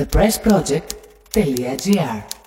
theprisproject.gr 0.00 2.39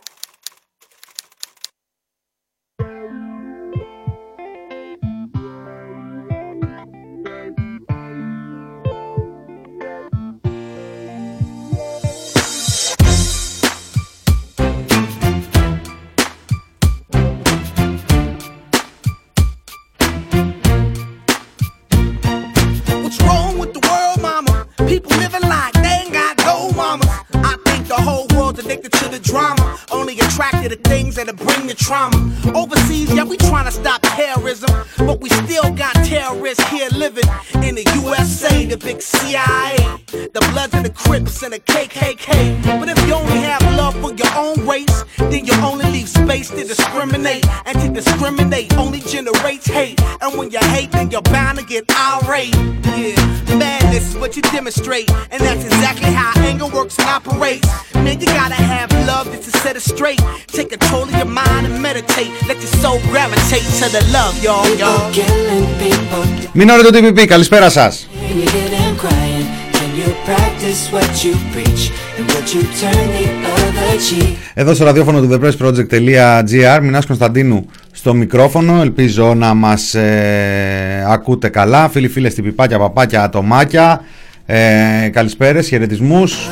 would 72.27 72.47
you 72.53 72.61
turn 72.79 73.07
the 73.15 73.25
other 73.55 73.97
cheek? 73.97 74.35
Εδώ 74.53 74.73
στο 74.73 74.83
ραδιόφωνο 74.83 75.21
του 75.21 75.29
thepressproject.gr 75.31 76.79
Μινάς 76.81 77.05
Κωνσταντίνου 77.05 77.65
στο 77.91 78.13
μικρόφωνο. 78.13 78.81
Ελπίζω 78.81 79.33
να 79.33 79.53
μας 79.53 79.93
ε, 79.93 81.05
ακούτε 81.07 81.49
καλά. 81.49 81.89
Φίλοι 81.89 82.07
φίλες 82.07 82.33
τυπιπάκια, 82.33 82.79
παπάκια, 82.79 83.23
ατομάκια. 83.23 84.01
Ε, 84.45 85.09
Καλησπέρες, 85.11 85.67
χαιρετισμούς. 85.67 86.47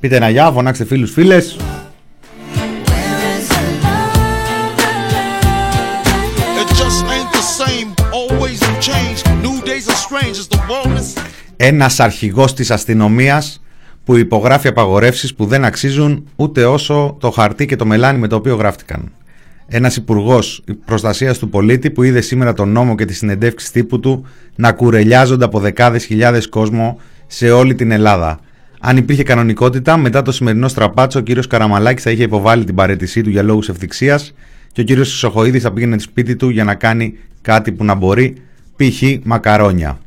Πείτε 0.00 0.16
ένα 0.16 0.28
γεια, 0.28 0.50
φωνάξτε 0.50 0.84
φίλους 0.84 1.12
φίλες 1.12 1.56
Ένας 11.56 12.00
αρχηγός 12.00 12.54
της 12.54 12.70
αστυνομίας 12.70 13.62
που 14.04 14.16
υπογράφει 14.16 14.68
απαγορεύσεις 14.68 15.34
που 15.34 15.46
δεν 15.46 15.64
αξίζουν 15.64 16.28
ούτε 16.36 16.64
όσο 16.64 17.16
το 17.20 17.30
χαρτί 17.30 17.66
και 17.66 17.76
το 17.76 17.86
μελάνι 17.86 18.18
με 18.18 18.28
το 18.28 18.36
οποίο 18.36 18.54
γράφτηκαν. 18.54 19.12
Ένας 19.66 19.96
υπουργός 19.96 20.64
προστασίας 20.84 21.38
του 21.38 21.48
πολίτη 21.48 21.90
που 21.90 22.02
είδε 22.02 22.20
σήμερα 22.20 22.52
τον 22.52 22.68
νόμο 22.68 22.94
και 22.94 23.04
τις 23.04 23.18
συνεντεύξεις 23.18 23.70
τύπου 23.70 24.00
του 24.00 24.26
να 24.54 24.72
κουρελιάζονται 24.72 25.44
από 25.44 25.60
δεκάδες 25.60 26.04
χιλιάδες 26.04 26.48
κόσμο 26.48 27.00
σε 27.26 27.50
όλη 27.50 27.74
την 27.74 27.90
Ελλάδα. 27.90 28.40
Αν 28.80 28.96
υπήρχε 28.96 29.22
κανονικότητα, 29.22 29.96
μετά 29.96 30.22
το 30.22 30.32
σημερινό 30.32 30.68
στραπάτσο, 30.68 31.18
ο 31.18 31.22
κύριος 31.22 31.46
Καραμαλάκης 31.46 32.02
θα 32.02 32.10
είχε 32.10 32.22
υποβάλει 32.22 32.64
την 32.64 32.74
παρέτησή 32.74 33.20
του 33.20 33.30
για 33.30 33.42
λόγους 33.42 33.68
ευθυξίας 33.68 34.34
και 34.72 34.80
ο 34.80 34.84
κύριος 34.84 35.08
Σοχοίδης 35.08 35.62
θα 35.62 35.72
πήγαινε 35.72 35.98
σπίτι 35.98 36.36
του 36.36 36.48
για 36.48 36.64
να 36.64 36.74
κάνει 36.74 37.14
κάτι 37.42 37.72
που 37.72 37.84
να 37.84 37.94
μπορεί, 37.94 38.34
π.χ. 38.76 39.02
μακαρόνια. 39.22 39.98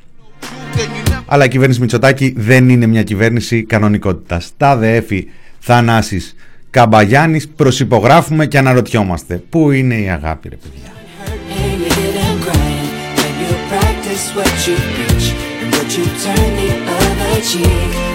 Then 1.27 1.33
you 1.33 1.33
never. 1.33 1.33
Αλλά 1.33 1.45
η 1.45 1.47
κυβέρνηση 1.47 1.81
Μητσοτάκη 1.81 2.33
δεν 2.37 2.69
είναι 2.69 2.85
μια 2.85 3.03
κυβέρνηση 3.03 3.63
κανονικότητας. 3.63 4.51
Τα 4.57 4.75
ΔΕΕΦΗ 4.75 5.27
Θανάσης 5.59 6.35
Καμπαγιάννης 6.69 7.47
προσυπογράφουμε 7.47 8.45
και 8.45 8.57
αναρωτιόμαστε. 8.57 9.43
Πού 9.49 9.71
είναι 9.71 9.95
η 9.95 10.09
αγάπη 10.09 10.49
ρε 10.49 10.55
παιδιά; 10.55 10.91
And 11.17 11.81
you 11.81 11.89
get 11.89 12.13
them 12.13 12.41
crying. 12.43 12.89
Can 13.15 13.33
you 13.41 13.55
practice 13.69 14.35
what 14.35 14.67
you 14.67 14.75
preach? 14.75 15.33
And 15.61 15.73
would 15.73 15.91
you 15.97 16.05
turn 16.05 16.55
the 16.55 16.69
other 16.91 17.41
cheek? 17.41 18.14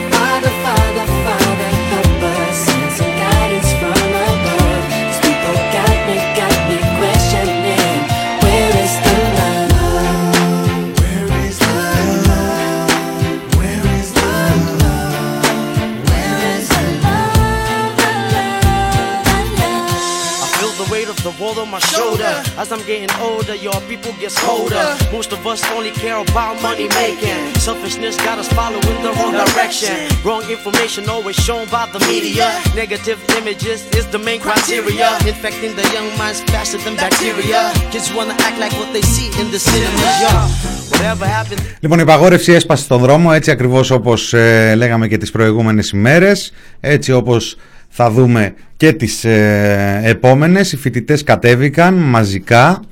world 21.39 21.57
on 21.57 21.69
my 21.69 21.79
shoulder. 21.79 22.33
As 22.57 22.72
I'm 22.72 22.83
getting 22.85 23.11
older, 23.19 23.56
your 23.56 23.79
people 23.91 24.11
get 24.19 24.33
colder. 24.35 24.85
Most 25.11 25.31
of 25.35 25.45
us 25.51 25.61
only 25.75 25.91
care 25.91 26.17
about 26.17 26.61
money 26.61 26.88
making. 27.01 27.39
Selfishness 27.67 28.16
got 28.28 28.38
us 28.39 28.50
following 28.59 29.00
the 29.06 29.11
wrong 29.17 29.33
direction. 29.45 29.95
Wrong 30.23 30.44
information 30.50 31.09
always 31.09 31.38
shown 31.47 31.66
by 31.69 31.85
the 31.94 32.00
media. 32.11 32.47
Negative 32.83 33.19
images 33.39 33.79
is 34.00 34.06
the 34.16 34.19
main 34.28 34.39
criteria. 34.39 35.07
Infecting 35.33 35.73
the 35.79 35.88
young 35.95 36.09
minds 36.17 36.39
faster 36.53 36.79
than 36.85 36.95
bacteria. 36.95 37.61
Kids 37.94 38.07
wanna 38.17 38.35
act 38.47 38.57
like 38.63 38.73
what 38.79 38.89
they 38.95 39.06
see 39.13 39.28
in 39.41 39.47
the 39.53 39.59
cinemas. 39.59 40.16
Yeah. 40.23 40.47
Whatever 40.91 41.25
happened. 41.25 41.61
Λοιπόν, 41.79 42.00
η 42.00 42.06
παγόρευση 42.06 42.51
έσπασε 42.51 42.83
στον 42.83 43.00
δρόμο 43.00 43.29
έτσι 43.33 43.51
ακριβώς 43.51 43.91
όπως 43.91 44.33
ε, 44.33 44.73
λέγαμε 44.75 45.07
και 45.07 45.17
τις 45.17 45.31
προηγούμενες 45.31 45.89
ημέρες, 45.89 46.51
έτσι 46.79 47.11
όπως 47.11 47.57
θα 47.90 48.10
δούμε 48.10 48.54
και 48.76 48.92
τις 48.92 49.24
ε, 49.24 50.00
επόμενες. 50.04 50.72
Οι 50.72 50.76
φοιτητές 50.76 51.22
κατέβηκαν 51.22 51.94
μαζικά 51.94 52.82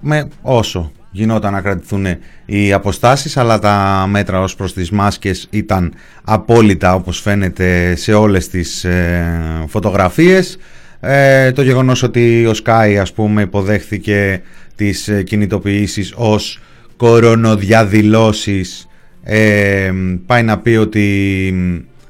με 0.00 0.28
όσο 0.42 0.92
γινόταν 1.10 1.52
να 1.52 1.60
κρατηθούν 1.60 2.06
οι 2.44 2.72
αποστάσεις 2.72 3.36
αλλά 3.36 3.58
τα 3.58 4.06
μέτρα 4.08 4.40
ως 4.40 4.54
προς 4.54 4.72
τις 4.72 4.90
μάσκες 4.90 5.46
ήταν 5.50 5.94
απόλυτα 6.24 6.94
όπως 6.94 7.20
φαίνεται 7.20 7.94
σε 7.96 8.12
όλες 8.12 8.48
τις 8.48 8.84
ε, 8.84 9.64
φωτογραφίες 9.68 10.58
ε, 11.00 11.52
το 11.52 11.62
γεγονός 11.62 12.02
ότι 12.02 12.46
ο 12.46 12.52
Sky 12.64 12.96
ας 13.00 13.12
πούμε 13.12 13.42
υποδέχθηκε 13.42 14.42
τις 14.74 15.08
ε, 15.08 15.22
κινητοποιήσεις 15.22 16.12
ως 16.16 16.60
κορονοδιαδηλώσεις 16.96 18.88
ε, 19.22 19.92
πάει 20.26 20.42
να 20.42 20.58
πει 20.58 20.70
ότι 20.70 21.48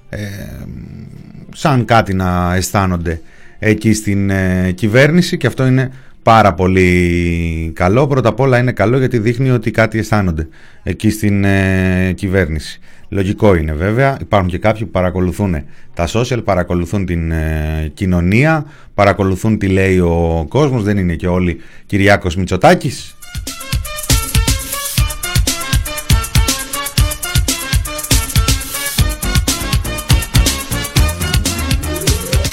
ε, 0.09 0.27
σαν 1.55 1.85
κάτι 1.85 2.15
να 2.15 2.55
αισθάνονται 2.55 3.21
εκεί 3.59 3.93
στην 3.93 4.31
ε, 4.31 4.73
κυβέρνηση 4.75 5.37
και 5.37 5.47
αυτό 5.47 5.67
είναι 5.67 5.91
πάρα 6.23 6.55
πολύ 6.55 7.73
καλό. 7.75 8.07
Πρώτα 8.07 8.29
απ' 8.29 8.41
όλα 8.41 8.59
είναι 8.59 8.73
καλό 8.73 8.99
γιατί 8.99 9.19
δείχνει 9.19 9.51
ότι 9.51 9.71
κάτι 9.71 9.99
αισθάνονται 9.99 10.49
εκεί 10.83 11.11
στην 11.11 11.45
ε, 11.45 12.13
κυβέρνηση. 12.17 12.81
Λογικό 13.09 13.55
είναι 13.55 13.73
βέβαια. 13.73 14.17
Υπάρχουν 14.21 14.51
και 14.51 14.59
κάποιοι 14.59 14.85
που 14.85 14.91
παρακολουθούν 14.91 15.65
τα 15.95 16.09
social, 16.13 16.45
παρακολουθούν 16.45 17.07
την 17.07 17.31
ε, 17.31 17.91
κοινωνία, 17.95 18.67
παρακολουθούν 18.95 19.59
τι 19.59 19.67
λέει 19.67 19.99
ο 19.99 20.47
κόσμος. 20.49 20.83
Δεν 20.83 20.99
είναι 20.99 21.15
και 21.15 21.27
όλοι 21.27 21.61
Κυριάκος 21.87 22.37
Μητσοτάκης. 22.37 23.17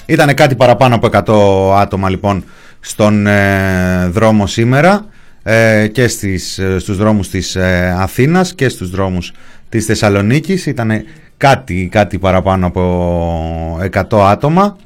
Ήταν 0.10 0.34
κάτι 0.34 0.56
παραπάνω 0.56 0.96
από 0.96 1.08
100 1.74 1.80
άτομα 1.82 2.10
λοιπόν 2.10 2.44
στον 2.80 3.28
ε, 3.28 4.08
δρόμο 4.12 4.48
σήμερα 4.48 5.06
ε, 5.44 5.88
και 5.88 6.08
στις, 6.08 6.58
ε, 6.58 6.80
στους 6.80 6.98
δρόμους 6.98 7.30
της 7.30 7.56
ε, 7.56 7.96
Αθήνας 7.98 8.54
και 8.56 8.70
στους 8.70 8.90
δρόμους 8.90 9.32
της 9.70 9.86
Θεσσαλονίκης. 9.86 10.66
Ήταν 10.66 10.92
κάτι, 11.38 11.90
κάτι 11.92 12.18
παραπάνω 12.20 12.66
από 12.68 13.80
100 13.92 14.20
άτομα 14.20 14.78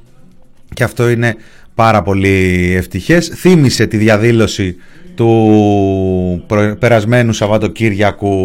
και 0.74 0.84
αυτό 0.84 1.10
είναι 1.10 1.36
πάρα 1.76 2.02
πολύ 2.02 2.74
ευτυχές. 2.78 3.28
Θύμισε 3.28 3.88
τη 3.88 3.98
διαδήλωση 3.98 4.76
του 5.16 6.44
προ- 6.48 6.78
περασμένου 6.78 7.34
Σαββατοκύριακου 7.34 8.36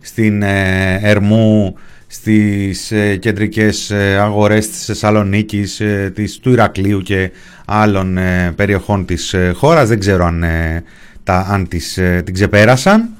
στην 0.00 0.42
ε, 0.42 0.98
Ερμού 1.02 1.74
στις 2.16 2.90
ε, 2.92 3.16
κεντρικές 3.16 3.90
ε, 3.90 4.16
αγορές 4.20 4.68
της 4.68 4.84
Θεσσαλονίκης, 4.84 5.80
ε, 5.80 6.12
της, 6.14 6.38
του 6.38 6.50
Ηρακλείου 6.50 7.00
και 7.00 7.30
άλλων 7.66 8.18
ε, 8.18 8.52
περιοχών 8.56 9.04
της 9.04 9.34
ε, 9.34 9.52
χώρας. 9.56 9.88
Δεν 9.88 9.98
ξέρω 9.98 10.24
αν, 10.24 10.42
ε, 10.42 10.84
τα, 11.24 11.46
αν 11.50 11.68
τις, 11.68 11.98
ε, 11.98 12.22
την 12.24 12.34
ξεπέρασαν. 12.34 13.15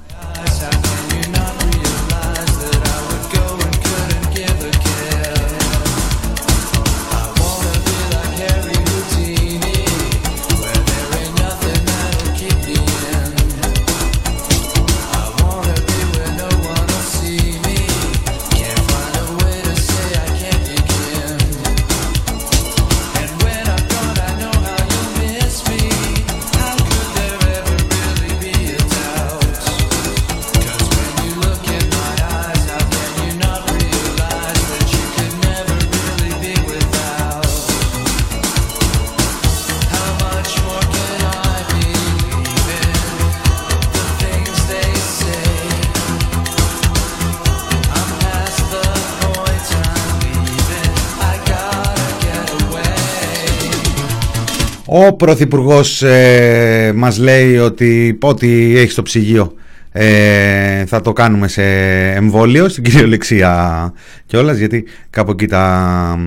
Ο 54.99 55.13
Πρωθυπουργός 55.13 56.01
ε, 56.01 56.91
μας 56.95 57.17
λέει 57.17 57.57
ότι 57.57 58.17
ό,τι 58.21 58.77
έχει 58.77 58.91
στο 58.91 59.01
ψυγείο 59.01 59.53
ε, 59.91 60.85
θα 60.85 61.01
το 61.01 61.13
κάνουμε 61.13 61.47
σε 61.47 61.63
εμβόλιο, 62.11 62.69
στην 62.69 62.83
κυριολεξία 62.83 63.93
κιόλας, 64.25 64.57
γιατί 64.57 64.85
κάπου 65.09 65.31
εκεί 65.31 65.47
τα, 65.47 66.19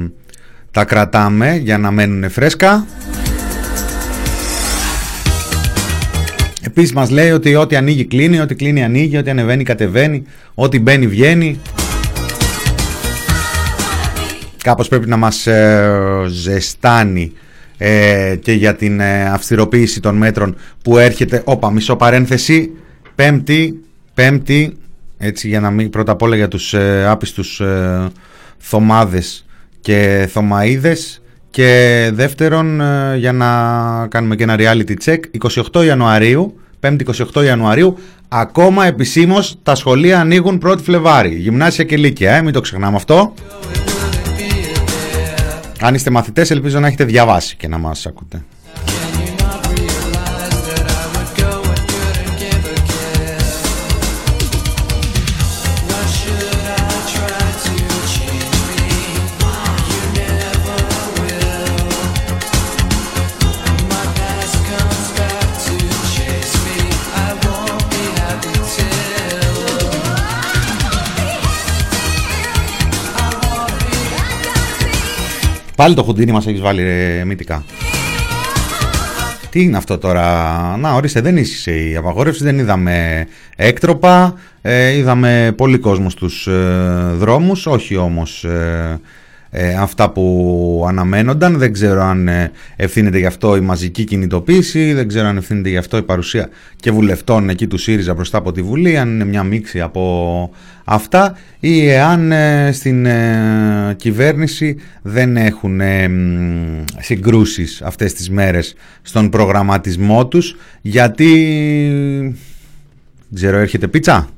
τα 0.71 0.85
κρατάμε 0.85 1.57
για 1.57 1.79
να 1.79 1.91
μένουν 1.91 2.31
φρέσκα. 2.31 2.87
Επίσης 6.63 6.93
μας 6.93 7.11
λέει 7.11 7.31
ότι 7.31 7.55
ό,τι 7.55 7.77
ανοίγει 7.77 8.05
κλείνει, 8.05 8.41
ό,τι 8.41 8.55
κλείνει 8.55 8.85
ανοίγει, 8.85 9.17
ό,τι 9.17 9.31
ανεβαίνει 9.31 9.65
κατεβαίνει, 9.65 10.23
ό,τι 10.55 10.81
μπαίνει 10.81 11.07
βγαίνει. 11.07 11.61
Κάπως 14.63 14.89
πρέπει 14.89 15.09
να 15.09 15.17
μας 15.17 15.47
ε, 15.47 16.25
ζεστάνει 16.29 17.33
ε, 17.83 18.37
και 18.43 18.53
για 18.53 18.75
την 18.75 19.01
ε, 19.01 19.29
αυστηροποίηση 19.29 20.01
των 20.01 20.17
μέτρων 20.17 20.57
που 20.83 20.99
έρχεται. 20.99 21.43
Όπα, 21.45 21.71
μισό 21.73 21.97
παρένθεση. 21.97 22.71
Πέμπτη, 23.15 23.85
πέμπτη, 24.15 24.77
έτσι 25.19 25.49
για 25.49 25.61
να 25.61 25.71
μην 25.71 25.91
πρώτα 25.91 26.13
απ' 26.13 26.23
όλα 26.23 26.37
για 26.37 26.49
τους 26.49 26.75
ε, 26.75 27.07
άπιστους 27.09 27.61
ε, 27.61 28.09
θωμάδες 28.59 29.45
και 29.81 30.29
θωμαίδες 30.33 31.23
και 31.51 32.11
δεύτερον 32.13 32.81
ε, 32.81 33.17
για 33.17 33.33
να 33.33 33.49
κάνουμε 34.07 34.37
και 34.37 34.43
ένα 34.43 34.57
reality 34.59 34.95
check 35.05 35.19
28 35.73 35.85
Ιανουαρίου 35.85 36.61
5η 36.81 37.01
28 37.35 37.45
Ιανουαρίου 37.45 37.99
ακόμα 38.29 38.87
επισήμως 38.87 39.59
τα 39.63 39.75
σχολεία 39.75 40.21
ανοίγουν 40.21 40.63
1η 40.67 40.83
Φλεβάρι 40.83 41.35
γυμνάσια 41.35 41.85
και 41.85 41.97
λύκεια, 41.97 42.35
ε, 42.35 42.43
μην 42.43 42.53
το 42.53 42.61
ξεχνάμε 42.61 42.97
αυτό 42.97 43.35
αν 45.81 45.95
είστε 45.95 46.11
μαθητές 46.11 46.51
ελπίζω 46.51 46.81
να 46.81 46.87
έχετε 46.87 47.05
διαβάσει 47.05 47.57
και 47.57 47.69
να 47.69 47.79
μας 47.79 48.07
ακούτε 48.07 48.45
Πάλι 75.81 75.95
το 75.95 76.03
χουντίνι 76.03 76.33
μας 76.33 76.47
έχεις 76.47 76.61
βάλει 76.61 76.83
ρε, 76.83 77.25
μύτικα. 77.25 77.65
Τι 79.51 79.63
είναι 79.63 79.77
αυτό 79.77 79.99
τώρα, 79.99 80.77
να 80.77 80.95
ορίστε 80.95 81.21
δεν 81.21 81.37
ίσχυσε 81.37 81.89
η 81.89 81.97
απαγόρευση, 81.97 82.45
δεν 82.45 82.59
είδαμε 82.59 83.27
έκτροπα, 83.57 84.35
ε, 84.63 84.91
είδαμε 84.97 85.53
πολύ 85.57 85.79
κόσμο 85.79 86.11
στους 86.11 86.47
ε, 86.47 87.13
δρόμους, 87.15 87.67
όχι 87.67 87.97
όμως 87.97 88.45
ε, 88.45 89.01
ε, 89.51 89.75
αυτά 89.75 90.11
που 90.11 90.85
αναμένονταν. 90.89 91.59
Δεν 91.59 91.73
ξέρω 91.73 92.03
αν 92.03 92.29
ε, 92.29 92.51
ευθύνεται 92.77 93.19
γι' 93.19 93.27
αυτό 93.27 93.57
η 93.57 93.61
μαζική 93.61 94.05
κινητοποίηση, 94.05 94.93
δεν 94.93 95.09
ξέρω 95.09 95.27
αν 95.27 95.37
ευθύνεται 95.37 95.69
γι' 95.69 95.77
αυτό 95.77 95.97
η 95.97 96.03
παρουσία 96.03 96.49
και 96.77 96.91
βουλευτών 96.91 97.49
εκεί 97.49 97.67
του 97.67 97.79
ΣΥΡΙΖΑ 97.79 98.15
μπροστά 98.15 98.39
από 98.39 98.53
τη 98.53 98.63
Βουλή, 98.63 98.99
αν 98.99 99.09
είναι 99.09 99.25
μια 99.25 99.43
μίξη 99.43 99.81
από 99.81 100.51
αυτά 100.85 101.39
ή 101.61 101.89
εάν 101.89 102.33
ε, 102.33 102.71
στην 102.73 103.07
κυβέρνηση 103.97 104.77
δεν 105.03 105.37
έχουν 105.37 105.81
συγκρούσεις 106.99 107.83
αυτές 107.83 108.13
τις 108.13 108.31
μέρες 108.31 108.75
στον 109.03 109.31
προγραμματισμό 109.31 110.27
τους 110.27 110.57
γιατί, 110.81 112.37
ξέρω 113.35 113.57
έρχεται 113.57 113.89
πίτσα 113.89 114.29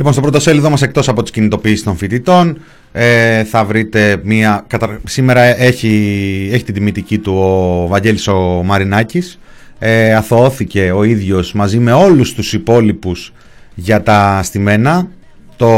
Λοιπόν, 0.00 0.14
στο 0.14 0.22
πρώτο 0.22 0.40
σέλιδο 0.40 0.70
μας 0.70 0.82
εκτός 0.82 1.08
από 1.08 1.22
τις 1.22 1.30
κινητοποιήσεις 1.30 1.82
των 1.82 1.96
φοιτητών 1.96 2.58
ε, 2.92 3.44
θα 3.44 3.64
βρείτε 3.64 4.20
μία... 4.22 4.66
Σήμερα 5.04 5.40
έχει, 5.62 6.48
έχει 6.52 6.64
την 6.64 6.74
τιμητική 6.74 7.18
του 7.18 7.34
ο 7.34 7.86
Βαγγέλης 7.86 8.28
ο 8.28 8.62
Μαρινάκης. 8.64 9.38
Ε, 9.78 10.14
αθωώθηκε 10.14 10.92
ο 10.92 11.02
ίδιος 11.02 11.52
μαζί 11.52 11.78
με 11.78 11.92
όλους 11.92 12.34
τους 12.34 12.52
υπόλοιπους 12.52 13.32
για 13.74 14.02
τα 14.02 14.40
στημένα. 14.42 15.08
Το 15.56 15.68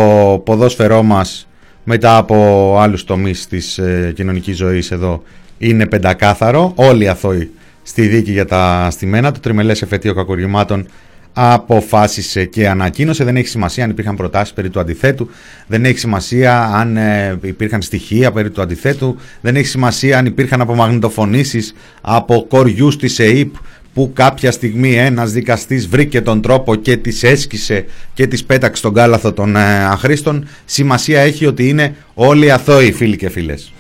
ποδόσφαιρό 0.45 1.03
μας 1.03 1.49
μετά 1.85 2.17
από 2.17 2.77
άλλους 2.79 3.05
τομείς 3.05 3.47
της 3.47 3.79
ε, 3.79 4.13
κοινωνικής 4.15 4.57
ζωής 4.57 4.91
εδώ 4.91 5.23
είναι 5.59 5.87
πεντακάθαρο. 5.87 6.73
Όλοι 6.75 7.09
αθώοι 7.09 7.51
στη 7.83 8.07
δίκη 8.07 8.33
για 8.33 8.47
τα 8.47 8.89
στημένα. 8.91 9.33
Το 9.33 9.41
τριμελές 9.41 9.83
εφετείο 9.83 10.15
κακουργημάτων 10.15 10.87
αποφάσισε 11.33 12.45
και 12.45 12.69
ανακοίνωσε. 12.69 13.25
Δεν 13.25 13.37
έχει 13.37 13.49
σημασία 13.49 13.85
αν 13.85 13.91
υπήρχαν 13.91 14.17
προτάσεις 14.17 14.55
περί 14.55 14.71
του 14.71 14.81
αντιθέτου, 14.81 15.31
δεν 15.67 15.85
έχει 15.85 15.99
σημασία 15.99 16.65
αν 16.65 16.97
ε, 16.97 17.39
υπήρχαν 17.43 17.83
στοιχεία 17.83 18.33
περί 18.33 18.51
του 18.51 18.63
αντιθέτου, 18.63 19.17
δεν 19.41 19.57
έχει 19.57 19.67
σημασία 19.67 20.19
αν 20.19 20.27
υπήρχαν 20.27 20.61
απομαγνητοφωνήσεις 20.61 21.75
από 22.01 22.47
κοριούς 22.49 22.97
της 22.97 23.19
ΕΕΠ 23.19 23.55
που 23.95 24.13
κάποια 24.15 24.51
στιγμή 24.51 24.95
ένας 24.97 25.33
δικαστής 25.33 25.89
βρήκε 25.89 26.21
τον 26.21 26.43
τρόπο 26.43 26.75
και 26.75 26.97
τις 26.97 27.23
έσκησε 27.23 27.85
και 28.15 28.27
τις 28.27 28.45
πέταξε 28.45 28.77
στον 28.77 28.95
κάλαθο 28.95 29.33
των 29.33 29.57
ε, 29.57 29.85
αχρήστων. 29.85 30.49
Σημασία 30.65 31.21
έχει 31.21 31.47
ότι 31.47 31.69
είναι 31.69 31.95
όλοι 32.15 32.51
αθώοι 32.51 32.93
φίλοι 32.93 33.17
και 33.17 33.29
φίλες. 33.29 33.73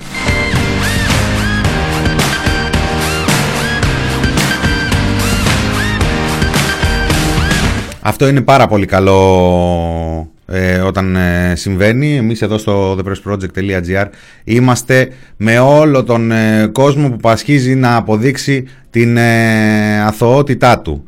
Αυτό 8.04 8.28
είναι 8.28 8.40
πάρα 8.40 8.66
πολύ 8.66 8.86
καλό 8.86 10.30
ε, 10.46 10.78
όταν 10.78 11.16
ε, 11.16 11.52
συμβαίνει. 11.56 12.16
Εμείς 12.16 12.42
εδώ 12.42 12.58
στο 12.58 12.98
thepressproject.gr 12.98 14.06
είμαστε 14.44 15.08
με 15.36 15.58
όλο 15.58 16.04
τον 16.04 16.30
ε, 16.30 16.66
κόσμο 16.72 17.10
που 17.10 17.16
πασχίζει 17.16 17.74
να 17.74 17.96
αποδείξει 17.96 18.64
την 18.90 19.16
ε, 19.16 20.00
αθωότητά 20.00 20.78
του. 20.78 21.04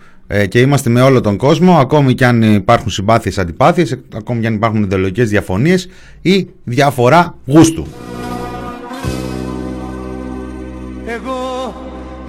Και 0.48 0.60
είμαστε 0.60 0.90
με 0.90 1.00
όλο 1.00 1.20
τον 1.20 1.36
κόσμο, 1.36 1.78
ακόμη 1.78 2.14
και 2.14 2.26
αν 2.26 2.42
υπάρχουν 2.42 2.90
συμπάθειες, 2.90 3.38
αντιπάθειες, 3.38 3.98
ακόμη 4.14 4.40
και 4.40 4.46
αν 4.46 4.54
υπάρχουν 4.54 4.82
ιδεολογικές 4.82 5.28
διαφωνίες 5.28 5.88
ή 6.20 6.48
διαφορά 6.64 7.34
γούστου. 7.46 7.86
Εγώ 11.06 11.74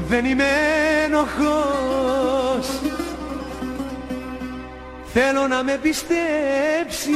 δεν 0.09 0.25
είμαι 0.25 0.64
Θέλω 5.17 5.47
να 5.47 5.63
με 5.63 5.79
πιστέψεις. 5.81 7.09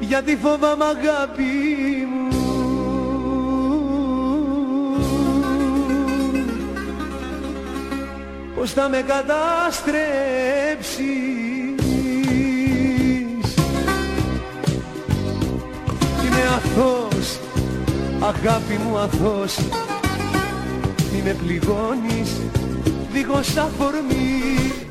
Γιατί 0.00 0.38
φοβάμαι 0.42 0.84
αγάπη 0.84 1.42
μου. 2.12 2.28
Πως 8.54 8.72
θα 8.72 8.88
με 8.88 9.04
καταστρέψεις. 9.06 11.02
Είμαι 16.24 16.42
αθώος, 16.56 17.38
αγάπη 18.20 18.80
μου 18.86 18.98
αθώος. 18.98 19.58
Μη 21.12 21.22
με 21.24 21.36
πληγώνεις 21.44 22.30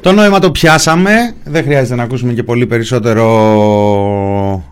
το 0.01 0.11
νόημα 0.11 0.39
το 0.39 0.51
πιάσαμε, 0.51 1.11
δεν 1.43 1.63
χρειάζεται 1.63 1.95
να 1.95 2.03
ακούσουμε 2.03 2.33
και 2.33 2.43
πολύ 2.43 2.65
περισσότερο 2.67 3.25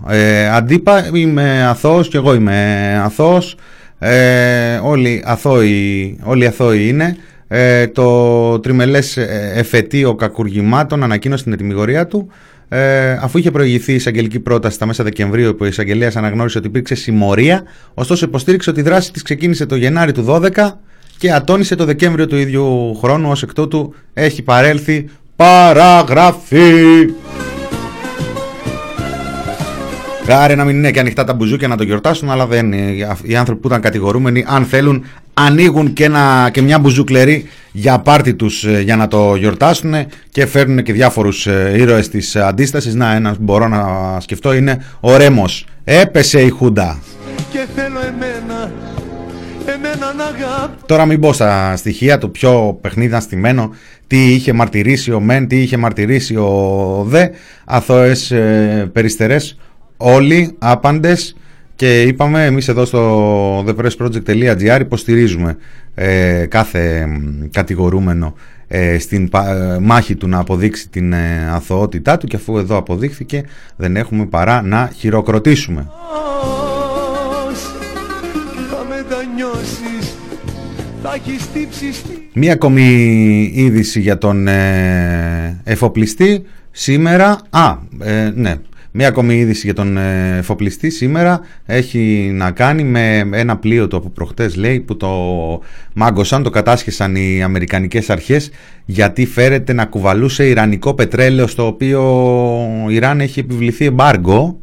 ε, 0.09 0.49
αντίπα. 0.49 1.09
Είμαι 1.13 1.65
αθώος 1.65 2.07
και 2.07 2.17
εγώ 2.17 2.33
είμαι 2.33 3.01
αθώος. 3.03 3.55
Ε, 3.99 4.79
όλοι, 4.83 5.23
αθώοι, 5.25 6.19
όλοι 6.23 6.47
αθώοι 6.47 6.87
είναι. 6.87 7.17
Ε, 7.47 7.87
το 7.87 8.59
τριμελές 8.59 9.17
ε, 9.17 9.51
εφετείο 9.55 10.15
κακουργημάτων 10.15 11.03
ανακοίνωσε 11.03 11.43
την 11.43 11.53
ετοιμιγορία 11.53 12.07
του. 12.07 12.31
Ε, 12.69 13.11
αφού 13.11 13.37
είχε 13.37 13.51
προηγηθεί 13.51 13.91
η 13.91 13.95
εισαγγελική 13.95 14.39
πρόταση 14.39 14.75
στα 14.75 14.85
μέσα 14.85 15.03
Δεκεμβρίου 15.03 15.55
που 15.55 15.65
η 15.65 15.67
εισαγγελέα 15.67 16.11
αναγνώρισε 16.15 16.57
ότι 16.57 16.67
υπήρξε 16.67 16.95
συμμορία, 16.95 17.63
ωστόσο 17.93 18.25
υποστήριξε 18.25 18.69
ότι 18.69 18.79
η 18.79 18.83
δράση 18.83 19.11
της 19.11 19.21
ξεκίνησε 19.21 19.65
το 19.65 19.75
Γενάρη 19.75 20.11
του 20.11 20.25
12 20.27 20.71
και 21.19 21.31
ατόνισε 21.31 21.75
το 21.75 21.85
Δεκέμβριο 21.85 22.27
του 22.27 22.37
ίδιου 22.37 22.95
χρόνου 22.95 23.29
ως 23.29 23.43
εκ 23.43 23.53
τούτου 23.53 23.93
έχει 24.13 24.41
παρέλθει 24.41 25.09
παραγραφή. 25.35 26.73
Γάρε 30.27 30.55
να 30.55 30.63
μην 30.63 30.75
είναι 30.75 30.91
και 30.91 30.99
ανοιχτά 30.99 31.23
τα 31.23 31.33
μπουζούκια 31.33 31.67
να 31.67 31.77
το 31.77 31.83
γιορτάσουν, 31.83 32.29
αλλά 32.29 32.45
δεν 32.45 32.71
είναι. 32.71 33.07
Οι 33.23 33.35
άνθρωποι 33.35 33.61
που 33.61 33.67
ήταν 33.67 33.81
κατηγορούμενοι, 33.81 34.45
αν 34.47 34.65
θέλουν, 34.65 35.05
ανοίγουν 35.33 35.93
και, 35.93 36.03
ένα, 36.03 36.49
και 36.53 36.61
μια 36.61 36.79
μπουζουκλερή 36.79 37.47
για 37.71 37.99
πάρτι 37.99 38.33
τους 38.33 38.63
ε, 38.63 38.81
για 38.81 38.95
να 38.95 39.07
το 39.07 39.35
γιορτάσουν 39.35 39.93
και 40.29 40.45
φέρνουν 40.45 40.83
και 40.83 40.93
διάφορους 40.93 41.47
ε, 41.47 41.73
ήρωες 41.77 42.09
της 42.09 42.35
αντίστασης. 42.35 42.95
Να, 42.95 43.13
ένας 43.13 43.37
μπορώ 43.39 43.67
να 43.67 43.83
σκεφτώ 44.19 44.53
είναι 44.53 44.85
ο 44.99 45.17
Ρέμος. 45.17 45.65
Έπεσε 45.83 46.41
η 46.41 46.49
Χούντα. 46.49 46.99
Και 47.51 47.65
θέλω 47.75 47.99
εμένα, 47.99 48.09
εμένα 48.09 48.71
να 48.83 48.88
Τώρα 50.85 51.05
μην 51.05 51.19
μπω 51.19 51.33
στα 51.33 51.75
στοιχεία 51.75 52.17
του 52.17 52.31
πιο 52.31 52.77
παιχνίδι 52.81 53.19
στημένο, 53.19 53.73
τι 54.07 54.33
είχε 54.33 54.53
μαρτυρήσει 54.53 55.11
ο 55.11 55.19
Μεν, 55.19 55.47
τι 55.47 55.61
είχε 55.61 55.77
μαρτυρήσει 55.77 56.35
ο 56.35 57.03
Δε, 57.07 57.27
αθώες 57.65 58.31
ε, 58.31 58.89
περιστερές, 58.93 59.57
όλοι 59.97 60.55
άπαντες. 60.59 61.35
Και 61.75 62.01
είπαμε 62.01 62.45
εμείς 62.45 62.67
εδώ 62.67 62.85
στο 62.85 63.59
thepressproject.gr 63.59 64.77
υποστηρίζουμε 64.79 65.57
ε, 65.95 66.45
κάθε 66.45 67.07
κατηγορούμενο 67.51 68.33
ε, 68.67 68.99
στην 68.99 69.29
ε, 69.33 69.77
μάχη 69.79 70.15
του 70.15 70.27
να 70.27 70.39
αποδείξει 70.39 70.89
την 70.89 71.13
ε, 71.13 71.49
αθωότητά 71.51 72.17
του. 72.17 72.27
Και 72.27 72.35
αφού 72.35 72.57
εδώ 72.57 72.77
αποδείχθηκε 72.77 73.43
δεν 73.75 73.95
έχουμε 73.95 74.25
παρά 74.25 74.61
να 74.61 74.91
χειροκροτήσουμε. 74.95 75.87
Μία 82.33 82.53
ακόμη 82.53 82.83
είδηση 83.53 83.99
για 83.99 84.17
τον 84.17 84.47
εφοπλιστή 85.63 86.43
σήμερα. 86.71 87.41
Α, 87.49 87.77
ναι, 88.35 88.55
Μία 88.91 89.07
ακόμη 89.07 89.35
είδηση 89.35 89.65
για 89.65 89.73
τον 89.73 89.97
εφοπλιστή 90.37 90.89
σήμερα 90.89 91.41
έχει 91.65 92.31
να 92.33 92.51
κάνει 92.51 92.83
με 92.83 93.29
ένα 93.31 93.57
πλοίο 93.57 93.87
του 93.87 93.97
από 93.97 94.09
προχτές 94.09 94.55
λέει 94.55 94.79
που 94.79 94.97
το 94.97 95.09
μάγκωσαν, 95.93 96.43
το 96.43 96.49
κατάσχεσαν 96.49 97.15
οι 97.15 97.43
Αμερικανικές 97.43 98.09
αρχές 98.09 98.51
γιατί 98.85 99.25
φέρεται 99.25 99.73
να 99.73 99.85
κουβαλούσε 99.85 100.47
Ιρανικό 100.47 100.93
πετρέλαιο 100.93 101.47
στο 101.47 101.67
οποίο 101.67 102.01
ο 102.85 102.89
Ιράν 102.89 103.21
έχει 103.21 103.39
επιβληθεί 103.39 103.85
εμπάργκο 103.85 104.59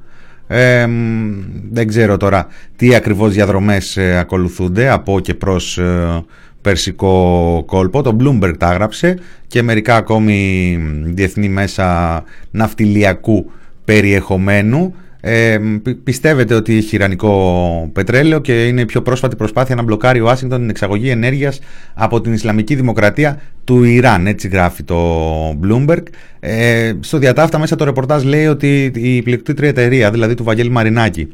δεν 1.70 1.86
ξέρω 1.86 2.16
τώρα 2.16 2.46
τι 2.76 2.94
ακριβώς 2.94 3.32
διαδρομές 3.32 3.96
ε, 3.96 4.18
ακολουθούνται 4.18 4.88
από 4.88 5.20
και 5.20 5.34
προς 5.34 5.78
ε, 5.78 6.24
περσικό 6.62 7.62
κόλπο. 7.66 8.02
Το 8.02 8.16
Bloomberg 8.20 8.54
τα 8.58 8.70
έγραψε 8.70 9.18
και 9.46 9.62
μερικά 9.62 9.96
ακόμη 9.96 10.78
διεθνή 11.04 11.48
μέσα 11.48 12.22
ναυτιλιακού 12.50 13.50
περιεχομένου. 13.84 14.94
Ε, 15.28 15.58
πιστεύετε 16.04 16.54
ότι 16.54 16.76
έχει 16.76 16.94
ιρανικό 16.94 17.90
πετρέλαιο 17.92 18.40
και 18.40 18.66
είναι 18.66 18.80
η 18.80 18.84
πιο 18.84 19.02
πρόσφατη 19.02 19.36
προσπάθεια 19.36 19.74
να 19.74 19.82
μπλοκάρει 19.82 20.20
ο 20.20 20.28
Άσιγκτον 20.28 20.60
την 20.60 20.70
εξαγωγή 20.70 21.08
ενέργειας 21.08 21.60
από 21.94 22.20
την 22.20 22.32
Ισλαμική 22.32 22.74
Δημοκρατία 22.74 23.40
του 23.64 23.84
Ιράν, 23.84 24.26
έτσι 24.26 24.48
γράφει 24.48 24.82
το 24.82 24.98
Bloomberg. 25.50 26.02
Ε, 26.40 26.92
στο 27.00 27.18
διατάφτα 27.18 27.58
μέσα 27.58 27.76
το 27.76 27.84
ρεπορτάζ 27.84 28.24
λέει 28.24 28.46
ότι 28.46 28.92
η 28.94 29.22
πληκτήτρια 29.22 29.68
εταιρεία, 29.68 30.10
δηλαδή 30.10 30.34
του 30.34 30.44
Βαγγέλη 30.44 30.70
Μαρινάκη, 30.70 31.28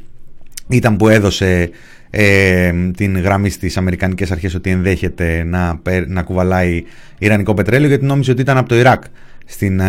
ήταν 0.69 0.97
που 0.97 1.09
έδωσε 1.09 1.71
ε, 2.11 2.73
την 2.97 3.19
γραμμή 3.19 3.51
στις 3.51 3.77
Αμερικανικές 3.77 4.31
Αρχές 4.31 4.55
ότι 4.55 4.71
ενδέχεται 4.71 5.45
να, 5.45 5.81
να 6.07 6.23
κουβαλάει 6.23 6.85
Ιρανικό 7.19 7.55
πετρέλαιο 7.55 7.89
γιατί 7.89 8.05
νόμιζε 8.05 8.31
ότι 8.31 8.41
ήταν 8.41 8.57
από 8.57 8.69
το 8.69 8.75
Ιράκ 8.75 9.03
στην 9.47 9.81
ε, 9.81 9.85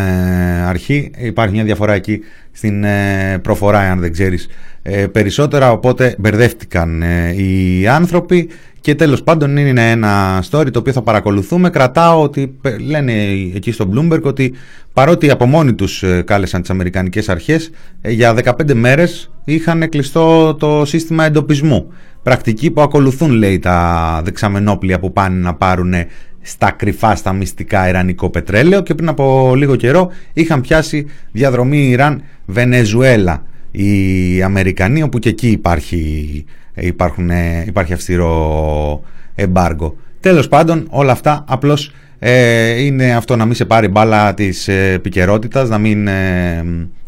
αρχή. 0.67 1.11
Υπάρχει 1.17 1.53
μια 1.53 1.63
διαφορά 1.63 1.93
εκεί 1.93 2.19
στην 2.51 2.83
ε, 2.83 3.39
προφορά, 3.41 3.79
αν 3.79 3.99
δεν 3.99 4.11
ξέρεις 4.11 4.47
ε, 4.81 5.07
περισσότερα, 5.07 5.71
οπότε 5.71 6.15
μπερδεύτηκαν 6.17 7.03
οι 7.35 7.87
άνθρωποι 7.87 8.49
και 8.81 8.95
τέλος 8.95 9.23
πάντων 9.23 9.57
είναι 9.57 9.91
ένα 9.91 10.43
story 10.49 10.71
το 10.71 10.79
οποίο 10.79 10.93
θα 10.93 11.01
παρακολουθούμε. 11.01 11.69
Κρατάω 11.69 12.21
ότι 12.21 12.59
λένε 12.87 13.13
εκεί 13.55 13.71
στο 13.71 13.89
Bloomberg 13.93 14.21
ότι 14.21 14.53
παρότι 14.93 15.29
από 15.29 15.45
μόνοι 15.45 15.73
τους 15.73 16.03
κάλεσαν 16.25 16.61
τις 16.61 16.69
Αμερικανικές 16.69 17.29
αρχές, 17.29 17.69
για 18.01 18.35
15 18.43 18.73
μέρες 18.73 19.31
είχαν 19.43 19.89
κλειστό 19.89 20.53
το 20.53 20.85
σύστημα 20.85 21.25
εντοπισμού. 21.25 21.91
Πρακτική 22.23 22.71
που 22.71 22.81
ακολουθούν 22.81 23.31
λέει 23.31 23.59
τα 23.59 24.21
δεξαμενόπλια 24.23 24.99
που 24.99 25.13
πάνε 25.13 25.39
να 25.39 25.53
πάρουν 25.53 25.93
στα 26.41 26.71
κρυφά, 26.71 27.15
στα 27.15 27.33
μυστικά 27.33 27.89
ιρανικό 27.89 28.29
πετρέλαιο 28.29 28.81
και 28.81 28.95
πριν 28.95 29.07
από 29.09 29.53
λίγο 29.55 29.75
καιρό 29.75 30.11
είχαν 30.33 30.61
πιάσει 30.61 31.05
διαδρομή 31.31 31.89
Ιράν-Βενεζουέλα 31.89 33.43
οι 33.71 34.41
Αμερικανοί 34.41 35.03
όπου 35.03 35.19
και 35.19 35.29
εκεί 35.29 35.49
υπάρχει, 35.49 36.45
υπάρχουν, 36.75 37.29
υπάρχει 37.65 37.93
αυστηρό 37.93 39.03
εμπάργκο. 39.35 39.95
Τέλος 40.19 40.47
πάντων 40.47 40.87
όλα 40.89 41.11
αυτά 41.11 41.43
απλώς 41.47 41.91
ε, 42.19 42.83
είναι 42.83 43.15
αυτό 43.15 43.35
να 43.35 43.45
μην 43.45 43.55
σε 43.55 43.65
πάρει 43.65 43.87
μπάλα 43.87 44.33
της 44.33 44.67
ε, 44.67 44.91
επικαιρότητας, 44.91 45.69
να 45.69 45.77
μην 45.77 46.07
ε, 46.07 46.63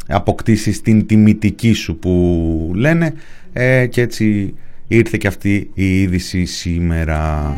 αποκτήσεις 0.07 0.81
την 0.81 1.05
τιμητική 1.05 1.73
σου 1.73 1.97
που 1.97 2.71
λένε 2.75 3.13
ε, 3.53 3.85
και 3.85 4.01
έτσι 4.01 4.53
ήρθε 4.87 5.17
και 5.17 5.27
αυτή 5.27 5.69
η 5.73 6.01
είδηση 6.01 6.45
σήμερα. 6.45 7.53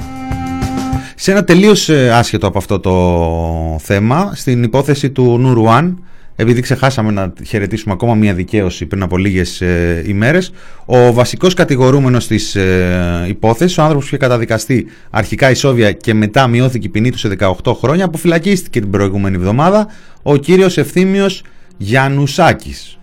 Σε 1.16 1.32
ένα 1.32 1.44
τελείως 1.44 1.90
ε, 1.90 2.12
άσχετο 2.12 2.48
από 2.48 2.58
αυτό 2.58 2.80
το 2.80 3.80
θέμα, 3.82 4.32
στην 4.36 4.64
υπόθεση 4.64 5.10
του 5.10 5.38
Νουρουάν, 5.38 6.04
επειδή 6.36 6.62
ξεχάσαμε 6.62 7.12
να 7.12 7.34
χαιρετήσουμε 7.46 7.94
ακόμα 7.94 8.16
μια 8.16 8.34
δικαίωση 8.34 8.86
πριν 8.86 9.04
από 9.04 9.18
λίγες 9.18 9.62
ε, 9.62 10.04
ημέρες, 10.08 10.52
ο 10.86 11.14
βασικός 11.14 11.54
κατηγορούμενος 11.54 12.28
της 12.28 12.56
ε, 12.56 13.26
υπόθεσης, 13.28 13.78
ο 13.78 13.82
άνθρωπος 13.82 14.10
που 14.10 14.16
είχε 14.16 14.26
καταδικαστεί 14.26 14.88
αρχικά 15.10 15.50
η 15.50 15.54
Σόβια 15.54 15.92
και 15.92 16.14
μετά 16.14 16.48
μειώθηκε 16.48 16.88
η 16.88 16.90
ποινή 16.90 17.12
του 17.12 17.18
σε 17.18 17.36
18 17.64 17.74
χρόνια, 17.74 18.06
αποφυλακίστηκε 18.06 18.80
την 18.80 18.90
προηγούμενη 18.90 19.36
εβδομάδα, 19.36 19.88
ο 20.24 20.36
κύριος 20.36 20.78
Ευθύμιος 20.78 21.44
Γιαννουσάκης 21.78 22.97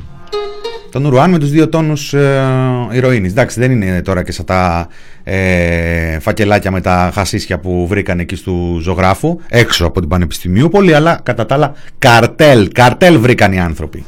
τον 0.95 1.05
Ουρουάν 1.05 1.31
με 1.31 1.39
τους 1.39 1.51
δύο 1.51 1.69
τόνους 1.69 2.13
ε, 2.15 2.43
ηρωίνης. 2.93 3.31
Εντάξει, 3.31 3.61
δεν 3.61 3.71
είναι 3.71 4.03
τώρα 4.03 4.23
και 4.23 4.33
σαν 4.33 4.45
τα 4.45 4.89
ε, 5.25 6.19
φακελάκια 6.19 6.71
με 6.71 6.81
τα 6.81 7.11
χασίσια 7.15 7.59
που 7.59 7.87
βρήκαν 7.87 8.19
εκεί 8.19 8.37
του 8.37 8.79
ζωγράφου, 8.83 9.39
έξω 9.49 9.87
από 9.87 10.01
την 10.01 10.09
Πανεπιστημίου 10.09 10.69
πολύ, 10.69 10.95
αλλά 10.95 11.21
κατά 11.23 11.47
τα 11.47 11.55
άλλα 11.55 11.73
καρτέλ, 11.99 12.73
καρτέλ 12.73 13.19
βρήκαν 13.19 13.53
οι 13.53 13.61
άνθρωποι. 13.61 14.05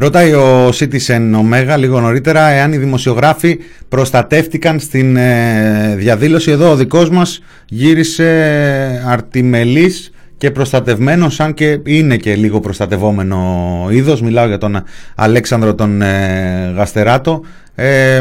Ρωτάει 0.00 0.32
ο 0.32 0.68
Citizen 0.68 1.32
Omega 1.34 1.78
λίγο 1.78 2.00
νωρίτερα 2.00 2.48
εάν 2.48 2.72
οι 2.72 2.76
δημοσιογράφοι 2.76 3.58
προστατεύτηκαν 3.88 4.80
στην 4.80 5.16
ε, 5.16 5.94
διαδήλωση. 5.96 6.50
Εδώ 6.50 6.70
ο 6.70 6.76
δικός 6.76 7.10
μας 7.10 7.42
γύρισε 7.68 9.02
αρτιμελής 9.06 10.12
και 10.36 10.50
προστατευμένος 10.50 11.40
αν 11.40 11.54
και 11.54 11.80
είναι 11.84 12.16
και 12.16 12.34
λίγο 12.34 12.60
προστατευόμενο 12.60 13.86
είδος. 13.90 14.20
Μιλάω 14.22 14.46
για 14.46 14.58
τον 14.58 14.82
Αλέξανδρο 15.14 15.74
τον 15.74 16.02
ε, 16.02 16.72
Γαστεράτο. 16.76 17.40
Ε, 17.74 18.20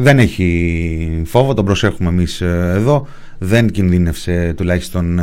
δεν 0.00 0.18
έχει 0.18 1.22
φόβο, 1.24 1.54
τον 1.54 1.64
προσέχουμε 1.64 2.08
εμείς 2.08 2.40
εδώ. 2.74 3.06
Δεν 3.38 3.70
κινδύνευσε 3.70 4.54
τουλάχιστον 4.56 5.20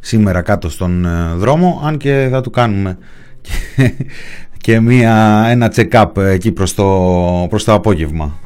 σήμερα 0.00 0.42
κάτω 0.42 0.70
στον 0.70 1.06
δρόμο, 1.36 1.82
αν 1.84 1.96
και 1.96 2.28
θα 2.30 2.40
του 2.40 2.50
κάνουμε 2.50 2.98
και 3.40 3.92
μια, 4.80 5.44
ένα 5.48 5.72
check-up 5.76 6.16
εκεί 6.16 6.52
προς 6.52 6.74
το, 6.74 6.86
προς 7.48 7.64
το 7.64 7.72
απόγευμα. 7.72 8.38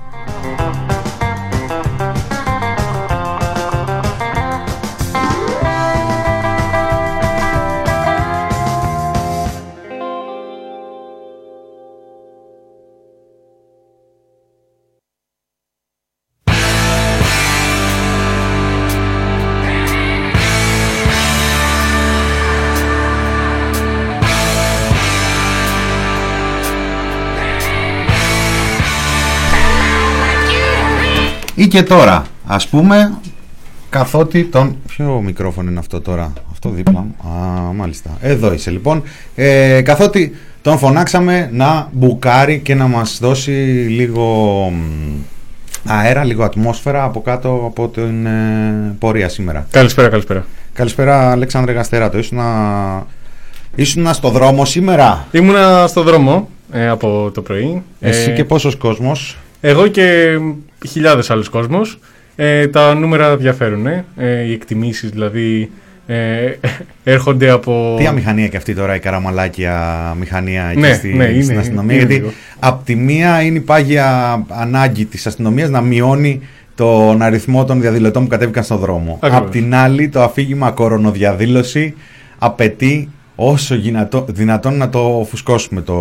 Και 31.74 31.82
τώρα, 31.82 32.26
ας 32.46 32.68
πούμε, 32.68 33.14
καθότι 33.90 34.44
τον... 34.44 34.76
Ποιο 34.86 35.20
μικρόφωνο 35.24 35.70
είναι 35.70 35.78
αυτό 35.78 36.00
τώρα, 36.00 36.32
αυτό 36.52 36.68
δίπλα 36.68 37.00
μου. 37.00 37.30
Α, 37.30 37.72
μάλιστα. 37.72 38.10
Εδώ 38.20 38.52
είσαι 38.52 38.70
λοιπόν. 38.70 39.02
Ε, 39.34 39.80
καθότι 39.84 40.36
τον 40.62 40.78
φωνάξαμε 40.78 41.48
να 41.52 41.88
μπουκάρει 41.92 42.58
και 42.58 42.74
να 42.74 42.86
μας 42.86 43.18
δώσει 43.20 43.50
λίγο 43.88 44.24
μ, 44.72 45.90
αέρα, 45.90 46.24
λίγο 46.24 46.44
ατμόσφαιρα 46.44 47.04
από 47.04 47.22
κάτω 47.22 47.62
από 47.66 47.88
την 47.88 48.26
ε, 48.26 48.94
πορεία 48.98 49.28
σήμερα. 49.28 49.66
Καλησπέρα, 49.70 50.08
καλησπέρα. 50.08 50.46
Καλησπέρα 50.72 51.30
Αλέξανδρε 51.30 51.72
Γαστεράτο. 51.72 52.18
Ήσουνα, 52.18 53.06
ήσουνα 53.74 54.12
στο 54.12 54.28
δρόμο 54.28 54.64
σήμερα; 54.64 55.26
Ήμουνα 55.30 55.86
στο 55.86 56.02
δρόμο 56.02 56.48
ε, 56.72 56.88
από 56.88 57.30
το 57.34 57.42
πρωί. 57.42 57.82
Εσύ 58.00 58.30
Ε, 58.30 58.34
και 58.34 58.44
πόσος 58.44 58.76
κόσμος; 58.76 59.38
Εγώ 59.60 59.86
και 59.86 60.38
χιλιάδες 60.88 61.30
άλλους 61.30 61.48
κόσμος. 61.48 61.98
Ε, 62.36 62.66
τα 62.68 62.94
νούμερα 62.94 63.36
διαφέρουν. 63.36 63.86
Ε. 63.86 64.04
οι 64.46 64.52
εκτιμήσεις 64.52 65.10
δηλαδή 65.10 65.70
ε, 66.06 66.50
έρχονται 67.04 67.50
από... 67.50 67.94
Τι 67.98 68.06
αμηχανία 68.06 68.48
και 68.48 68.56
αυτή 68.56 68.74
τώρα 68.74 68.94
η 68.94 68.98
καραμαλάκια 68.98 70.14
μηχανία 70.18 70.64
εκεί 70.64 70.80
Ναι, 70.80 70.92
στη, 70.92 71.08
ναι, 71.14 71.24
είναι- 71.24 71.42
στην 71.42 71.58
αστυνομία. 71.58 71.94
είναι 71.94 72.04
γιατί 72.04 72.20
λίγο. 72.20 72.32
απ' 72.58 72.84
τη 72.84 72.94
μία 72.96 73.42
είναι 73.42 73.56
η 73.58 73.60
πάγια 73.60 74.42
ανάγκη 74.48 75.04
της 75.04 75.26
αστυνομίας 75.26 75.68
να 75.70 75.80
μειώνει 75.80 76.40
τον 76.74 77.22
αριθμό 77.22 77.64
των 77.64 77.80
διαδηλωτών 77.80 78.22
που 78.22 78.28
κατέβηκαν 78.28 78.64
στον 78.64 78.78
δρόμο. 78.78 79.18
Ακριβώς. 79.22 79.38
Απ' 79.46 79.50
την 79.52 79.74
άλλη 79.74 80.08
το 80.08 80.22
αφήγημα 80.22 80.70
κορονοδιαδήλωση 80.70 81.94
απαιτεί 82.38 83.08
όσο 83.36 83.74
γυνατό, 83.74 84.24
δυνατόν 84.28 84.76
να 84.76 84.88
το 84.88 85.26
φουσκώσουμε 85.30 85.80
το 85.82 85.94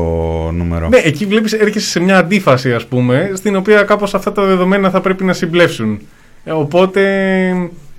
νούμερο. 0.51 0.87
Ναι, 0.87 0.97
εκεί 0.97 1.25
βλέπεις 1.25 1.53
έρχεσαι 1.53 1.87
σε 1.89 1.99
μια 1.99 2.17
αντίφαση 2.17 2.73
ας 2.73 2.85
πούμε, 2.85 3.31
στην 3.35 3.55
οποία 3.55 3.83
κάπως 3.83 4.13
αυτά 4.13 4.31
τα 4.31 4.45
δεδομένα 4.45 4.89
θα 4.89 5.01
πρέπει 5.01 5.23
να 5.23 5.33
συμπλέψουν. 5.33 5.99
Ε, 6.43 6.51
οπότε 6.51 7.01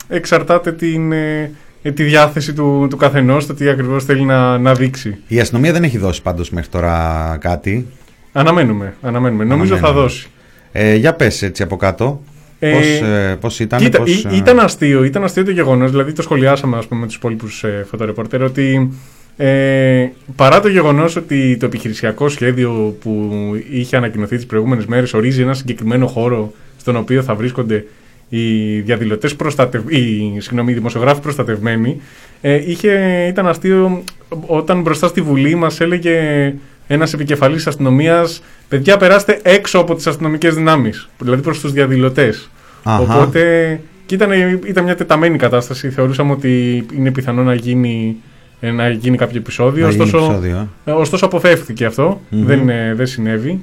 εξαρτάται 0.08 0.72
την, 0.72 1.12
ε, 1.12 1.50
ε, 1.82 1.90
τη 1.92 2.02
διάθεση 2.02 2.52
του, 2.52 2.86
του 2.90 2.96
καθενός, 2.96 3.46
το 3.46 3.54
τι 3.54 3.68
ακριβώς 3.68 4.04
θέλει 4.04 4.22
να, 4.24 4.58
να 4.58 4.74
δείξει. 4.74 5.16
Η 5.28 5.40
αστυνομία 5.40 5.72
δεν 5.72 5.82
έχει 5.84 5.98
δώσει 5.98 6.22
πάντως 6.22 6.50
μέχρι 6.50 6.68
τώρα 6.68 7.36
κάτι. 7.40 7.86
Αναμένουμε, 8.32 8.94
αναμένουμε. 9.02 9.44
Νομίζω 9.44 9.72
θα 9.74 9.78
Αναμένουμε. 9.78 10.02
δώσει. 10.08 10.26
Ε, 10.72 10.94
για 10.94 11.14
πες 11.14 11.42
έτσι 11.42 11.62
από 11.62 11.76
κάτω. 11.76 12.22
Ε, 12.58 12.70
πώς, 12.72 12.86
ε, 13.08 13.36
πώς 13.40 13.60
ήταν, 13.60 13.78
Κοίτα, 13.80 13.98
πώς, 13.98 14.10
ή- 14.22 14.28
ε, 14.30 14.36
ήταν 14.36 14.58
αστείο, 14.60 15.04
ήταν 15.04 15.24
αστείο 15.24 15.44
το 15.44 15.50
γεγονός, 15.50 15.90
δηλαδή 15.90 16.12
το 16.12 16.22
σχολιάσαμε 16.22 16.76
ας 16.76 16.86
πούμε, 16.86 17.00
με 17.00 17.06
τους 17.06 17.14
υπόλοιπους 17.16 17.64
ε, 17.64 17.86
φωτορεπόρτερ, 17.90 18.42
ότι 18.42 18.92
ε, 19.36 20.08
παρά 20.36 20.60
το 20.60 20.68
γεγονός 20.68 21.16
ότι 21.16 21.56
το 21.56 21.66
επιχειρησιακό 21.66 22.28
σχέδιο 22.28 22.96
που 23.00 23.30
είχε 23.70 23.96
ανακοινωθεί 23.96 24.36
τις 24.36 24.46
προηγούμενες 24.46 24.86
μέρες 24.86 25.14
ορίζει 25.14 25.42
ένα 25.42 25.54
συγκεκριμένο 25.54 26.06
χώρο 26.06 26.52
στον 26.76 26.96
οποίο 26.96 27.22
θα 27.22 27.34
βρίσκονται 27.34 27.84
οι 28.28 28.80
διαδηλωτές 28.80 29.36
προστατευ... 29.36 29.92
οι, 29.92 30.36
συγγνώμη, 30.38 30.72
οι 30.72 30.74
δημοσιογράφοι 30.74 31.20
προστατευμένοι, 31.20 32.00
ε, 32.40 32.70
είχε, 32.70 33.26
ήταν 33.28 33.46
αστείο 33.46 34.04
όταν 34.46 34.80
μπροστά 34.82 35.06
στη 35.06 35.20
Βουλή 35.20 35.54
μας 35.54 35.80
έλεγε 35.80 36.54
ένας 36.86 37.12
επικεφαλής 37.12 37.66
αστυνομίας 37.66 38.42
«Παιδιά, 38.68 38.96
περάστε 38.96 39.40
έξω 39.42 39.78
από 39.78 39.94
τις 39.94 40.06
αστυνομικές 40.06 40.54
δυνάμεις», 40.54 41.08
δηλαδή 41.18 41.42
προς 41.42 41.60
τους 41.60 41.72
διαδηλωτές. 41.72 42.50
Αχα. 42.82 43.02
Οπότε 43.02 43.80
και 44.06 44.14
ήταν, 44.14 44.30
ήταν 44.66 44.84
μια 44.84 44.94
τεταμένη 44.94 45.38
κατάσταση. 45.38 45.90
Θεωρούσαμε 45.90 46.32
ότι 46.32 46.86
είναι 46.96 47.10
πιθανό 47.10 47.42
να 47.42 47.54
γίνει, 47.54 48.16
ε, 48.16 48.33
να 48.70 48.88
γίνει 48.88 49.16
κάποιο 49.16 49.38
επεισόδιο. 49.38 49.84
να 49.84 49.90
γίνει 49.90 50.02
ωστόσο, 50.02 50.24
επεισόδιο, 50.24 50.68
ε. 50.84 50.90
ε, 50.90 50.94
ωστόσο 50.94 51.24
αποφεύθηκε 51.24 51.84
αυτό. 51.84 52.20
Μμμ. 52.28 52.46
Δεν, 52.46 52.68
ε, 52.68 52.94
δεν 52.94 53.06
συνέβη. 53.06 53.62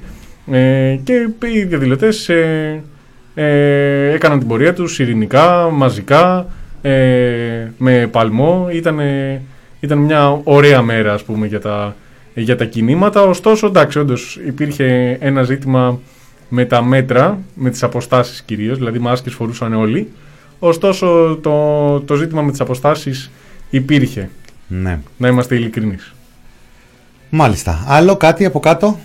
Ε, 0.52 0.96
και 1.04 1.30
οι 1.54 1.64
διαδηλωτές 1.64 2.30
ε, 2.30 2.84
ε, 3.36 4.14
έκαναν 4.14 4.40
την 4.40 4.48
πορεία 4.48 4.74
τους 4.74 5.00
ειρηνικά, 5.00 5.70
μαζικά, 5.72 6.48
ε, 6.82 7.68
με 7.78 8.08
παλμό. 8.12 8.68
Ήταν, 8.72 9.00
ε, 9.00 9.42
ήταν 9.80 9.98
μια 9.98 10.42
ωραία 10.44 10.82
μέρα 10.82 11.14
ας 11.14 11.24
πούμε 11.24 11.48
για 11.48 11.60
τα, 11.60 11.96
για 12.34 12.56
τα 12.56 12.66
κινήματα. 12.66 13.22
Ωστόσο, 13.22 13.68
εντάξει, 13.68 14.00
όντως 14.00 14.40
υπήρχε 14.48 15.18
ένα 15.22 15.44
ζήτημα 15.44 16.00
με 16.50 16.66
τα 16.66 16.84
μέτρα, 16.84 17.40
με 17.54 17.70
τις 17.70 17.84
αποστάσεις 17.84 18.42
κυρίως, 18.42 18.78
δηλαδή 18.78 19.00
μάσκες 19.00 19.34
φορούσαν 19.34 19.74
όλοι. 19.74 20.08
Ωστόσο, 20.60 21.40
το, 21.42 22.00
το 22.00 22.16
ζήτημα 22.16 22.42
με 22.42 22.52
τις 22.52 22.60
αποστάσεις 22.60 23.32
υπήρχε, 23.70 24.30
Ναι. 24.72 25.00
να 25.18 25.28
είμαστε 25.28 25.56
ειλικρινείς. 25.56 26.14
Μάλιστα. 27.30 27.84
Άλλο 27.88 28.16
κάτι 28.16 28.46
από 28.46 28.60
κάτω; 28.60 29.00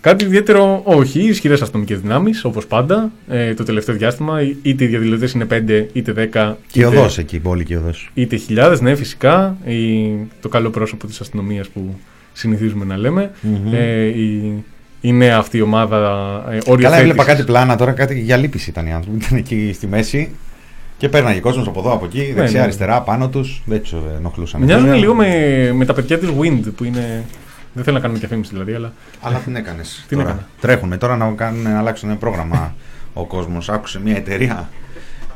Κάτι 0.00 0.24
ιδιαίτερο, 0.24 0.80
όχι. 0.84 1.20
Ισχυρές 1.20 1.62
αστυνομικές 1.62 2.00
δυνάμεις, 2.00 2.44
όπως 2.44 2.66
πάντα. 2.66 3.10
Ε, 3.28 3.54
το 3.54 3.64
τελευταίο 3.64 3.94
διάστημα, 3.94 4.40
είτε 4.62 4.84
οι 4.84 4.86
διαδηλωτές 4.86 5.32
είναι 5.32 5.44
5, 5.44 5.86
είτε 5.92 6.12
10, 6.12 6.56
Και 6.66 6.78
είτε, 6.80 6.86
οδός 6.88 7.18
εκεί, 7.18 7.38
πολύ 7.38 7.64
και 7.64 7.76
οδός. 7.76 8.10
είτε 8.14 8.36
χιλιάδες. 8.36 8.80
Ναι, 8.80 8.94
φυσικά. 8.94 9.56
Η, 9.64 10.08
το 10.40 10.48
καλό 10.48 10.70
πρόσωπο 10.70 11.06
της 11.06 11.20
αστυνομίας 11.20 11.68
που 11.68 11.94
συνηθίζουμε 12.32 12.84
να 12.84 12.96
λέμε. 12.96 13.30
Μμμ. 13.40 13.74
Ε, 13.74 14.04
η, 14.04 14.52
η 15.00 15.12
νέα 15.12 15.36
αυτή 15.38 15.60
ομάδα 15.60 16.06
ε, 16.46 16.50
Καλά, 16.50 16.62
οριοθέτησης. 16.66 17.00
έβλεπα 17.00 17.24
κάτι 17.24 17.42
πλάνα 17.42 17.76
τώρα, 17.76 17.92
κάτι 17.92 18.20
για 18.20 18.36
λύπηση 18.36 18.70
ήταν 18.70 18.86
οι 18.86 18.92
άνθρωποι. 18.92 19.18
Ήταν 19.24 19.38
εκεί 19.38 19.70
στη 19.74 19.86
μέση 19.86 20.30
και 20.98 21.08
πέρναγε 21.08 21.40
κόσμος 21.40 21.66
από 21.66 21.80
εδώ, 21.80 21.92
από 21.92 22.04
εκεί, 22.04 22.32
δεξιά, 22.32 22.58
ναι. 22.58 22.64
αριστερά, 22.64 23.02
πάνω 23.02 23.28
τους. 23.28 23.62
Δεν 23.64 23.82
τους 23.82 23.94
ενοχλούσαν. 24.16 24.62
Μοιάζουν 24.62 24.84
Βέβαια, 24.84 25.00
λίγο 25.00 25.14
με, 25.14 25.70
με 25.72 25.84
τα 25.84 25.94
παιδιά 25.94 26.18
της 26.18 26.28
Wind 26.40 26.72
που 26.76 26.84
είναι. 26.84 27.24
Δεν 27.72 27.84
θέλω 27.84 27.96
να 27.96 28.02
κάνουμε 28.02 28.18
διαφήμιση 28.18 28.50
δηλαδή, 28.50 28.72
αλλά. 28.72 28.92
Αλλά 29.20 29.38
τι 29.38 29.52
έκανες. 29.54 30.04
Τι 30.08 30.18
έκανα; 30.18 30.46
Τρέχουν 30.60 30.98
τώρα 30.98 31.16
να, 31.16 31.30
κάνουν, 31.30 31.62
να 31.62 31.78
αλλάξουν 31.78 32.18
πρόγραμμα 32.18 32.74
ο 33.12 33.24
κόσμος. 33.24 33.68
Άκουσε 33.68 34.00
μια 34.00 34.16
εταιρεία 34.16 34.68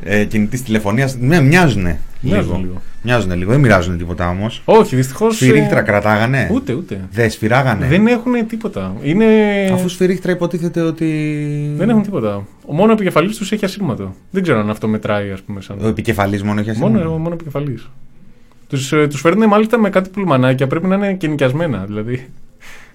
ε, 0.02 0.24
κινητή 0.24 0.62
τηλεφωνίας. 0.62 1.16
Ναι, 1.16 1.40
μοιάζουν. 1.40 1.86
Μοιάζουν 2.20 2.60
λίγο. 2.60 2.80
Μοιάζουν 3.02 3.32
λίγο. 3.32 3.50
Δεν 3.50 3.60
μοιράζουν 3.60 3.98
τίποτα 3.98 4.28
όμως. 4.28 4.62
Όχι, 4.64 4.96
δυστυχώς. 4.96 5.36
Σφυρίχτρα 5.36 5.82
κρατάγανε. 5.82 6.48
Ούτε, 6.52 6.72
ούτε. 6.72 7.00
Δεν 7.10 7.30
σφυράγανε. 7.30 7.86
Δεν 7.86 8.06
έχουν 8.06 8.46
τίποτα. 8.46 8.94
Είναι... 9.02 9.26
Αφού 9.72 9.88
σφυρίχτρα 9.88 10.32
υποτίθεται 10.32 10.80
ότι. 10.80 11.06
Δεν 11.76 11.88
έχουν 11.88 12.02
τίποτα. 12.02 12.46
Ο 12.66 12.74
μόνο 12.74 12.92
επικεφαλής 12.92 13.36
τους 13.36 13.52
έχει 13.52 13.64
ασύρματο. 13.64 14.14
Δεν 14.30 14.42
ξέρω 14.42 14.58
αν 14.58 14.70
αυτό 14.70 14.88
μετράει, 14.88 15.30
ας 15.30 15.40
πούμε. 15.40 15.60
Σαν... 15.60 15.78
Ο 15.82 15.86
επικεφαλής 15.86 16.42
μόνο 16.42 16.60
έχει 16.60 16.70
ασύμβολο. 16.70 16.98
Μόνο, 16.98 17.18
μόνο 17.18 17.34
επικεφαλής. 17.34 17.88
Τους 18.68 18.92
ε, 18.92 19.06
τους 19.06 19.20
φέρνουν 19.20 19.48
μάλιστα 19.48 19.78
με 19.78 19.90
κάτι 19.90 20.10
πουλμανάκια. 20.10 20.66
Πρέπει 20.66 20.86
να 20.86 20.94
είναι 20.94 21.14
και 21.14 21.26
νοικιασμένα. 21.26 21.84
Δηλαδή. 21.86 22.28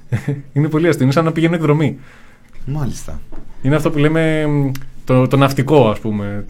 είναι 0.54 0.68
πολύ 0.68 0.88
αστείο. 0.88 1.04
Είναι 1.04 1.14
σαν 1.14 1.26
να 1.26 1.32
πηγαίνουν 1.32 1.56
εκδρομή. 1.56 1.98
Μάλιστα. 2.66 3.20
Είναι 3.62 3.76
αυτό 3.76 3.90
που 3.92 3.98
λέμε 3.98 4.46
μ, 4.48 4.72
το, 5.08 5.28
το 5.28 5.38
ναυτικό, 5.38 5.90
ας 5.90 6.00
πούμε, 6.00 6.46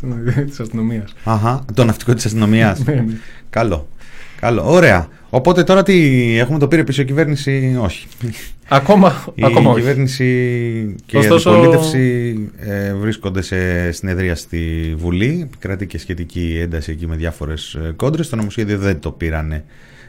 της 0.48 0.60
αστυνομίας. 0.60 1.14
Αχα, 1.24 1.66
το 1.74 1.84
ναυτικό 1.84 2.14
της 2.14 2.26
αστυνομίας. 2.26 2.84
Ναι, 2.86 3.06
Καλό. 3.50 3.88
Καλό. 4.40 4.72
Ωραία. 4.72 5.08
Οπότε 5.30 5.64
τώρα 5.64 5.84
τι 5.84 6.38
έχουμε 6.40 6.60
το 6.60 6.68
πήρε 6.68 6.84
πίσω 6.84 7.02
η 7.02 7.06
κυβέρνηση; 7.06 7.78
Όχι. 7.82 8.08
ακόμα, 8.68 9.26
Η 9.36 9.44
ακόμα 9.46 9.70
όχι. 9.72 9.80
κυβέρνηση 9.80 10.96
και 11.06 11.18
Ωστόσο- 11.18 11.50
η 11.52 11.54
αντιπολίτευση 11.54 12.36
ε, 12.58 12.94
βρίσκονται 12.94 13.42
σε 13.42 13.92
συνεδρία 13.92 14.36
στη 14.36 14.94
Βουλή. 14.98 15.40
Επικρατεί 15.44 15.86
και 15.88 15.98
σχετική 15.98 16.58
ένταση 16.62 16.92
εκεί 16.92 17.08
με 17.08 17.16
διάφορες 17.16 17.78
κόντρες. 17.96 18.30
Το 18.30 18.36
νομοσχέδιο 18.36 18.78
δεν 18.78 19.00
το 19.00 19.12
πήρανε 19.12 19.64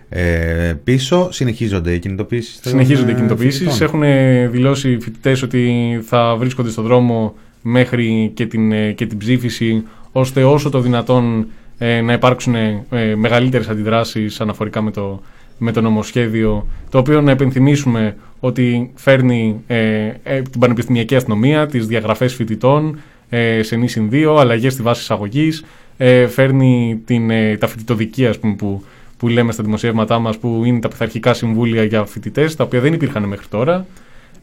ε, 0.09 0.75
πίσω. 0.85 1.29
Συνεχίζονται 1.33 1.93
οι 1.93 1.99
κινητοποιήσεις. 1.99 2.61
Συνεχίζονται 2.63 3.11
οι 3.11 3.15
κινητοποιήσεις. 3.15 3.81
Έχουν 3.81 4.03
ε, 4.03 4.49
δηλώσει 4.49 4.91
οι 4.93 5.01
φοιτητές 5.01 5.43
ότι 5.43 5.99
θα 6.07 6.37
βρίσκονται 6.39 6.71
στον 6.71 6.85
δρόμο 6.85 7.35
μέχρι 7.69 8.31
και 8.35 8.47
την, 8.47 8.73
ε, 8.73 8.93
και 8.93 9.07
την 9.07 9.19
ψήφιση, 9.19 9.83
ώστε 10.13 10.45
όσο 10.45 10.71
το 10.71 10.81
δυνατόν 10.81 11.47
ε, 11.79 12.01
να 12.01 12.13
υπάρξουν 12.13 12.55
ε, 12.55 12.85
μεγαλύτερες 13.17 13.69
αντιδράσεις 13.69 14.41
αναφορικά 14.41 14.83
με 14.83 14.91
το, 14.91 15.23
με 15.59 15.73
το 15.73 15.81
νομοσχέδιο, 15.81 16.67
το 16.91 16.99
οποίο 16.99 17.21
να 17.21 17.31
επενθυμίσουμε 17.31 18.17
ότι 18.41 18.91
φέρνει 18.95 19.63
ε, 19.67 20.13
ε, 20.23 20.43
την 20.43 20.61
πανεπιστημιακή 20.61 21.17
αστυνομία, 21.17 21.67
τις 21.67 21.87
διαγραφές 21.87 22.35
φοιτητών 22.35 22.99
ε, 23.29 23.63
σε 23.63 23.77
νήσιν 23.77 24.09
2, 24.13 24.37
αλλαγές 24.39 24.73
στη 24.73 24.83
βάση 24.83 25.01
εισαγωγής, 25.01 25.65
ε, 25.97 26.27
φέρνει 26.27 27.01
την, 27.05 27.31
ε, 27.31 27.57
τα 27.57 27.67
φοιτητοδικεία 27.67 28.31
ας 28.31 28.39
πούμε, 28.39 28.55
που, 28.55 28.83
που 29.17 29.29
λέμε 29.29 29.53
στα 29.53 29.63
δημοσιεύματά 29.63 30.19
μας, 30.19 30.39
που 30.39 30.63
είναι 30.65 30.79
τα 30.79 30.89
πειθαρχικά 30.89 31.35
συμβούλια 31.35 31.85
για 31.85 32.05
φοιτητές, 32.05 32.57
τα 32.57 32.65
οποία 32.65 32.81
δεν 32.81 32.93
υπήρχαν 32.93 33.25
μέχρι 33.25 33.47
τώρα. 33.47 33.87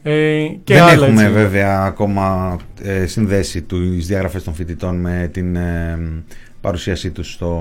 Ε, 0.08 0.46
και 0.64 0.74
Δεν 0.74 0.82
άλλα, 0.82 0.92
έχουμε 0.92 1.22
έτσι. 1.22 1.32
βέβαια 1.32 1.82
ακόμα 1.82 2.56
ε, 2.82 3.06
συνδέσει 3.06 3.62
τις 3.62 4.06
διαγραφές 4.06 4.44
των 4.44 4.54
φοιτητών 4.54 4.96
με 5.00 5.28
την 5.32 5.56
ε, 5.56 5.98
παρουσίασή 6.60 7.10
τους 7.10 7.32
στο 7.32 7.60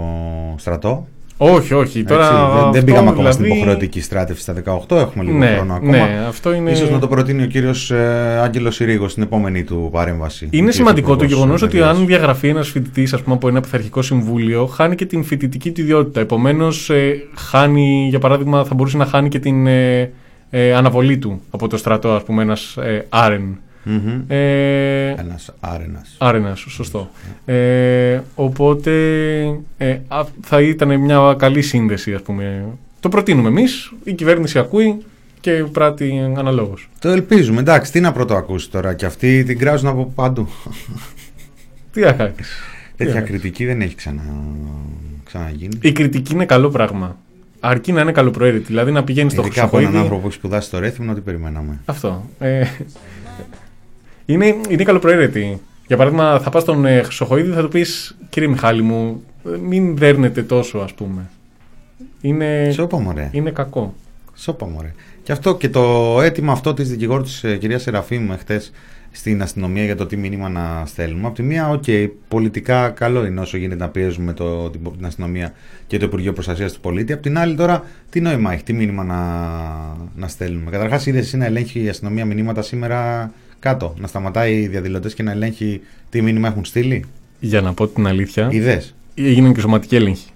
στρατό. 0.58 1.08
Όχι, 1.38 1.74
όχι. 1.74 2.04
Τώρα 2.04 2.24
Έτσι, 2.26 2.36
δεν, 2.36 2.58
δεν 2.58 2.66
αυτό 2.68 2.84
πήγαμε 2.84 3.10
ακόμα 3.10 3.32
στην 3.32 3.44
δηλαδή- 3.44 3.62
υποχρεωτική 3.62 4.02
στράτευση 4.02 4.42
στα 4.42 4.54
18, 4.90 4.96
έχουμε 4.98 5.24
λίγο 5.24 5.38
Ναι, 5.38 5.54
χρόνο 5.56 5.74
ακόμα. 5.74 5.92
ναι, 5.98 6.26
αυτό 6.28 6.54
είναι... 6.54 6.72
Ίσως 6.72 6.90
να 6.90 7.00
το 7.00 7.08
προτείνει 7.08 7.44
ο 7.44 7.46
κύριος 7.46 7.92
ε, 7.92 8.40
Άγγελος 8.44 8.76
Συρίγος 8.76 9.12
στην 9.12 9.24
επόμενη 9.24 9.64
του 9.64 9.90
παρέμβαση. 9.92 10.44
Ο 10.44 10.48
Είναι 10.52 10.56
κύριος 10.58 10.76
σημαντικό 10.76 11.08
το 11.08 11.14
Υπουργός 11.14 11.34
γεγονός 11.34 11.62
ότι 11.62 11.78
Παιδείας. 11.78 11.98
αν 11.98 12.06
διαγραφεί 12.06 12.48
ένας 12.48 12.70
φοιτητής 12.70 13.14
από 13.14 13.48
ένα 13.48 13.62
πειθαρχικό 13.62 14.02
συμβούλιο, 14.02 14.66
χάνει 14.66 14.96
και 14.96 15.06
την 15.06 15.24
φοιτητική 15.24 15.72
του 15.72 15.82
ιδιότητα. 15.82 16.20
Επομένως, 16.20 16.92
χάνει, 17.36 18.08
για 18.10 18.20
παράδειγμα, 18.20 18.64
θα 18.66 18.74
μπορούσε 18.76 18.98
να 18.98 19.06
χάνει 19.06 19.30
και 19.30 19.40
την 19.40 19.68
ε, 19.68 20.12
ε, 20.50 20.74
αναβολή 20.74 21.18
του 21.18 21.42
από 21.50 21.68
το 21.68 21.78
στρατό, 21.78 22.10
ας 22.12 22.24
πούμε, 22.24 22.42
ένας 22.42 22.78
ε, 22.78 23.06
άρεν. 23.10 23.58
Ε, 24.28 25.10
Ένας 25.10 25.54
άρενας. 25.60 26.16
Άρενας, 26.18 26.60
σωστό. 26.60 27.10
Ε, 27.46 28.20
οπότε 28.36 28.92
ε, 29.78 29.98
α- 30.08 30.26
θα 30.42 30.62
ήταν 30.62 31.00
μια 31.00 31.36
καλή 31.38 31.62
σύνδεση, 31.62 32.14
ας 32.14 32.22
πούμε. 32.22 32.66
Το 33.00 33.10
προτείνουμε 33.10 33.48
εμείς, 33.48 33.94
η 34.04 34.14
κυβέρνηση 34.14 34.60
ακούει 34.60 34.98
και 35.40 35.52
πράττει 35.72 36.34
αναλόγως. 36.38 36.90
Το 37.00 37.10
ελπίζουμε. 37.10 37.60
Εντάξει, 37.60 37.92
τι 37.92 38.00
να 38.00 38.12
πρωτοακούσει 38.12 38.70
τώρα. 38.70 38.94
Και 38.94 39.06
αυτοί 39.06 39.44
την 39.44 39.58
κράζουν 39.60 39.88
από 39.88 40.12
παντού. 40.16 40.48
Τι 41.92 42.02
θα 42.02 42.12
κάνεις. 42.12 42.50
Τέτοια 42.98 43.14
κάνεις. 43.14 43.30
κριτική 43.30 43.66
δεν 43.66 43.82
έχει 43.82 43.96
ξανα... 43.96 44.22
ξαναγίνει. 45.24 45.78
Η 45.82 45.92
κριτική 45.92 46.34
είναι 46.34 46.46
καλό 46.46 46.70
πράγμα. 46.70 47.18
Αρκεί 47.68 47.92
να 47.92 48.02
είναι 48.02 48.12
καλοπροαίρετη. 48.12 48.64
Δηλαδή 48.64 48.92
να 48.92 49.04
πηγαίνει 49.04 49.30
στο 49.30 49.42
Ειδικά 49.42 49.64
από 49.64 49.78
έναν 49.78 49.92
Χρυσοχοίδη. 49.92 49.98
άνθρωπο 49.98 50.22
που 50.22 50.28
έχει 50.28 50.36
σπουδάσει 50.36 50.68
στο 50.68 50.80
Ρέθυμνο, 50.80 51.14
τι 51.14 51.22
περιμέναμε. 51.22 51.80
Αυτό. 51.86 52.30
Ε, 52.40 52.66
είναι, 54.26 54.56
είναι 54.70 54.84
καλοπροαίρετη. 54.84 55.62
Για 55.88 55.98
παράδειγμα, 55.98 56.40
θα 56.40 56.50
πας 56.50 56.62
στον 56.62 56.86
ε, 56.86 57.02
Χρυσοχοίδη 57.02 57.52
θα 57.52 57.62
του 57.62 57.68
πεις 57.68 58.18
Κύριε 58.30 58.50
Μιχάλη 58.50 58.82
μου, 58.82 59.24
ε, 59.54 59.58
μην 59.58 59.98
δέρνετε 59.98 60.44
τόσο, 60.44 60.78
ας 60.78 60.94
πούμε. 60.94 61.30
Είναι, 62.22 62.72
Σώπα 62.74 63.00
μωρέ. 63.00 63.30
είναι 63.32 63.52
κακό. 63.52 63.94
Σώπα 64.36 64.66
μωρέ. 64.68 64.94
Και 65.24 65.32
αυτό 65.32 65.56
και 65.56 65.70
το 65.70 66.18
αίτημα 66.22 66.52
αυτό 66.52 66.74
της 66.74 66.90
δικηγόρου 66.90 67.24
της 67.24 67.44
ε, 67.44 67.58
κυρίας 67.58 67.82
Σεραφείμ 67.82 68.32
χτες 68.38 68.72
στην 69.16 69.42
αστυνομία 69.42 69.84
για 69.84 69.96
το 69.96 70.06
τι 70.06 70.18
μήνυμα 70.18 70.50
να 70.50 70.84
στέλνουμε. 70.86 71.28
Από 71.28 71.36
τη 71.36 71.44
μία, 71.44 71.70
οκ, 71.70 71.84
πολιτικά 72.28 72.90
καλό 72.90 73.26
είναι 73.26 73.40
όσο 73.40 73.58
γίνεται 73.58 73.84
να 73.84 73.90
πιέζουμε 73.90 74.34
το, 74.34 74.70
την, 74.70 74.82
την 74.98 75.06
αστυνομία 75.06 75.54
και 75.88 75.98
το 75.98 76.06
Υπουργείο 76.06 76.34
Προστασίας 76.34 76.74
του 76.74 76.80
Πολίτη. 76.80 77.14
Από 77.14 77.22
την 77.22 77.38
άλλη, 77.38 77.56
τώρα, 77.56 77.84
τι 78.10 78.22
νόημα 78.22 78.54
έχει, 78.54 78.64
τι 78.64 78.74
μήνυμα 78.74 79.04
να, 79.04 79.16
να 80.16 80.28
στέλνουμε. 80.28 80.72
Καταρχάς, 80.72 81.06
είδες 81.06 81.26
εσύ 81.26 81.38
να 81.38 81.46
ελέγχει 81.46 81.84
η 81.84 81.90
αστυνομία 81.90 82.26
μηνύματα 82.26 82.62
σήμερα 82.62 83.32
κάτω, 83.60 83.94
να 84.00 84.08
σταματάει 84.08 84.54
οι 84.62 84.68
διαδηλωτές 84.68 85.14
και 85.14 85.24
να 85.24 85.32
ελέγχει 85.32 85.82
τι 86.10 86.22
μήνυμα 86.22 86.48
έχουν 86.48 86.66
στείλει; 86.66 87.04
Για 87.40 87.62
να 87.62 87.74
πω 87.74 87.88
την 87.88 88.08
αλήθεια, 88.08 88.48
Είδες; 88.52 88.96
έγιναν 89.16 89.54
και 89.54 89.60
σωματικοί 89.60 89.96
έλεγχοι. 89.96 90.30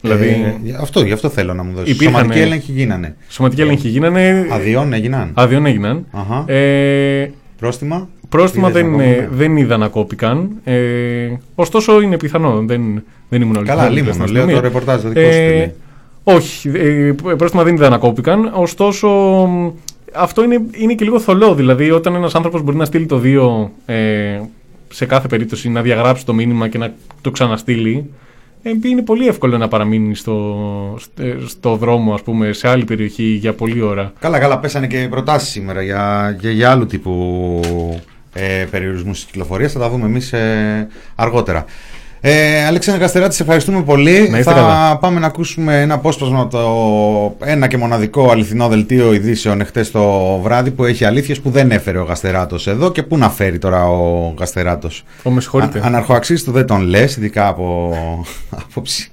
Δηλαδή, 0.00 0.26
Ε, 0.66 0.74
αυτό, 0.80 1.04
γι' 1.04 1.12
αυτό 1.12 1.28
θέλω 1.28 1.54
να 1.54 1.62
μου 1.62 1.74
δώσεις. 1.74 1.94
Υπήρχαν, 1.94 2.16
Σωματικοί 2.18 2.38
ε, 2.40 2.42
έλεγχοι 2.42 2.72
γίνανε. 2.72 3.16
σωματικοί 3.28 3.60
έλεγχοι 3.60 3.88
γίνανε. 3.88 4.46
Αδειών 4.50 4.92
έγιναν. 4.92 5.30
Αδειών 5.34 5.66
έγιναν. 5.66 6.06
Αχα. 6.10 6.52
Ε, 6.52 7.30
Πρόστιμα. 7.62 8.08
πρόστιμα 8.28 8.68
Είδες 8.68 8.82
δεν, 8.82 8.90
να 8.90 9.02
ε, 9.02 9.06
κόβουνε; 9.06 9.28
δεν 9.32 9.56
είδα 9.56 9.76
να 9.76 9.88
κόπηκαν. 9.88 10.50
Ε, 10.64 10.74
ωστόσο, 11.54 12.00
είναι 12.00 12.16
πιθανό. 12.16 12.62
Δεν, 12.66 13.02
δεν 13.28 13.42
ήμουν 13.42 13.56
όλοι 13.56 13.66
Καλά, 13.66 13.88
λίμωνο. 13.88 14.24
Λέω 14.24 14.46
το 14.46 14.60
ρεπορτάζ 14.60 15.02
το 15.02 15.08
δικό 15.08 15.20
σου. 15.20 15.26
Ε, 15.26 15.48
φίλε. 15.48 15.72
όχι, 16.24 16.68
ε, 16.68 17.14
πρόστιμα 17.36 17.62
δεν 17.62 17.74
είδα 17.74 17.88
να 17.88 17.98
κόπηκαν. 17.98 18.52
Ωστόσο, 18.54 19.08
μ, 19.48 19.70
αυτό 20.14 20.44
είναι, 20.44 20.60
είναι 20.72 20.94
και 20.94 21.04
λίγο 21.04 21.20
θολό. 21.20 21.54
Δηλαδή, 21.54 21.90
όταν 21.90 22.14
ένας 22.14 22.34
άνθρωπος 22.34 22.62
μπορεί 22.62 22.76
να 22.76 22.84
στείλει 22.84 23.06
το 23.06 23.20
2 23.24 23.68
ε, 23.86 24.40
σε 24.88 25.06
κάθε 25.06 25.28
περίπτωση, 25.28 25.68
να 25.68 25.82
διαγράψει 25.82 26.24
το 26.24 26.34
μήνυμα 26.34 26.68
και 26.68 26.78
να 26.78 26.92
το 27.20 27.30
ξαναστείλει, 27.30 27.96
ε, 27.96 28.21
είναι 28.62 29.02
πολύ 29.02 29.26
εύκολο 29.26 29.58
να 29.58 29.68
παραμείνει 29.68 30.14
στο, 30.14 30.96
στο, 30.98 31.22
στο 31.46 31.76
δρόμο, 31.76 32.14
ας 32.14 32.22
πούμε, 32.22 32.52
σε 32.52 32.68
άλλη 32.68 32.84
περιοχή 32.84 33.24
για 33.24 33.52
πολλή 33.54 33.80
ώρα. 33.80 34.12
Καλά, 34.18 34.38
καλά, 34.38 34.58
πέσανε 34.58 34.86
και 34.86 35.06
προτάσεις 35.10 35.48
σήμερα 35.48 35.82
για, 35.82 36.36
για, 36.40 36.50
για 36.50 36.70
άλλου 36.70 36.86
τύπου 36.86 37.60
ε, 38.32 38.66
περιορισμούς 38.70 39.20
τη 39.20 39.26
κυκλοφορία. 39.26 39.68
Θα 39.68 39.78
τα 39.78 39.90
δούμε 39.90 40.06
εμείς 40.06 40.32
ε, 40.32 40.88
αργότερα. 41.14 41.64
Ε, 42.24 42.64
Αλέξανδρα 42.64 43.02
Καστεράτη, 43.02 43.34
σε 43.34 43.42
ευχαριστούμε 43.42 43.82
πολύ. 43.82 44.28
Να 44.30 44.38
είστε 44.38 44.52
θα 44.52 44.52
καλά. 44.52 44.96
πάμε 44.96 45.20
να 45.20 45.26
ακούσουμε 45.26 45.80
ένα 45.80 45.94
απόσπασμα 45.94 46.40
από 46.40 46.50
το 46.50 47.46
ένα 47.46 47.66
και 47.66 47.76
μοναδικό 47.76 48.30
αληθινό 48.30 48.68
δελτίο 48.68 49.12
ειδήσεων 49.12 49.60
εχθές 49.60 49.90
το 49.90 50.36
βράδυ 50.42 50.70
που 50.70 50.84
έχει 50.84 51.04
αλήθειες 51.04 51.40
που 51.40 51.50
δεν 51.50 51.70
έφερε 51.70 51.98
ο 51.98 52.04
Γαστεράτο 52.04 52.56
εδώ 52.66 52.92
και 52.92 53.02
πού 53.02 53.18
να 53.18 53.30
φέρει 53.30 53.58
τώρα 53.58 53.88
ο 53.88 54.34
Γαστεράτο. 54.38 54.88
Ω, 55.22 55.30
με 55.30 55.40
συγχωρείτε. 55.40 55.80
Αναρχοαξίστου 55.84 56.52
δεν 56.52 56.66
τον 56.66 56.80
λες, 56.80 57.16
ειδικά 57.16 57.48
από 57.48 57.94
άποψη 58.50 59.10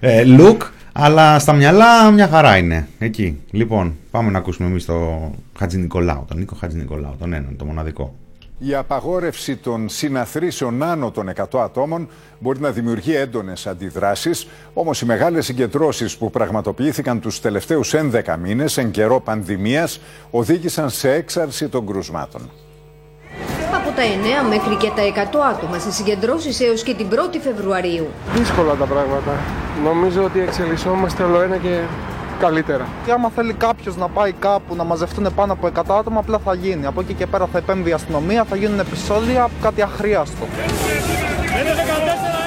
ε, 0.00 0.22
look, 0.38 0.56
αλλά 0.92 1.38
στα 1.38 1.52
μυαλά 1.52 2.10
μια 2.10 2.28
χαρά 2.28 2.56
είναι. 2.56 2.88
Εκεί. 2.98 3.38
Λοιπόν, 3.50 3.96
πάμε 4.10 4.30
να 4.30 4.38
ακούσουμε 4.38 4.68
εμείς 4.68 4.84
τον 4.84 5.30
Χατζη 5.58 5.78
Νικολάου, 5.78 6.24
τον 6.28 6.38
Νίκο 6.38 6.56
Χατζη 6.60 6.76
Νικολάου, 6.76 7.16
τον 7.18 7.32
έναν, 7.32 7.54
τον 7.58 7.66
μοναδικό. 7.66 8.14
Η 8.62 8.74
απαγόρευση 8.74 9.56
των 9.56 9.88
συναθρήσεων 9.88 10.82
άνω 10.82 11.10
των 11.10 11.32
100 11.36 11.60
ατόμων 11.60 12.08
μπορεί 12.38 12.60
να 12.60 12.70
δημιουργεί 12.70 13.14
έντονες 13.14 13.66
αντιδράσεις, 13.66 14.46
όμως 14.74 15.00
οι 15.00 15.04
μεγάλες 15.06 15.44
συγκεντρώσεις 15.44 16.16
που 16.16 16.30
πραγματοποιήθηκαν 16.30 17.20
τους 17.20 17.40
τελευταίους 17.40 17.94
11 17.94 18.36
μήνες 18.38 18.76
εν 18.76 18.90
καιρό 18.90 19.20
πανδημίας 19.20 20.00
οδήγησαν 20.30 20.90
σε 20.90 21.12
έξαρση 21.12 21.68
των 21.68 21.86
κρουσμάτων. 21.86 22.50
Από 23.74 23.90
τα 23.96 24.02
9 24.02 24.48
μέχρι 24.48 24.76
και 24.76 24.90
τα 24.96 25.02
100 25.02 25.38
άτομα 25.50 25.78
σε 25.78 25.92
συγκεντρώσεις 25.92 26.60
έως 26.60 26.82
και 26.82 26.94
την 26.94 27.08
1η 27.10 27.38
Φεβρουαρίου. 27.40 28.06
δύσκολα 28.34 28.74
τα 28.74 28.84
πράγματα. 28.84 29.32
Νομίζω 29.84 30.24
ότι 30.24 30.40
εξελισσόμαστε 30.40 31.22
όλο 31.22 31.40
ένα 31.40 31.56
και 31.56 31.80
καλύτερα. 32.40 32.88
Και 33.04 33.12
άμα 33.12 33.30
θέλει 33.34 33.52
κάποιος 33.52 33.96
να 33.96 34.08
πάει 34.08 34.32
κάπου 34.32 34.74
να 34.74 34.84
μαζευτούν 34.84 35.34
πάνω 35.34 35.52
από 35.52 35.66
100 35.66 35.98
άτομα, 35.98 36.18
απλά 36.20 36.38
θα 36.38 36.54
γίνει. 36.54 36.86
Από 36.86 37.00
εκεί 37.00 37.14
και 37.14 37.26
πέρα 37.26 37.46
θα 37.52 37.58
επέμβει 37.58 37.90
η 37.90 37.92
αστυνομία, 37.92 38.44
θα 38.44 38.56
γίνουν 38.56 38.78
επεισόδια, 38.78 39.50
κάτι 39.62 39.82
αχρίαστο. 39.82 40.46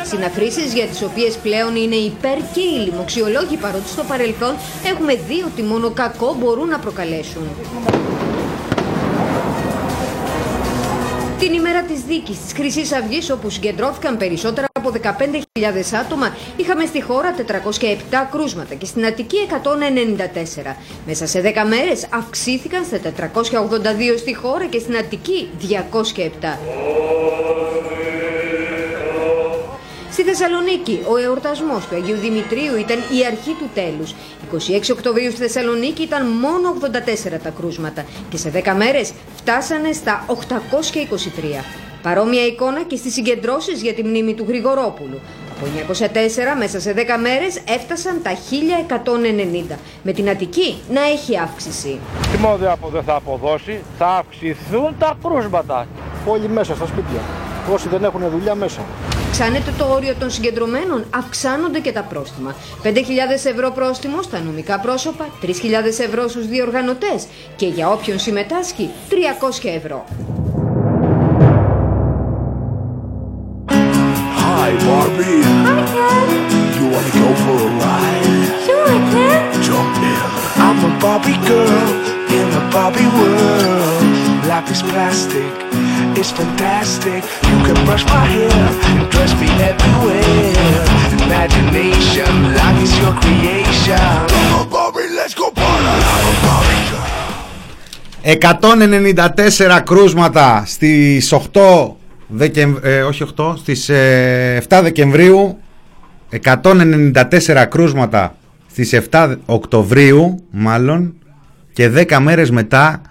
Συναθρήσεις 0.03 0.73
για 0.73 0.85
τις 0.85 1.01
οποίες 1.01 1.35
πλέον 1.35 1.75
είναι 1.75 1.95
υπέρ 1.95 2.37
και 2.53 2.59
οι 2.59 2.79
λοιμοξιολόγοι 2.85 3.57
παρότι 3.57 3.87
στο 3.87 4.03
παρελθόν 4.03 4.55
έχουμε 4.85 5.13
δει 5.13 5.43
ότι 5.51 5.61
μόνο 5.61 5.89
κακό 5.89 6.35
μπορούν 6.39 6.67
να 6.67 6.79
προκαλέσουν. 6.79 7.43
Την 11.43 11.53
ημέρα 11.53 11.83
της 11.83 12.01
δίκης 12.01 12.39
της 12.39 12.53
Χρυσής 12.53 12.91
Αυγής 12.91 13.29
όπου 13.29 13.49
συγκεντρώθηκαν 13.49 14.17
περισσότερα 14.17 14.67
από 14.73 14.91
15.000 15.01 15.03
άτομα 15.99 16.35
είχαμε 16.55 16.85
στη 16.85 17.01
χώρα 17.01 17.35
407 17.35 18.27
κρούσματα 18.31 18.73
και 18.73 18.85
στην 18.85 19.05
Αττική 19.05 19.37
194. 20.63 20.75
Μέσα 21.05 21.27
σε 21.27 21.41
10 21.41 21.67
μέρες 21.67 22.07
αυξήθηκαν 22.09 22.85
στα 22.85 22.99
482 24.13 24.17
στη 24.17 24.35
χώρα 24.35 24.65
και 24.65 24.79
στην 24.79 24.97
Αττική 24.97 25.49
207. 25.59 26.57
Στη 30.11 30.23
Θεσσαλονίκη, 30.23 31.01
ο 31.07 31.17
εορτασμός 31.17 31.87
του 31.87 31.95
Αγίου 31.95 32.15
Δημητρίου 32.15 32.75
ήταν 32.75 32.97
η 32.97 33.25
αρχή 33.25 33.55
του 33.59 33.69
τέλους. 33.73 34.13
26 34.53 34.57
Οκτωβρίου 34.91 35.31
στη 35.31 35.41
Θεσσαλονίκη 35.41 36.01
ήταν 36.01 36.27
μόνο 36.27 36.75
84 36.81 37.39
τα 37.43 37.49
κρούσματα 37.49 38.05
και 38.29 38.37
σε 38.37 38.51
10 38.65 38.73
μέρες 38.77 39.13
φτάσανε 39.35 39.91
στα 39.91 40.25
823. 40.27 41.63
Παρόμοια 42.01 42.45
εικόνα 42.45 42.83
και 42.83 42.95
στις 42.95 43.13
συγκεντρώσεις 43.13 43.81
για 43.81 43.93
τη 43.93 44.03
μνήμη 44.03 44.33
του 44.33 44.45
Γρηγορόπουλου. 44.47 45.19
Από 45.51 45.93
904 45.93 46.57
μέσα 46.57 46.79
σε 46.79 46.93
10 46.97 46.99
μέρες 47.21 47.61
έφτασαν 47.67 48.21
τα 48.23 48.31
1190, 49.73 49.77
με 50.03 50.11
την 50.11 50.29
Αττική 50.29 50.77
να 50.89 51.01
έχει 51.01 51.39
αύξηση. 51.39 51.99
Τι 52.31 52.37
μόνο 52.37 52.77
που 52.81 52.89
δεν 52.89 53.03
θα 53.03 53.15
αποδώσει, 53.15 53.79
θα 53.97 54.07
αυξηθούν 54.07 54.95
τα 54.99 55.17
κρούσματα. 55.23 55.87
Όλοι 56.25 56.49
μέσα 56.49 56.75
στα 56.75 56.85
σπίτια. 56.85 57.19
Όσοι 57.73 57.87
δεν 57.89 58.03
έχουν 58.03 58.29
δουλειά 58.29 58.55
μέσα. 58.55 58.81
Αυξάνεται 59.33 59.73
το 59.77 59.85
όριο 59.85 60.15
των 60.19 60.31
συγκεντρωμένων, 60.31 61.05
αυξάνονται 61.09 61.79
και 61.79 61.91
τα 61.91 62.01
πρόστιμα. 62.01 62.55
5.000 62.83 62.91
ευρώ 63.43 63.71
πρόστιμο 63.71 64.21
στα 64.21 64.39
νομικά 64.39 64.79
πρόσωπα, 64.79 65.29
3.000 65.41 65.49
ευρώ 65.99 66.27
στους 66.27 66.47
διοργανωτές 66.47 67.27
και 67.55 67.65
για 67.65 67.89
όποιον 67.89 68.19
συμμετάσχει 68.19 68.89
300 69.09 69.69
ευρώ. 69.75 70.05
Hi, 74.43 74.71
Barbie. 74.87 75.41
Hi, 75.67 75.81
Ken. 75.93 76.27
You 76.77 76.85
wanna 76.93 77.13
go 77.21 77.29
for 77.43 77.57
a 77.67 77.71
ride? 77.83 78.45
Sure, 78.65 78.97
Ken. 79.13 79.43
Jump 79.67 79.95
in. 80.11 80.27
I'm 80.65 80.79
a 80.89 80.91
Barbie 81.03 81.39
girl 81.49 81.89
in 82.37 82.47
a 82.59 82.63
Barbie 82.73 83.09
world. 83.17 84.02
Life 84.53 84.71
is 84.77 84.83
plastic, 84.91 85.53
it's 86.19 86.31
fantastic. 86.39 87.21
You 87.49 87.57
can 87.67 87.77
brush 87.87 88.05
my 88.15 88.23
hair 88.33 88.65
and 88.89 89.01
dress 89.13 89.31
me 89.41 89.49
everywhere. 89.71 90.77
Imagination, 91.25 92.31
life 92.59 92.79
is 92.85 92.93
your 93.01 93.13
creation. 93.23 94.11
Come 94.33 94.53
on, 94.59 94.65
Barbie, 94.75 95.09
let's 95.19 95.33
go 95.41 95.45
party. 95.59 95.93
I'm 96.13 96.25
a 96.31 96.35
Barbie 96.45 96.83
girl. 96.91 97.03
194 98.21 99.81
κρούσματα 99.85 100.63
στις 100.65 101.33
8 101.53 101.91
Δεκεμ... 102.27 102.75
ε, 102.81 103.01
όχι 103.01 103.25
8, 103.37 103.53
στις 103.57 103.89
ε, 103.89 104.63
7 104.69 104.79
Δεκεμβρίου 104.83 105.57
194 106.43 107.65
κρούσματα 107.69 108.35
στις 108.71 108.99
7 109.11 109.35
Οκτωβρίου 109.45 110.43
μάλλον 110.49 111.13
και 111.73 111.91
10 111.95 112.17
μέρες 112.19 112.51
μετά 112.51 113.01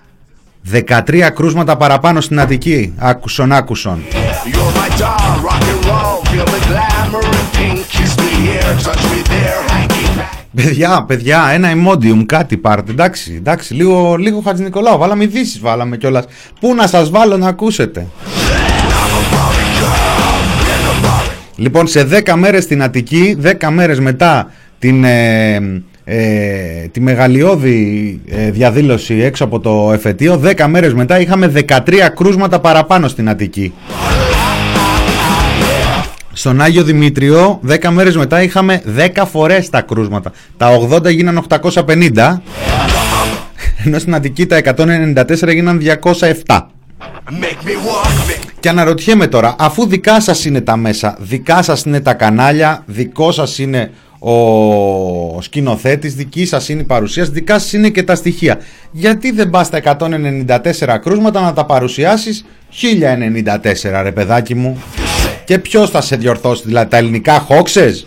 13 0.73 1.31
κρούσματα 1.35 1.77
παραπάνω 1.77 2.21
στην 2.21 2.41
Αττική 2.41 2.93
άκουσον 2.99 3.53
άκουσον 3.53 4.03
You're 4.45 4.73
my 4.79 4.89
doll, 5.01 5.35
rock 5.47 5.65
and 5.73 5.85
roll, 5.91 6.17
feel 6.31 6.47
the 6.55 6.61
glamour 6.69 7.23
and 7.39 7.49
pink. 7.57 7.81
Kiss 7.95 8.13
me 8.23 8.31
here, 8.45 8.71
touch 8.87 9.03
me 9.13 9.21
there, 9.33 9.61
hanky 9.73 10.05
back. 10.17 10.43
Παιδιά, 10.55 11.05
παιδιά, 11.07 11.49
ένα 11.53 11.71
ημόντιουμ, 11.71 12.27
κάτι 12.27 12.57
πάρτε. 12.57 12.91
Εντάξει, 12.91 13.35
εντάξει, 13.37 13.75
λίγο, 13.75 14.17
λίγο 14.17 14.41
Χατζη 14.41 14.63
Νικολάου. 14.63 14.99
Βάλαμε 14.99 15.25
ειδήσεις, 15.25 15.61
βάλαμε 15.61 15.97
κιόλας. 15.97 16.25
Πού 16.61 16.75
να 16.75 16.87
σας 16.87 17.11
βάλω 17.11 17.37
να 17.37 17.49
ακούσετε; 17.49 18.07
Λοιπόν, 21.57 21.87
σε 21.87 22.05
10 22.05 22.35
μέρες 22.37 22.65
στην 22.65 22.83
Αττική, 22.83 23.37
10 23.43 23.71
μέρες 23.71 24.01
μετά 24.01 24.53
την, 24.79 25.05
ε, 25.05 25.61
ε, 26.05 26.87
τη 26.91 27.01
μεγαλειώδη 27.01 28.21
ε, 28.29 28.51
διαδήλωση 28.51 29.15
έξω 29.15 29.45
από 29.45 29.61
το 29.61 29.91
εφετείο, 29.93 30.41
10 30.45 30.67
μέρες 30.69 30.95
μετά 30.95 31.21
είχαμε 31.21 31.53
13 31.69 31.79
κρούσματα 32.17 32.61
παραπάνω 32.61 33.09
στην 33.09 33.29
Αττική. 33.29 33.73
Στον 36.33 36.61
Άγιο 36.61 36.83
Δημήτριο 36.83 37.61
10 37.69 37.89
μέρες 37.91 38.17
μετά 38.17 38.43
είχαμε 38.43 38.83
10 39.17 39.23
φορές 39.31 39.71
τα 39.71 39.81
κρούσματα. 39.81 40.33
Τα 40.57 40.69
80 40.91 41.11
γίναν 41.11 41.47
850 41.49 42.41
ενώ 43.85 43.99
στην 43.99 44.15
Αττική 44.15 44.47
τα 44.47 44.61
194 44.77 45.43
έγιναν 45.43 45.81
207. 46.47 46.61
Και 48.61 48.69
αναρωτιέμαι 48.69 49.27
τώρα, 49.27 49.55
αφού 49.59 49.87
δικά 49.87 50.21
σας 50.21 50.45
είναι 50.45 50.61
τα 50.61 50.77
μέσα, 50.77 51.17
δικά 51.21 51.63
σας 51.63 51.83
είναι 51.83 52.01
τα 52.01 52.15
κανάλια, 52.15 52.83
δικό 52.87 53.33
σας 53.33 53.59
είναι 53.59 53.91
ο 54.25 55.41
σκηνοθέτης, 55.41 56.15
δικής 56.15 56.49
σας 56.49 56.69
είναι 56.69 56.81
η 56.81 56.85
παρουσία, 56.85 57.25
δικά 57.25 57.59
σας 57.59 57.73
είναι 57.73 57.89
και 57.89 58.03
τα 58.03 58.15
στοιχεία. 58.15 58.59
Γιατί 58.91 59.31
δεν 59.31 59.51
πας 59.51 59.71
τα 59.71 59.77
194 59.77 60.99
κρούσματα 61.03 61.41
να 61.41 61.53
τα 61.53 61.65
παρουσιάσεις; 61.65 62.45
1094 62.71 64.03
ρε 64.03 64.13
παιδάκι 64.13 64.55
μου. 64.55 64.83
Και 65.45 65.59
ποιος 65.59 65.91
θα 65.91 66.01
σε 66.01 66.17
διορθώσει, 66.17 66.63
δηλαδή 66.65 66.91
τα 66.91 66.97
ελληνικά 66.97 67.39
χόξες; 67.39 68.07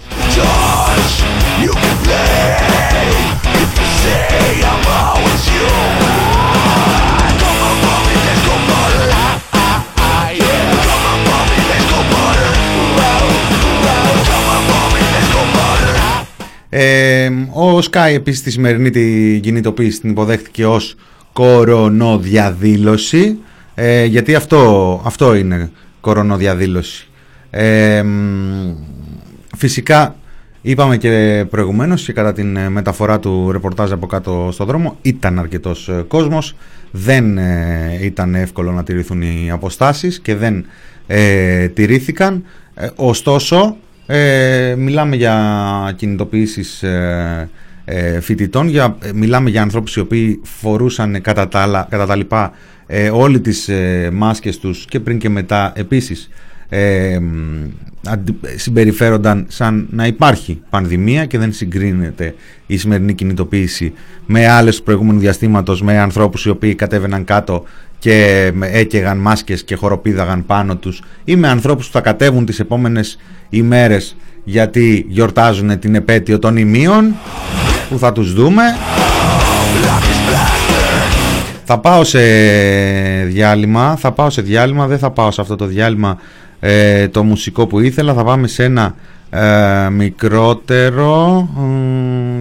Ε, 16.77 17.29
ο 17.53 17.77
Sky 17.77 18.11
επίσης 18.13 18.41
τη 18.41 18.51
σημερινή 18.51 18.89
την 18.89 19.41
κινητοποίηση 19.41 19.99
την 19.99 20.09
υποδέχτηκε 20.09 20.65
ως 20.65 20.95
κορονοδιαδήλωση. 21.33 23.38
Ε, 23.75 24.05
γιατί 24.05 24.35
αυτό, 24.35 25.01
αυτό 25.05 25.35
είναι 25.35 25.71
κορονοδιαδήλωση. 26.01 27.07
Ε, 27.49 28.03
φυσικά 29.57 30.15
είπαμε 30.61 30.97
και 30.97 31.45
προηγουμένως 31.49 32.03
και 32.03 32.13
κατά 32.13 32.33
την 32.33 32.59
μεταφορά 32.69 33.19
του 33.19 33.51
ρεπορτάζ 33.51 33.91
από 33.91 34.07
κάτω 34.07 34.49
στο 34.51 34.65
δρόμο 34.65 34.97
ήταν 35.01 35.39
αρκετός 35.39 35.89
ε, 35.89 36.03
κόσμος. 36.07 36.55
Δεν 36.91 37.38
ε, 37.38 37.99
ήταν 38.01 38.35
εύκολο 38.35 38.71
να 38.71 38.83
τηρηθούν 38.83 39.21
οι 39.21 39.49
αποστάσεις 39.51 40.19
και 40.19 40.35
δεν 40.35 40.65
ε, 41.07 41.67
τηρήθηκαν. 41.67 42.43
Ωστόσο 42.95 43.77
ε, 44.08 44.76
μιλάμε 44.78 45.15
για 45.15 45.94
κινητοποιήσεις 45.96 46.84
ε, 46.84 47.50
ε, 47.86 48.20
φοιτητών, 48.20 48.68
για, 48.68 48.98
ε, 49.02 49.13
μιλάμε 49.13 49.50
για 49.50 49.62
ανθρώπους 49.62 49.96
οι 49.96 50.00
οποίοι 50.00 50.41
φορούσαν 50.44 51.22
κατά 51.22 51.48
τα, 51.48 51.88
κατά 51.89 52.06
τα 52.06 52.15
λοιπά 52.15 52.52
ε, 52.88 53.10
όλες 53.10 53.41
τις 53.41 53.70
ε, 53.70 54.10
μάσκες 54.13 54.58
τους 54.58 54.86
και 54.86 55.00
πριν 55.00 55.18
και 55.18 55.30
μετά 55.30 55.74
επίσης. 55.76 56.30
Ε, 56.70 57.20
συμπεριφέρονταν 58.56 59.46
σαν 59.48 59.88
να 59.91 60.06
υπάρχει 60.06 60.62
πανδημία 60.70 61.26
και 61.26 61.38
δεν 61.38 61.54
συγκρίνεται 61.54 62.36
η 62.68 62.78
σημερινή 62.78 63.13
κινητοποίηση 63.13 63.94
με 64.26 64.48
άλλες 64.48 64.78
του 64.78 64.84
προηγούμενου 64.84 65.20
διαστήματος 65.20 65.82
με 65.82 66.00
ανθρώπους 66.00 66.46
οι 66.46 66.50
οποίοι 66.50 66.76
κατέβαιναν 66.76 67.24
κάτω 67.24 67.63
και 68.00 68.52
έκαιγαν 68.62 69.18
μάσκες 69.18 69.63
και 69.63 69.76
χοροπίδαγαν 69.76 70.46
πάνω 70.46 70.76
τους 70.76 71.02
ή 71.24 71.36
με 71.36 71.48
ανθρώπους 71.48 71.86
που 71.86 71.91
θα 71.91 72.02
κατέβουν 72.02 72.46
τις 72.46 72.60
επόμενες 72.60 73.18
ημέρες 73.50 74.15
γιατί 74.44 75.06
γιορτάζουν 75.08 75.80
την 75.80 75.96
επέτειο 75.96 76.39
των 76.39 76.58
ημείων 76.58 77.13
που 77.89 78.00
θα 78.00 78.12
τους 78.12 78.34
δούμε. 78.34 78.63
Θα 81.68 81.80
πάω 81.80 82.04
σε 82.04 82.20
διάλειμμα 83.26 83.96
θα 83.96 84.12
πάω 84.12 84.30
σε 84.30 84.41
διάλειμμα 84.41 84.88
δεν 84.88 84.98
θα 84.98 85.12
πάω 85.12 85.32
σε 85.32 85.41
αυτό 85.41 85.56
το 85.56 85.65
διάλειμμα 85.65 86.18
ε, 86.67 87.08
το 87.08 87.23
μουσικό 87.23 87.67
που 87.67 87.80
ήθελα 87.80 88.13
θα 88.13 88.23
πάμε 88.23 88.47
σε 88.47 88.63
ένα 88.63 88.95
ε, 89.30 89.89
μικρότερο. 89.89 91.49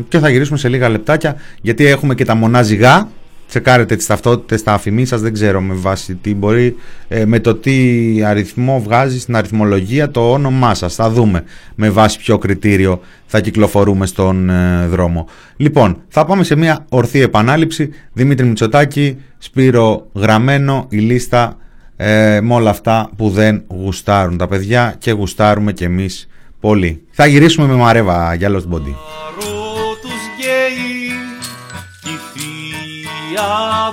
Και 0.09 0.19
θα 0.19 0.29
γυρίσουμε 0.29 0.59
σε 0.59 0.69
λίγα 0.69 0.89
λεπτάκια 0.89 1.37
γιατί 1.63 1.87
έχουμε 1.87 2.15
και 2.15 2.25
τα 2.25 2.35
μονάζιγά 2.35 3.09
τσεκάρετε 3.49 3.97
τις 3.97 4.07
ταυτότητες 4.07 4.61
στα 4.61 4.73
αφημί 4.73 5.05
σας 5.05 5.21
δεν 5.21 5.33
ξέρω 5.33 5.61
με 5.61 5.75
βάση 5.75 6.15
τι 6.15 6.35
μπορεί 6.35 6.77
ε, 7.09 7.25
με 7.25 7.41
το 7.41 7.55
τι 7.55 7.75
αριθμό 8.25 8.81
βγάζει 8.81 9.21
στην 9.21 9.37
αριθμολογία 9.37 10.11
το 10.11 10.33
όνομά 10.33 10.75
σας. 10.75 10.95
Θα 10.95 11.11
δούμε 11.11 11.45
με 11.75 11.91
βάση 11.91 12.19
ποιο 12.19 12.39
κριτήριο 12.39 13.01
θα 13.27 13.41
κυκλοφορούμε 13.41 14.07
στον 14.07 14.51
ε, 14.51 14.87
δρόμο. 14.87 15.29
Λοιπόν 15.57 15.97
θα 16.09 16.25
πάμε 16.25 16.45
σε 16.45 16.57
μια 16.57 16.87
ορθή 16.89 17.21
επανάληψη. 17.21 17.91
Δημήτρη 18.13 18.47
Μητσοτάκη 18.47 19.17
Σπύρο 19.39 20.07
Γραμμένο 20.15 20.87
η 20.89 20.99
λίστα 20.99 21.57
ε, 21.97 22.41
με 22.41 22.55
όλα 22.55 22.71
αυτά 22.71 23.11
που 23.17 23.31
δεν 23.31 23.65
γουστάρουν 23.69 24.37
τα 24.37 24.49
παιδιά 24.49 24.95
και 24.99 25.11
γουστάρουμε 25.11 25.73
κι 25.73 25.85
εμείς 25.85 26.29
πολύ. 26.61 27.03
Θα 27.11 27.27
γυρίσουμε 27.27 27.67
με 27.67 27.75
Μαρέβα 27.75 28.35
για 28.35 28.51
Lost 28.51 28.75
Body. 28.75 28.95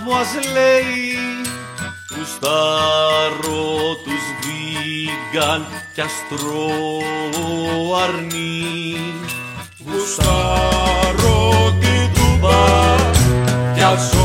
Μου 0.06 0.16
ας 0.16 0.34
λέει. 0.54 1.12
Γουστάρω 2.16 3.64
τους 4.04 4.26
βίγκαν 4.42 5.66
κι 5.94 6.02
αστρό 6.02 6.70
αρνί. 8.04 8.96
Γουστάρω 9.86 11.40
την 11.80 12.14
τούμπα 12.14 12.62
κι 13.74 13.82
ζω 14.12 14.21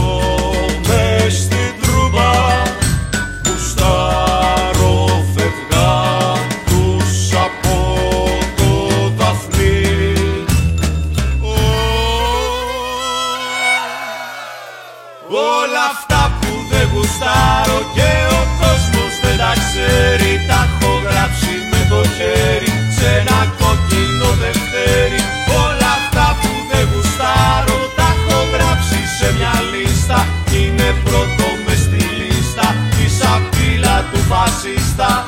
πρώτο 31.16 31.48
μες 31.66 31.79
στη 31.79 31.96
λίστα 31.96 32.74
η 33.05 33.09
σαπίλα 33.09 34.05
του 34.12 34.18
φασίστα. 34.18 35.24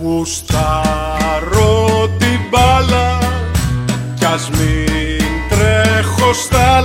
Γουστάρω 0.00 0.85
τρέχω 5.96 6.32
στα 6.32 6.84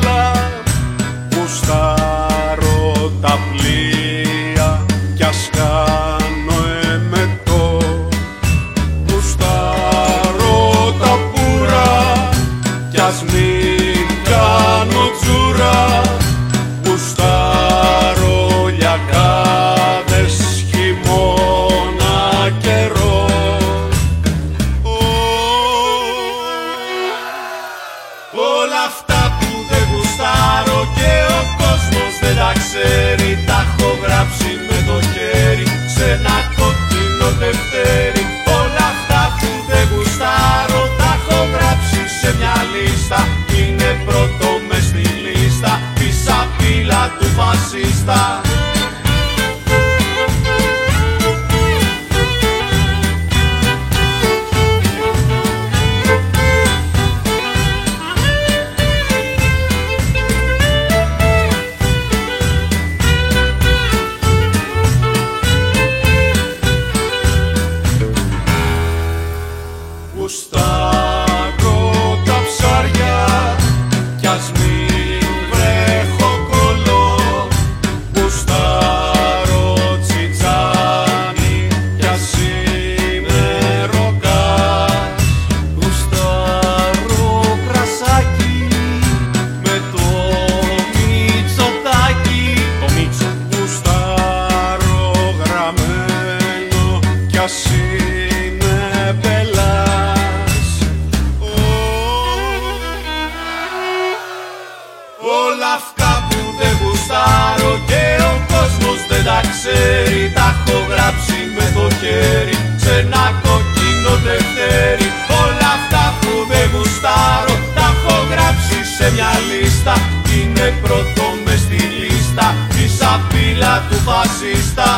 χέρι 112.01 112.57
σε 112.83 112.93
ένα 113.03 113.23
κοκκίνο 113.43 114.13
τευτέρι 114.25 115.07
Όλα 115.43 115.69
αυτά 115.77 116.03
που 116.19 116.31
δεν 116.51 116.65
γουστάρω 116.73 117.55
τα 117.75 117.85
έχω 117.93 118.15
γράψει 118.31 118.77
σε 118.97 119.05
μια 119.15 119.31
λίστα. 119.49 119.93
Είναι 120.35 120.67
πρώτο 120.83 121.25
μες 121.43 121.59
στη 121.65 121.81
λίστα 121.99 122.45
η 122.83 122.85
σαπίλα 122.97 123.73
του 123.89 123.97
φασίστα 124.07 124.89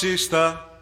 του 0.00 0.75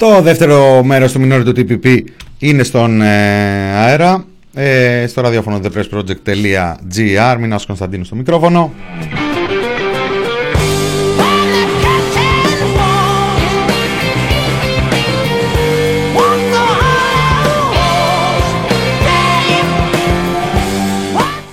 Το 0.00 0.20
δεύτερο 0.22 0.82
μέρος 0.84 1.12
του 1.12 1.20
μινόρι 1.20 1.44
του 1.44 1.52
TPP 1.56 1.98
είναι 2.38 2.62
στον 2.62 3.02
ε, 3.02 3.06
αέρα. 3.74 4.24
Ε, 4.54 5.06
στο 5.06 5.20
ραδιόφωνο 5.20 5.60
thepressproject.gr 5.64 7.36
Μινάς 7.38 7.66
Κωνσταντίνου 7.66 8.04
στο 8.04 8.16
μικρόφωνο. 8.16 8.72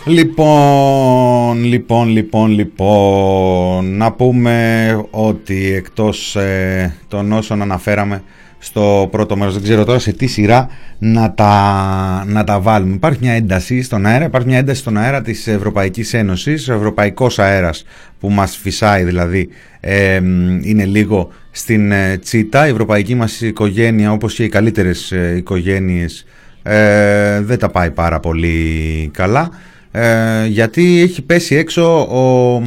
Λοιπόν, 0.06 1.64
λοιπόν, 1.64 2.10
λοιπόν, 2.10 2.52
λοιπόν, 2.52 3.98
να 3.98 4.12
πούμε 4.12 5.06
ότι 5.12 5.74
εκτός 5.74 6.36
ε, 6.36 6.96
των 7.08 7.32
όσων 7.32 7.62
αναφέραμε 7.62 8.24
στο 8.60 9.08
πρώτο 9.12 9.38
μέρος, 9.38 9.54
δεν 9.54 9.64
ξέρω 9.64 9.86
τώρα 9.86 10.00
σε 10.00 10.12
τι 10.12 10.28
σειρά 10.28 10.70
να 11.00 11.34
τα, 11.34 12.24
να 12.28 12.44
τα 12.44 12.60
βάλουμε. 12.60 12.94
Υπάρχει 12.94 13.20
μια 13.22 13.34
ένταση 13.34 13.82
στον 13.82 14.06
αέρα, 14.06 14.26
υπάρχει 14.26 14.48
μια 14.48 14.58
ένταση 14.58 14.80
στον 14.80 14.98
αέρα 14.98 15.22
της 15.22 15.48
Ευρωπαϊκής 15.48 16.14
Ένωσης, 16.14 16.70
ο 16.70 16.74
ευρωπαϊκός 16.74 17.40
αέρας 17.40 17.84
που 18.20 18.30
μας 18.30 18.58
φυσάει 18.58 19.04
δηλαδή 19.04 19.50
ε, 19.80 20.16
είναι 20.62 20.86
λίγο 20.86 21.30
στην 21.52 21.92
ε, 21.92 22.18
τσίτα, 22.18 22.68
η 22.68 22.70
ευρωπαϊκή 22.70 23.16
μας 23.16 23.42
οικογένεια 23.42 24.12
όπως 24.12 24.34
και 24.34 24.44
οι 24.44 24.50
καλύτερες 24.50 25.12
ε, 25.12 25.34
οικογένειες 25.38 26.26
ε, 26.64 27.42
δεν 27.42 27.60
τα 27.60 27.70
πάει 27.70 27.92
πάρα 27.92 28.20
πολύ 28.20 29.10
καλά 29.14 29.50
ε, 29.92 30.46
γιατί 30.46 31.02
έχει 31.02 31.22
πέσει 31.22 31.56
έξω 31.56 32.00
ο 32.00 32.62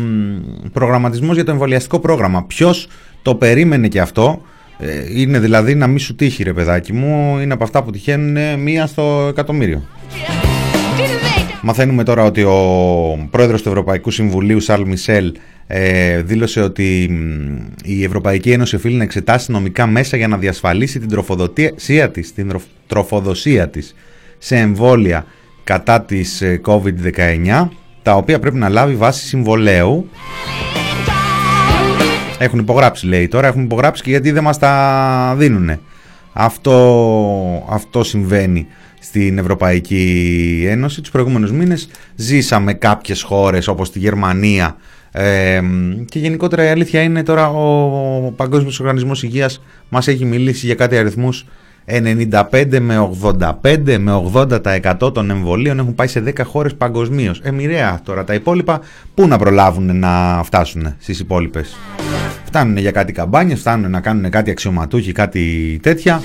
προγραμματισμός 0.72 1.34
για 1.34 1.44
το 1.44 1.50
εμβολιαστικό 1.50 1.98
πρόγραμμα. 1.98 2.44
Ποιος 2.44 2.88
το 3.22 3.34
περίμενε 3.34 3.88
και 3.88 4.00
αυτό, 4.00 4.42
ε, 4.42 4.59
είναι 5.14 5.38
δηλαδή 5.38 5.74
να 5.74 5.86
μην 5.86 5.98
σου 5.98 6.14
τύχει 6.14 6.42
ρε 6.42 6.52
παιδάκι 6.52 6.92
μου, 6.92 7.38
είναι 7.38 7.52
από 7.52 7.64
αυτά 7.64 7.82
που 7.82 7.90
τυχαίνουν 7.90 8.60
μία 8.60 8.86
στο 8.86 9.26
εκατομμύριο. 9.30 9.82
Μαθαίνουμε 11.62 12.04
τώρα 12.04 12.24
ότι 12.24 12.42
ο 12.42 13.28
πρόεδρος 13.30 13.62
του 13.62 13.68
Ευρωπαϊκού 13.68 14.10
Συμβουλίου 14.10 14.60
Σαρλ 14.60 14.82
Μισελ 14.82 15.32
ε, 15.66 16.22
δήλωσε 16.22 16.60
ότι 16.60 17.10
η 17.84 18.04
Ευρωπαϊκή 18.04 18.50
Ένωση 18.50 18.76
οφείλει 18.76 18.96
να 18.96 19.02
εξετάσει 19.02 19.52
νομικά 19.52 19.86
μέσα 19.86 20.16
για 20.16 20.28
να 20.28 20.36
διασφαλίσει 20.36 20.98
την 20.98 21.08
τροφοδοσία 21.08 22.10
της, 22.10 22.34
την 22.34 22.60
τροφοδοσία 22.86 23.68
της 23.68 23.94
σε 24.38 24.56
εμβόλια 24.56 25.26
κατά 25.64 26.02
της 26.02 26.42
COVID-19 26.66 27.68
τα 28.02 28.14
οποία 28.14 28.38
πρέπει 28.38 28.56
να 28.56 28.68
λάβει 28.68 28.94
βάση 28.94 29.26
συμβολέου 29.26 30.08
έχουν 32.40 32.58
υπογράψει 32.58 33.06
λέει 33.06 33.28
τώρα 33.28 33.46
έχουν 33.46 33.62
υπογράψει 33.62 34.02
και 34.02 34.10
γιατί 34.10 34.30
δεν 34.30 34.42
μας 34.42 34.58
τα 34.58 35.34
δίνουν 35.38 35.80
αυτό, 36.32 37.66
αυτό 37.70 38.04
συμβαίνει 38.04 38.66
στην 39.00 39.38
Ευρωπαϊκή 39.38 40.64
Ένωση. 40.68 41.00
Τους 41.00 41.10
προηγούμενους 41.10 41.52
μήνες 41.52 41.88
ζήσαμε 42.14 42.74
κάποιες 42.74 43.22
χώρες 43.22 43.68
όπως 43.68 43.90
τη 43.90 43.98
Γερμανία 43.98 44.76
ε, 45.12 45.60
και 46.08 46.18
γενικότερα 46.18 46.64
η 46.64 46.68
αλήθεια 46.68 47.02
είναι 47.02 47.22
τώρα 47.22 47.48
ο 47.48 48.32
Παγκόσμιος 48.36 48.80
Οργανισμός 48.80 49.22
Υγείας 49.22 49.62
μας 49.88 50.08
έχει 50.08 50.24
μιλήσει 50.24 50.66
για 50.66 50.74
κάτι 50.74 50.96
αριθμούς 50.96 51.46
95 51.90 52.78
με 52.80 53.10
85 53.62 53.98
με 53.98 54.30
80% 54.34 55.14
των 55.14 55.30
εμβολίων 55.30 55.78
έχουν 55.78 55.94
πάει 55.94 56.06
σε 56.06 56.22
10 56.26 56.30
χώρες 56.44 56.74
παγκοσμίως. 56.74 57.40
Ε, 57.42 57.50
μοιραία 57.50 58.00
τώρα 58.04 58.24
τα 58.24 58.34
υπόλοιπα, 58.34 58.80
πού 59.14 59.26
να 59.26 59.38
προλάβουν 59.38 59.98
να 59.98 60.42
φτάσουν 60.44 60.94
στις 60.98 61.20
υπόλοιπες; 61.20 61.76
Φτάνουν 62.44 62.76
για 62.76 62.90
κάτι 62.90 63.12
καμπάνιες, 63.12 63.60
φτάνουν 63.60 63.90
να 63.90 64.00
κάνουν 64.00 64.30
κάτι 64.30 64.50
αξιωματούχοι, 64.50 65.12
κάτι 65.12 65.78
τέτοια. 65.82 66.22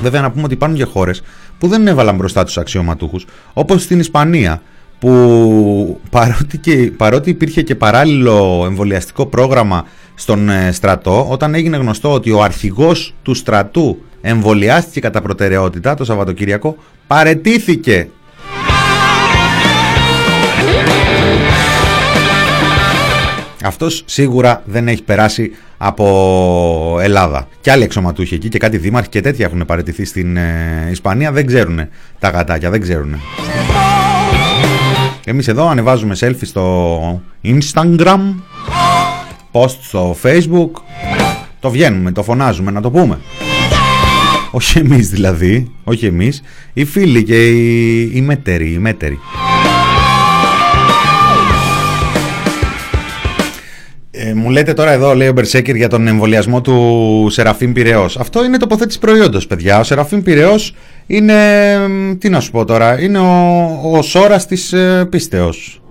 Βέβαια 0.00 0.20
να 0.20 0.30
πούμε 0.30 0.44
ότι 0.44 0.54
υπάρχουν 0.54 0.78
και 0.78 0.84
χώρες 0.84 1.22
που 1.58 1.68
δεν 1.68 1.86
έβαλαν 1.86 2.16
μπροστά 2.16 2.44
τους 2.44 2.58
αξιωματούχους, 2.58 3.26
όπως 3.52 3.82
στην 3.82 3.98
Ισπανία, 3.98 4.62
που 4.98 6.00
παρότι, 6.10 6.58
και, 6.58 6.92
παρότι 6.96 7.30
υπήρχε 7.30 7.62
και 7.62 7.74
παράλληλο 7.74 8.62
εμβολιαστικό 8.66 9.26
πρόγραμμα 9.26 9.84
στον 10.14 10.48
ε, 10.48 10.72
στρατό, 10.72 11.26
όταν 11.30 11.54
έγινε 11.54 11.76
γνωστό 11.76 12.12
ότι 12.12 12.30
ο 12.30 12.42
αρχηγός 12.42 13.14
του 13.22 13.34
στρατού 13.34 13.98
εμβολιάστηκε 14.26 15.00
κατά 15.00 15.22
προτεραιότητα 15.22 15.94
το 15.94 16.04
Σαββατοκύριακο, 16.04 16.76
παρετήθηκε. 17.06 18.08
Αυτός 23.64 24.02
σίγουρα 24.06 24.62
δεν 24.64 24.88
έχει 24.88 25.02
περάσει 25.02 25.50
από 25.76 26.98
Ελλάδα. 27.00 27.48
Και 27.60 27.70
άλλοι 27.70 27.82
εξωματούχοι 27.82 28.34
εκεί 28.34 28.48
και 28.48 28.58
κάτι 28.58 28.76
δήμαρχοι 28.76 29.08
και 29.08 29.20
τέτοια 29.20 29.46
έχουν 29.46 29.64
παρετηθεί 29.66 30.04
στην 30.04 30.36
ε, 30.36 30.88
Ισπανία. 30.90 31.32
Δεν 31.32 31.46
ξέρουν 31.46 31.88
τα 32.18 32.28
γατάκια, 32.28 32.70
δεν 32.70 32.80
ξέρουν. 32.80 33.20
Εμείς 35.24 35.48
εδώ 35.48 35.68
ανεβάζουμε 35.68 36.16
selfie 36.20 36.46
στο 36.46 37.22
Instagram, 37.44 38.20
post 39.52 39.76
στο 39.80 40.16
Facebook 40.22 40.70
Το 41.60 41.70
βγαίνουμε, 41.70 42.12
το 42.12 42.22
φωνάζουμε, 42.22 42.70
να 42.70 42.80
το 42.80 42.90
πούμε. 42.90 43.18
Όχι 44.56 44.78
εμείς 44.78 45.08
δηλαδή, 45.08 45.70
όχι 45.84 46.06
εμείς, 46.06 46.42
οι 46.72 46.84
φίλοι 46.84 47.22
και 47.22 47.48
οι, 47.48 48.00
οι 48.14 48.20
μέτεροι, 48.20 48.72
οι 48.72 48.78
μέτεροι. 48.78 49.18
Ε, 54.10 54.34
μου 54.34 54.50
λέτε 54.50 54.72
τώρα 54.72 54.90
εδώ, 54.90 55.14
λέει 55.14 55.28
ο 55.28 55.32
Μπερσέκερ, 55.32 55.76
για 55.76 55.88
τον 55.88 56.06
εμβολιασμό 56.06 56.60
του 56.60 57.26
Σεραφείμ 57.30 57.72
Πυραιός. 57.72 58.16
Αυτό 58.16 58.44
είναι 58.44 58.56
τοποθέτηση 58.56 58.98
προϊόντος, 58.98 59.46
παιδιά. 59.46 59.78
Ο 59.78 59.82
Σεραφείμ 59.82 60.22
Πυραιός 60.22 60.74
είναι. 61.06 61.34
Τι 62.18 62.28
να 62.28 62.40
σου 62.40 62.50
πω 62.50 62.64
τώρα, 62.64 63.00
είναι 63.00 63.18
ο, 63.18 63.80
ο 63.92 64.02
σώρας 64.02 64.46
της 64.46 64.72
ε, 64.72 65.06
πίστεως. 65.10 65.82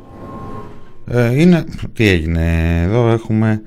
Ε, 1.12 1.42
είναι. 1.42 1.66
Τι 1.94 2.08
έγινε, 2.08 2.82
εδώ 2.84 3.10
έχουμε 3.10 3.62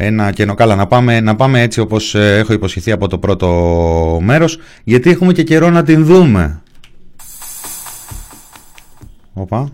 ένα 0.00 0.30
κενό. 0.30 0.54
Καλά, 0.54 0.74
να 0.74 0.86
πάμε, 0.86 1.20
να 1.20 1.36
πάμε 1.36 1.60
έτσι 1.60 1.80
όπως 1.80 2.14
ε, 2.14 2.38
έχω 2.38 2.52
υποσχεθεί 2.52 2.92
από 2.92 3.08
το 3.08 3.18
πρώτο 3.18 4.18
μέρος, 4.22 4.58
γιατί 4.84 5.10
έχουμε 5.10 5.32
και 5.32 5.42
καιρό 5.42 5.70
να 5.70 5.82
την 5.82 6.04
δούμε. 6.04 6.62
Οπα. 9.32 9.72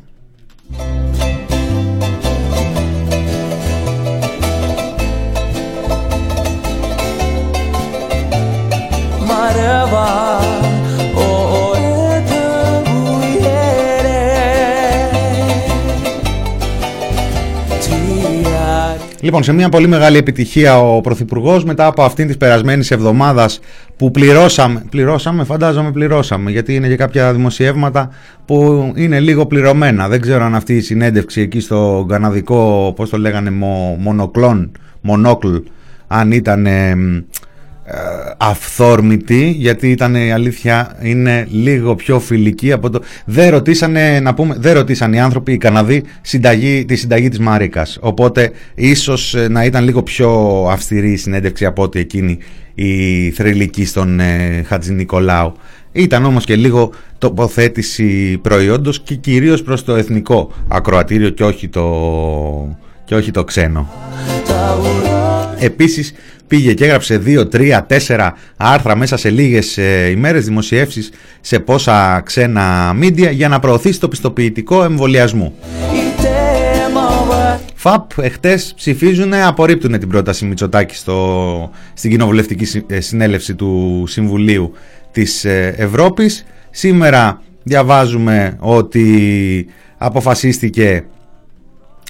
Λοιπόν, 19.27 19.43
σε 19.43 19.53
μια 19.53 19.69
πολύ 19.69 19.87
μεγάλη 19.87 20.17
επιτυχία 20.17 20.81
ο 20.81 21.01
Πρωθυπουργός 21.01 21.65
μετά 21.65 21.87
από 21.87 22.03
αυτήν 22.03 22.27
της 22.27 22.37
περασμένης 22.37 22.91
εβδομάδας 22.91 23.61
που 23.97 24.11
πληρώσαμε. 24.11 24.85
Πληρώσαμε, 24.91 25.45
φαντάζομαι 25.45 25.93
πληρώσαμε, 25.93 26.51
γιατί 26.51 26.75
είναι 26.75 26.89
και 26.89 26.97
κάποια 26.97 27.33
δημοσιεύματα 27.33 28.11
που 28.45 28.93
είναι 28.97 29.21
λίγο 29.21 29.47
πληρωμένα. 29.47 30.09
Δεν 30.09 30.21
ξέρω 30.21 30.45
αν 30.45 30.55
αυτή 30.55 30.77
η 30.77 30.81
συνέντευξη 30.81 31.41
εκεί 31.41 31.61
στο 31.61 32.07
καναδικό, 32.09 32.93
πώς 32.97 33.11
το 33.11 33.19
λέγανε, 33.19 33.51
μονοκλόν, 33.99 34.71
μονόκλ, 35.01 35.55
αν 36.07 36.33
ήταν 36.33 36.67
ε, 36.67 36.95
αυθόρμητη 38.37 39.55
γιατί 39.59 39.91
ήταν 39.91 40.15
η 40.15 40.33
αλήθεια 40.33 40.97
είναι 41.03 41.47
λίγο 41.51 41.95
πιο 41.95 42.21
φιλική 42.21 42.73
από 42.73 42.91
το 42.91 43.01
δεν 43.25 43.51
ρωτήσανε 43.51 44.21
να 44.21 44.35
πούμε 44.35 44.57
δεν 44.59 44.75
ρωτήσαν 44.75 45.13
οι 45.13 45.21
άνθρωποι 45.21 45.53
οι 45.53 45.57
Καναδοί 45.57 46.03
συνταγή, 46.21 46.85
τη 46.85 46.97
συνταγή 46.97 47.29
της 47.29 47.39
Μαρίκας 47.39 47.99
οπότε 48.01 48.51
ίσως 48.75 49.35
ε, 49.35 49.49
να 49.49 49.65
ήταν 49.65 49.85
λίγο 49.85 50.03
πιο 50.03 50.31
αυστηρή 50.71 51.13
η 51.13 51.17
συνέντευξη 51.17 51.65
από 51.65 51.83
ότι 51.83 51.99
εκείνη 51.99 52.39
η 52.75 53.31
θρηλυκή 53.31 53.85
στον 53.85 54.21
ε, 54.21 54.63
Χατζη 54.67 54.93
Νικολάου. 54.93 55.53
Ήταν 55.93 56.25
όμως 56.25 56.45
και 56.45 56.57
λίγο 56.57 56.93
τοποθέτηση 57.19 58.39
προϊόντος 58.43 59.01
και 59.01 59.15
κυρίως 59.15 59.63
προς 59.63 59.85
το 59.85 59.95
εθνικό 59.95 60.53
ακροατήριο 60.69 61.29
και 61.29 61.45
όχι 61.45 61.69
το, 61.69 61.87
και 63.05 63.15
όχι 63.15 63.31
το 63.31 63.45
ξένο. 63.45 63.89
Επίσης 65.59 66.13
πήγε 66.47 66.75
και 66.75 66.85
έγραψε 66.85 67.23
2, 67.27 67.49
3, 67.57 67.81
4 68.07 68.31
άρθρα 68.57 68.97
μέσα 68.97 69.17
σε 69.17 69.31
λίγες 69.31 69.79
ε, 69.79 70.11
ημέρες 70.11 70.45
δημοσιεύσεις 70.45 71.11
σε 71.41 71.59
πόσα 71.59 72.21
ξένα 72.25 72.93
μίντια 72.97 73.31
για 73.31 73.49
να 73.49 73.59
προωθήσει 73.59 74.01
το 74.01 74.09
πιστοποιητικό 74.09 74.85
εμβολιασμού. 74.85 75.55
ΦΑΠ 77.75 78.11
εχθές 78.19 78.73
ψηφίζουν, 78.77 79.35
απορρίπτουν 79.35 79.99
την 79.99 80.09
πρόταση 80.09 80.45
Μητσοτάκη 80.45 80.95
στο, 80.95 81.71
στην 81.95 82.11
κοινοβουλευτική 82.11 82.85
ε, 82.87 83.01
συνέλευση 83.01 83.55
του 83.55 84.05
Συμβουλίου 84.07 84.73
της 85.13 85.45
ε, 85.45 85.75
Ευρώπης. 85.77 86.47
Σήμερα 86.71 87.43
διαβάζουμε 87.63 88.57
ότι 88.61 89.67
αποφασίστηκε 89.99 91.05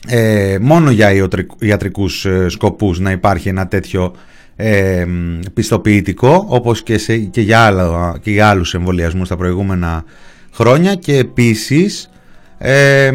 ε, 0.06 0.58
μόνο 0.60 0.90
για 0.90 1.12
ιατρικούς 1.58 2.24
ε, 2.24 2.48
σκοπούς 2.48 2.98
να 2.98 3.10
υπάρχει 3.10 3.48
ένα 3.48 3.66
τέτοιο 3.68 4.14
ε, 4.56 5.06
πιστοποιητικό 5.54 6.46
όπως 6.48 6.82
και, 6.82 6.98
σε, 6.98 7.16
και, 7.16 7.40
για 7.40 7.60
άλλα, 7.60 8.18
και 8.22 8.30
για 8.30 8.48
άλλους 8.48 8.74
εμβολιασμούς 8.74 9.28
τα 9.28 9.36
προηγούμενα 9.36 10.04
χρόνια 10.52 10.94
και 10.94 11.16
επίσης 11.16 12.10
ε, 12.58 13.10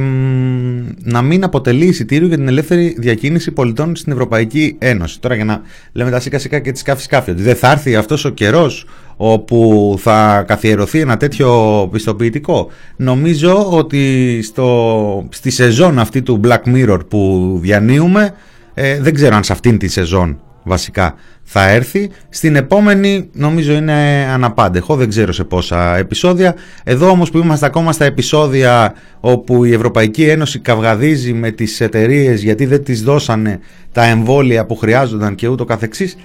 να 1.04 1.22
μην 1.22 1.44
αποτελεί 1.44 1.86
εισιτήριο 1.86 2.28
για 2.28 2.38
την 2.38 2.48
ελεύθερη 2.48 2.96
διακίνηση 2.98 3.52
πολιτών 3.52 3.96
στην 3.96 4.12
Ευρωπαϊκή 4.12 4.76
Ένωση. 4.80 5.20
Τώρα 5.20 5.36
για 5.36 5.46
να 5.46 5.62
λέμε 5.92 6.12
τα 6.12 6.20
σίκα 6.20 6.40
σίκα 6.40 6.60
και 6.60 6.72
τις 6.72 6.82
σκάφη 6.82 7.02
σκάφη 7.02 7.32
ότι 7.32 7.42
δεν 7.42 7.56
θα 7.56 7.72
έρθει 7.72 7.96
αυτός 7.96 8.26
ο 8.26 8.30
καιρός 8.30 8.86
όπου 9.18 9.93
θα 9.99 10.43
καθιερωθεί 10.47 10.99
ένα 10.99 11.18
τέτοιο 11.18 11.88
πιστοποιητικό. 11.91 12.70
Νομίζω 12.95 13.70
ότι 13.72 14.39
στο, 14.41 15.28
στη 15.30 15.49
σεζόν 15.49 15.99
αυτή 15.99 16.22
του 16.22 16.39
Black 16.43 16.76
Mirror 16.76 16.99
που 17.07 17.51
διανύουμε 17.62 18.34
ε, 18.74 18.99
δεν 19.01 19.14
ξέρω 19.14 19.36
αν 19.36 19.43
σε 19.43 19.53
αυτήν 19.53 19.78
τη 19.78 19.88
σεζόν 19.88 20.39
βασικά 20.64 21.16
θα 21.43 21.70
έρθει. 21.70 22.09
Στην 22.30 22.55
επόμενη 22.55 23.30
νομίζω 23.34 23.74
είναι 23.74 24.28
αναπάντεχο, 24.34 24.95
δεν 24.95 25.09
ξέρω 25.09 25.32
σε 25.32 25.43
πόσα 25.43 25.97
επεισόδια. 25.97 26.55
Εδώ 26.84 27.09
όμως 27.09 27.32
που 27.32 27.38
είμαστε 27.38 27.66
ακόμα 27.66 27.91
στα 27.91 28.05
επεισόδια 28.05 28.93
όπου 29.20 29.64
η 29.64 29.74
Ευρωπαϊκή 29.74 30.24
Ένωση 30.24 30.59
καυγαδίζει 30.59 31.34
με 31.34 31.51
τις 31.51 31.82
εταιρείες 31.82 32.43
γιατί 32.43 32.66
δεν 32.66 32.84
τις 32.84 33.03
δώσανε 33.03 33.59
τα 33.91 34.03
εμβόλια 34.03 34.66
που 34.66 34.76
χρειάζονταν 34.76 35.36
και 35.36 35.47
ούτω 35.47 35.66
καθεξής. 35.66 36.18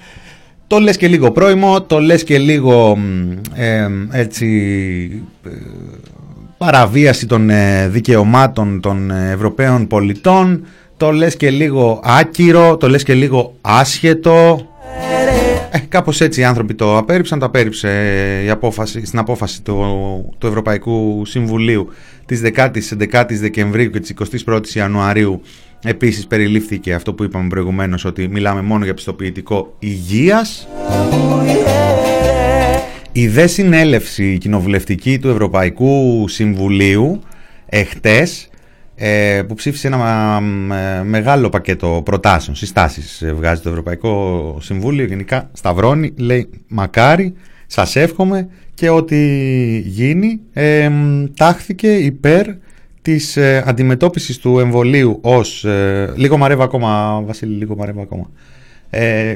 Το 0.67 0.79
λες 0.79 0.97
και 0.97 1.07
λίγο 1.07 1.31
πρόημο, 1.31 1.81
το 1.81 1.99
λες 1.99 2.23
και 2.23 2.37
λίγο 2.37 2.97
ε, 3.53 3.87
έτσι 4.11 4.47
ε, 5.45 5.49
παραβίαση 6.57 7.25
των 7.25 7.49
ε, 7.49 7.87
δικαιωμάτων 7.87 8.81
των 8.81 9.11
Ευρωπαίων 9.11 9.87
πολιτών 9.87 10.65
το 10.97 11.11
λες 11.11 11.37
και 11.37 11.49
λίγο 11.49 12.01
άκυρο, 12.03 12.77
το 12.77 12.89
λες 12.89 13.03
και 13.03 13.13
λίγο 13.13 13.55
άσχετο. 13.61 14.67
Ε, 15.71 15.79
κάπως 15.89 16.21
έτσι 16.21 16.41
οι 16.41 16.43
άνθρωποι 16.43 16.73
το 16.73 16.97
απέρριψαν, 16.97 17.39
το 17.39 17.45
απέρριψε 17.45 17.89
η 18.45 18.49
απόφαση, 18.49 19.05
στην 19.05 19.19
απόφαση 19.19 19.61
του, 19.61 20.35
του 20.37 20.47
Ευρωπαϊκού 20.47 21.25
Συμβουλίου 21.25 21.89
της 22.25 22.41
10ης, 22.43 23.37
Δεκεμβρίου 23.39 23.89
και 23.89 23.99
της 23.99 24.13
21ης 24.47 24.69
Ιανουαρίου 24.73 25.41
Επίσης 25.83 26.27
περιλήφθηκε 26.27 26.93
αυτό 26.93 27.13
που 27.13 27.23
είπαμε 27.23 27.47
προηγουμένως 27.47 28.05
ότι 28.05 28.27
μιλάμε 28.27 28.61
μόνο 28.61 28.83
για 28.83 28.93
πιστοποιητικό 28.93 29.75
υγείας. 29.79 30.67
Η 33.11 33.27
δε 33.27 33.47
συνέλευση 33.47 34.37
κοινοβουλευτική 34.37 35.19
του 35.19 35.29
Ευρωπαϊκού 35.29 36.25
Συμβουλίου 36.27 37.21
εχτες 37.65 38.49
ε, 38.95 39.41
που 39.47 39.53
ψήφισε 39.53 39.87
ένα 39.87 40.39
μεγάλο 41.03 41.49
πακέτο 41.49 42.01
προτάσεων, 42.05 42.55
συστάσεις 42.55 43.21
ε, 43.21 43.33
βγάζει 43.33 43.61
το 43.61 43.69
Ευρωπαϊκό 43.69 44.57
Συμβούλιο 44.61 45.05
γενικά 45.05 45.49
σταυρώνει, 45.53 46.13
λέει 46.17 46.49
μακάρι, 46.67 47.33
σας 47.67 47.95
εύχομαι 47.95 48.49
και 48.73 48.89
ό,τι 48.89 49.17
γίνει 49.79 50.39
ε, 50.53 50.91
τάχθηκε 51.35 51.93
υπέρ 51.95 52.45
της 53.07 53.37
ε, 53.37 53.63
αντιμετώπισης 53.65 54.37
του 54.37 54.59
εμβολίου 54.59 55.19
ως 55.21 55.65
ε, 55.65 56.13
λίγο 56.15 56.37
μαρέβα 56.37 56.63
ακόμα 56.63 57.21
Βασίλη 57.25 57.55
λίγο 57.55 57.75
μαρέβα 57.75 58.01
ακόμα 58.01 58.29
ε, 58.89 59.35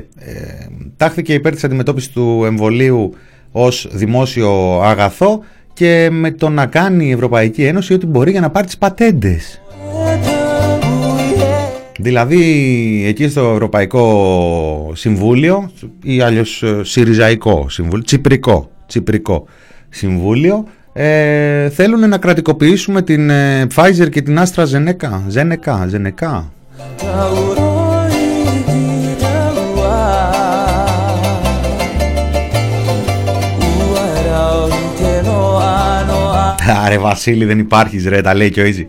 τάχθηκε 0.98 1.34
υπέρ 1.34 1.54
της 1.54 1.64
αντιμετώπισης 1.64 2.10
του 2.10 2.44
εμβολίου 2.46 3.14
ως 3.52 3.88
δημόσιο 3.92 4.82
αγαθό 4.82 5.44
και 5.74 6.10
με 6.12 6.32
το 6.32 6.50
να 6.50 6.66
κάνει 6.66 7.06
η 7.06 7.12
Ευρωπαϊκή 7.12 7.64
Ένωση 7.64 7.94
ό,τι 7.94 8.06
μπορεί 8.06 8.32
για 8.32 8.42
να 8.42 8.50
πάρει 8.50 8.66
τις 8.66 8.78
πατέντες. 8.78 9.62
Δηλαδή 12.00 12.44
εκεί 13.08 13.28
στο 13.28 13.52
Ευρωπαϊκό 13.54 14.92
Συμβούλιο 14.96 15.72
ή 16.04 16.22
αλλιώς 16.22 16.64
ε, 16.64 16.84
Συριζαϊκό 16.84 17.70
Συμβούλιο, 17.70 18.04
Τσιπρικό, 18.04 18.70
Τσιπρικό 18.88 19.46
Συμβούλιο 19.90 20.66
ε, 20.94 21.70
θέλουν 21.70 22.10
να 22.10 22.18
κρατικοποιήσουμε 22.18 23.02
την 23.02 23.30
ε, 23.30 23.68
Pfizer 23.76 24.10
και 24.12 24.22
την 24.22 24.40
AstraZeneca; 24.40 25.22
Zeneca, 25.36 25.88
Zeneca. 25.92 26.44
Άρε 36.84 36.98
Βασίλη 36.98 37.46
δεν 37.46 37.60
υπάρχεις 37.60 38.06
ρε 38.06 38.22
τα 38.22 38.34
λέει 38.34 38.50
και 38.50 38.62
ο 38.62 38.66
Easy 38.66 38.86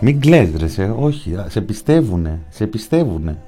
Μην 0.00 0.20
κλαις 0.20 0.48
ρε 0.58 0.68
σε, 0.68 0.94
όχι, 0.98 1.34
σε 1.48 1.60
πιστεύουνε, 1.60 2.38
σε 2.48 2.66
πιστεύουνε 2.66 3.38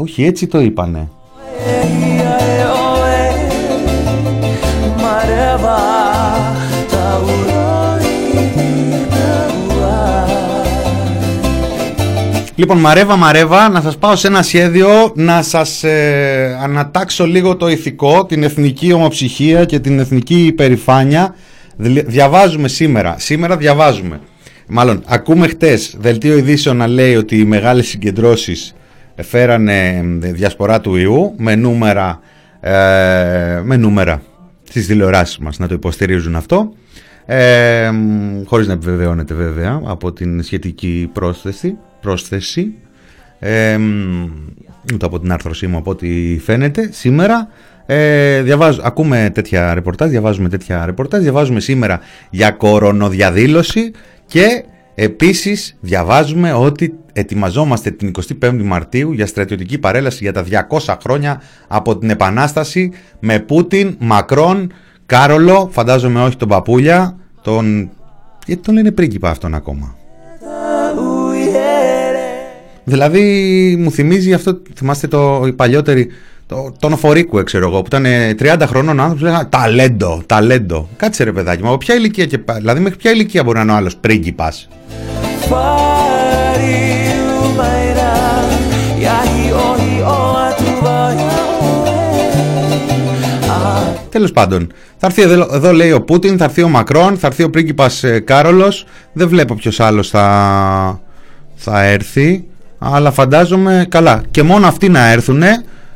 Όχι, 0.00 0.24
έτσι 0.24 0.46
το 0.46 0.60
είπανε. 0.60 1.08
Λοιπόν, 12.54 12.78
μαρέβα, 12.78 13.16
μαρέβα, 13.16 13.68
να 13.68 13.80
σας 13.80 13.96
πάω 13.96 14.16
σε 14.16 14.26
ένα 14.26 14.42
σχέδιο 14.42 15.12
να 15.14 15.42
σας 15.42 15.84
ε, 15.84 16.58
ανατάξω 16.62 17.26
λίγο 17.26 17.56
το 17.56 17.68
ηθικό, 17.68 18.26
την 18.26 18.42
εθνική 18.42 18.92
ομοψυχία 18.92 19.64
και 19.64 19.78
την 19.78 19.98
εθνική 19.98 20.46
υπερηφάνεια. 20.46 21.34
Διαβάζουμε 22.06 22.68
σήμερα, 22.68 23.16
σήμερα 23.18 23.56
διαβάζουμε. 23.56 24.20
Μάλλον, 24.66 25.02
ακούμε 25.06 25.48
χτες 25.48 25.94
δελτίο 25.98 26.36
ειδήσεων 26.36 26.76
να 26.76 26.86
λέει 26.86 27.16
ότι 27.16 27.38
οι 27.38 27.44
μεγάλες 27.44 27.86
συγκεντρώσεις 27.88 28.74
φέρανε 29.22 30.04
ε, 30.22 30.32
διασπορά 30.32 30.80
του 30.80 30.96
ιού 30.96 31.34
με 31.36 31.54
νούμερα, 31.54 32.20
ε, 32.60 33.60
με 33.64 33.76
νούμερα 33.76 34.22
στις 34.62 34.86
τηλεοράσεις 34.86 35.38
μας 35.38 35.58
να 35.58 35.68
το 35.68 35.74
υποστηρίζουν 35.74 36.36
αυτό. 36.36 36.72
Ε, 37.26 37.90
μ, 37.90 38.42
χωρίς 38.44 38.66
να 38.66 38.72
επιβεβαιώνεται 38.72 39.34
βέβαια 39.34 39.80
από 39.84 40.12
την 40.12 40.42
σχετική 40.42 41.10
πρόσθεση, 41.12 41.76
πρόσθεση 42.00 42.74
ε, 43.38 43.76
μ, 43.76 44.30
ούτε 44.94 45.06
από 45.06 45.20
την 45.20 45.32
άρθρωσή 45.32 45.66
μου 45.66 45.76
από 45.76 45.90
ό,τι 45.90 46.38
φαίνεται 46.44 46.88
σήμερα 46.92 47.48
ε, 47.86 48.42
διαβάζω, 48.42 48.80
ακούμε 48.84 49.30
τέτοια 49.34 49.74
ρεπορτάζ 49.74 50.10
διαβάζουμε 50.10 50.48
τέτοια 50.48 50.86
ρεπορτάζ 50.86 51.22
διαβάζουμε 51.22 51.60
σήμερα 51.60 52.00
για 52.30 52.50
κορονοδιαδήλωση 52.50 53.90
και 54.26 54.64
επίσης 55.00 55.76
διαβάζουμε 55.80 56.52
ότι 56.52 56.94
ετοιμαζόμαστε 57.12 57.90
την 57.90 58.10
25η 58.42 58.62
Μαρτίου 58.62 59.12
για 59.12 59.26
στρατιωτική 59.26 59.78
παρέλαση 59.78 60.18
για 60.22 60.32
τα 60.32 60.44
200 60.86 60.96
χρόνια 61.02 61.40
από 61.68 61.98
την 61.98 62.10
Επανάσταση 62.10 62.92
με 63.20 63.38
Πούτιν, 63.38 63.96
Μακρόν, 63.98 64.72
Κάρολο, 65.06 65.68
φαντάζομαι 65.72 66.22
όχι 66.22 66.36
τον 66.36 66.48
Παπούλια, 66.48 67.16
τον... 67.42 67.90
γιατί 68.46 68.62
τον 68.62 68.74
λένε 68.74 68.90
πρίγκιπα 68.90 69.30
αυτόν 69.30 69.54
ακόμα; 69.54 69.96
Δηλαδή 72.84 73.76
μου 73.78 73.90
θυμίζει 73.90 74.32
αυτό, 74.32 74.62
θυμάστε 74.74 75.06
το 75.06 75.44
η 75.46 75.52
παλιότερη, 75.52 76.08
το, 76.48 76.72
τον 76.78 76.92
Οφορίκου, 76.92 77.42
ξέρω 77.44 77.68
εγώ, 77.68 77.78
που 77.80 77.86
ήταν 77.86 78.04
ε, 78.04 78.34
30 78.38 78.62
χρονών 78.66 79.00
άνθρωπος, 79.00 79.22
λέγανε 79.22 79.44
ταλέντο, 79.50 80.22
ταλέντο. 80.26 80.88
Κάτσε 80.96 81.24
ρε 81.24 81.32
παιδάκι, 81.32 81.62
μα 81.62 81.68
από 81.68 81.78
ποια 81.78 81.94
ηλικία 81.94 82.26
και 82.26 82.38
πα- 82.38 82.54
δηλαδή 82.54 82.80
μέχρι 82.80 82.98
ποια 82.98 83.10
ηλικία 83.10 83.42
μπορεί 83.44 83.56
να 83.56 83.62
είναι 83.62 83.72
ο 83.72 83.74
άλλος 83.74 83.96
πρίγκιπας. 83.96 84.68
Τέλος 94.10 94.32
πάντων, 94.32 94.72
θα 94.96 95.06
έρθει 95.06 95.22
εδώ, 95.22 95.48
εδώ 95.52 95.72
λέει 95.72 95.92
ο 95.92 96.02
Πούτιν, 96.02 96.38
θα 96.38 96.44
έρθει 96.44 96.62
ο 96.62 96.68
Μακρόν, 96.68 97.16
θα 97.18 97.26
έρθει 97.26 97.42
ο 97.42 97.50
πρίγκιπας 97.50 98.04
ε, 98.04 98.20
Κάρολος, 98.20 98.84
δεν 99.12 99.28
βλέπω 99.28 99.54
ποιος 99.54 99.80
άλλος 99.80 100.08
θα, 100.08 101.00
θα 101.54 101.84
έρθει, 101.84 102.44
αλλά 102.78 103.10
φαντάζομαι 103.10 103.86
καλά. 103.88 104.22
Και 104.30 104.42
μόνο 104.42 104.66
αυτοί 104.66 104.88
να 104.88 105.10
έρθουν, 105.10 105.42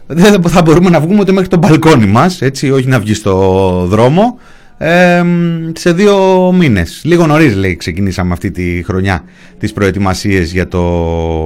δεν 0.06 0.42
θα 0.42 0.62
μπορούμε 0.62 0.90
να 0.90 1.00
βγούμε 1.00 1.20
ούτε 1.20 1.32
μέχρι 1.32 1.48
το 1.48 1.56
μπαλκόνι 1.56 2.06
μας, 2.06 2.42
έτσι, 2.42 2.70
όχι 2.70 2.88
να 2.88 3.00
βγει 3.00 3.14
στο 3.14 3.84
δρόμο, 3.88 4.38
ε, 4.84 5.24
σε 5.72 5.92
δύο 5.92 6.16
μήνες. 6.52 7.00
Λίγο 7.04 7.26
νωρίς 7.26 7.54
λέει 7.56 7.76
ξεκινήσαμε 7.76 8.32
αυτή 8.32 8.50
τη 8.50 8.82
χρονιά 8.82 9.24
τις 9.58 9.72
προετοιμασίες 9.72 10.52
για, 10.52 10.68
το, 10.68 10.82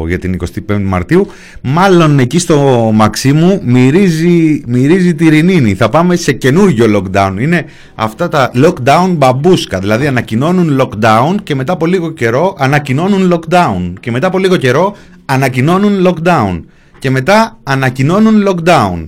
για 0.06 0.18
την 0.18 0.38
25η 0.68 0.80
Μαρτίου. 0.82 1.26
Μάλλον 1.62 2.18
εκεί 2.18 2.38
στο 2.38 2.90
Μαξίμου 2.94 3.60
μυρίζει, 3.64 4.62
μυρίζει 4.66 5.14
τη 5.14 5.28
ρινίνη. 5.28 5.74
Θα 5.74 5.88
πάμε 5.88 6.16
σε 6.16 6.32
καινούργιο 6.32 6.86
lockdown. 6.96 7.34
Είναι 7.40 7.64
αυτά 7.94 8.28
τα 8.28 8.50
lockdown 8.54 9.14
μπαμπούσκα. 9.16 9.78
Δηλαδή 9.78 10.06
ανακοινώνουν 10.06 10.80
lockdown 10.80 11.34
και 11.42 11.54
μετά 11.54 11.72
από 11.72 11.86
λίγο 11.86 12.10
καιρό 12.10 12.56
ανακοινώνουν 12.58 13.32
lockdown. 13.32 13.92
Και 14.00 14.10
μετά 14.10 14.26
από 14.26 14.38
λίγο 14.38 14.56
καιρό 14.56 14.96
ανακοινώνουν 15.24 16.06
lockdown. 16.06 16.60
Και 16.98 17.10
μετά 17.10 17.58
ανακοινώνουν 17.62 18.48
lockdown. 18.48 19.06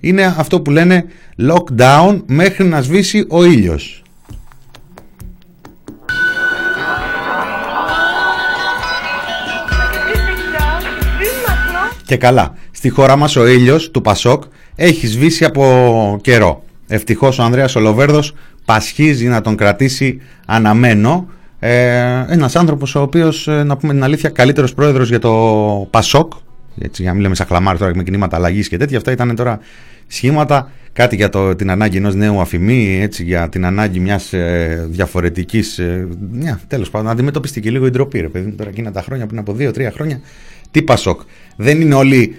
Είναι 0.00 0.34
αυτό 0.38 0.60
που 0.60 0.70
λένε 0.70 1.04
lockdown 1.38 2.22
μέχρι 2.26 2.64
να 2.64 2.80
σβήσει 2.80 3.26
ο 3.28 3.44
ήλιος. 3.44 4.02
Και 12.06 12.16
καλά, 12.16 12.54
στη 12.70 12.88
χώρα 12.88 13.16
μας 13.16 13.36
ο 13.36 13.46
ήλιος 13.46 13.90
του 13.90 14.00
Πασόκ 14.00 14.42
έχει 14.76 15.06
σβήσει 15.06 15.44
από 15.44 16.18
καιρό. 16.22 16.64
Ευτυχώς 16.86 17.38
ο 17.38 17.42
Ανδρέας 17.42 17.76
Ολοβέρδος 17.76 18.34
πασχίζει 18.64 19.26
να 19.26 19.40
τον 19.40 19.56
κρατήσει 19.56 20.20
αναμένο. 20.46 21.26
Ε, 21.58 22.24
ένας 22.28 22.56
άνθρωπος 22.56 22.94
ο 22.94 23.00
οποίος, 23.00 23.48
ε, 23.48 23.62
να 23.62 23.76
πούμε 23.76 23.92
την 23.92 24.04
αλήθεια, 24.04 24.30
καλύτερος 24.30 24.74
πρόεδρος 24.74 25.08
για 25.08 25.18
το 25.18 25.88
Πασόκ. 25.90 26.32
Έτσι, 26.80 27.02
για 27.02 27.10
να 27.10 27.12
μην 27.12 27.22
λέμε 27.22 27.34
σαχλαμάρι 27.34 27.78
τώρα 27.78 27.96
με 27.96 28.02
κινήματα 28.02 28.36
αλλαγής 28.36 28.68
και 28.68 28.76
τέτοια. 28.76 28.96
Αυτά 28.96 29.12
ήταν 29.12 29.36
τώρα 29.36 29.58
σχήματα, 30.06 30.70
κάτι 30.92 31.16
για 31.16 31.28
το, 31.28 31.54
την 31.54 31.70
ανάγκη 31.70 31.96
ενός 31.96 32.14
νέου 32.14 32.40
αφημί, 32.40 32.98
έτσι, 33.02 33.24
για 33.24 33.48
την 33.48 33.64
ανάγκη 33.64 34.00
μιας 34.00 34.32
ε, 34.32 34.86
διαφορετικής, 34.90 35.78
ε, 35.78 36.08
μια, 36.30 36.60
τέλος 36.66 36.90
πάντων, 36.90 37.06
να 37.06 37.12
αντιμετωπιστεί 37.12 37.60
και 37.60 37.70
λίγο 37.70 37.86
η 37.86 37.90
ντροπή, 37.90 38.20
ρε 38.20 38.28
παιδί 38.28 38.46
μου, 38.46 38.54
τώρα 38.54 38.70
εκείνα 38.70 38.92
τα 38.92 39.02
χρόνια, 39.02 39.26
πριν 39.26 39.38
από 39.38 39.52
δύο-τρία 39.52 39.90
χρόνια, 39.90 40.20
τι 40.70 40.82
Πασόκ. 40.82 41.20
Δεν 41.56 41.80
είναι 41.80 41.94
όλοι 41.94 42.36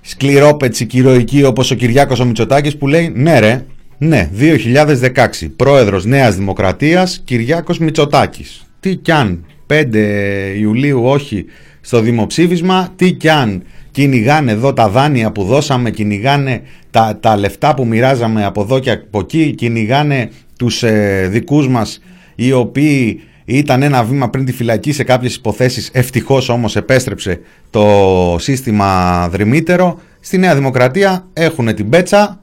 σκληρόπετσι 0.00 0.86
και 0.86 0.98
ηρωικοί 0.98 1.44
όπως 1.44 1.70
ο 1.70 1.74
Κυριάκος 1.74 2.20
ο 2.20 2.24
Μητσοτάκης 2.24 2.76
που 2.76 2.88
λέει 2.88 3.12
ναι 3.14 3.38
ρε, 3.38 3.64
ναι, 3.98 4.30
2016, 4.38 5.50
πρόεδρος 5.56 6.04
Νέας 6.04 6.36
Δημοκρατίας, 6.36 7.20
Κυριάκος 7.24 7.78
Μητσοτάκης. 7.78 8.66
Τι 8.80 8.96
κι 8.96 9.12
αν 9.12 9.44
5 9.66 10.54
Ιουλίου 10.58 11.04
όχι 11.04 11.44
στο 11.84 12.00
δημοψήφισμα, 12.00 12.92
τι 12.96 13.12
κι 13.12 13.28
αν 13.28 13.62
κυνηγάνε 13.90 14.52
εδώ 14.52 14.72
τα 14.72 14.88
δάνεια 14.88 15.32
που 15.32 15.44
δώσαμε, 15.44 15.90
κυνηγάνε 15.90 16.62
τα, 16.90 17.18
τα 17.20 17.36
λεφτά 17.36 17.74
που 17.74 17.86
μοιράζαμε 17.86 18.44
από 18.44 18.62
εδώ 18.62 18.78
και 18.78 18.90
από 18.90 19.18
εκεί, 19.18 19.54
κυνηγάνε 19.54 20.30
τους 20.56 20.82
ε, 20.82 21.28
δικούς 21.30 21.68
μας 21.68 22.00
οι 22.34 22.52
οποίοι 22.52 23.20
ήταν 23.44 23.82
ένα 23.82 24.04
βήμα 24.04 24.30
πριν 24.30 24.44
τη 24.44 24.52
φυλακή 24.52 24.92
σε 24.92 25.04
κάποιες 25.04 25.34
υποθέσεις, 25.34 25.90
ευτυχώς 25.92 26.48
όμως 26.48 26.76
επέστρεψε 26.76 27.40
το 27.70 28.36
σύστημα 28.38 29.28
δρυμύτερο. 29.28 30.00
Στη 30.20 30.38
Νέα 30.38 30.54
Δημοκρατία 30.54 31.26
έχουν 31.32 31.74
την 31.74 31.88
Πέτσα 31.88 32.40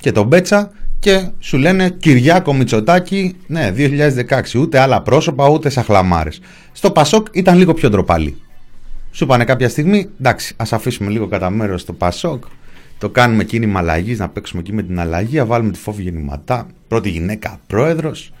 και 0.00 0.12
τον 0.12 0.28
Πέτσα 0.28 0.70
και 0.98 1.28
σου 1.38 1.58
λένε 1.58 1.90
Κυριάκο 1.90 2.54
Μητσοτάκη, 2.54 3.36
ναι, 3.46 3.72
2016, 3.76 4.58
ούτε 4.58 4.78
άλλα 4.78 5.02
πρόσωπα, 5.02 5.48
ούτε 5.48 5.68
σαχλαμάρες. 5.68 6.40
Στο 6.72 6.90
Πασόκ 6.90 7.26
ήταν 7.32 7.58
λίγο 7.58 7.74
πιο 7.74 7.90
ντροπαλή. 7.90 8.36
Σου 9.10 9.24
είπανε 9.24 9.44
κάποια 9.44 9.68
στιγμή, 9.68 10.08
εντάξει, 10.20 10.54
ας 10.56 10.72
αφήσουμε 10.72 11.10
λίγο 11.10 11.26
κατά 11.26 11.50
μέρος 11.50 11.84
το 11.84 11.92
Πασόκ, 11.92 12.44
το 12.98 13.08
κάνουμε 13.08 13.44
κίνημα 13.44 13.78
αλλαγής, 13.78 14.18
να 14.18 14.28
παίξουμε 14.28 14.60
εκεί 14.60 14.72
με 14.72 14.82
την 14.82 15.00
αλλαγή, 15.00 15.36
να 15.36 15.46
βάλουμε 15.46 15.70
τη 15.70 15.78
φόβη 15.78 16.02
γεννηματά, 16.02 16.66
πρώτη 16.88 17.08
γυναίκα 17.08 17.60
πρόεδρος 17.66 18.32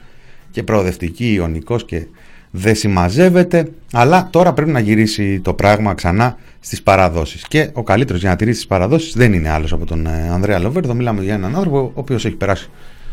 και 0.50 0.62
προοδευτική 0.62 1.32
ιονικός 1.32 1.84
και 1.84 2.06
δεν 2.50 2.74
συμμαζεύεται, 2.74 3.70
αλλά 3.92 4.28
τώρα 4.30 4.52
πρέπει 4.52 4.70
να 4.70 4.80
γυρίσει 4.80 5.40
το 5.40 5.54
πράγμα 5.54 5.94
ξανά 5.94 6.36
στις 6.60 6.82
παραδόσεις. 6.82 7.44
Και 7.48 7.70
ο 7.72 7.82
καλύτερος 7.82 8.20
για 8.20 8.30
να 8.30 8.36
τηρήσει 8.36 8.56
τις 8.56 8.66
παραδόσεις 8.66 9.12
δεν 9.12 9.32
είναι 9.32 9.48
άλλος 9.48 9.72
από 9.72 9.84
τον 9.84 10.06
ε, 10.06 10.28
Ανδρέα 10.32 10.58
Λοβέρδο, 10.58 10.94
μιλάμε 10.94 11.22
για 11.22 11.34
έναν 11.34 11.56
άνθρωπο 11.56 11.78
ο 11.78 11.92
οποίος 11.94 12.24
έχει 12.24 12.36
περάσει 12.36 12.68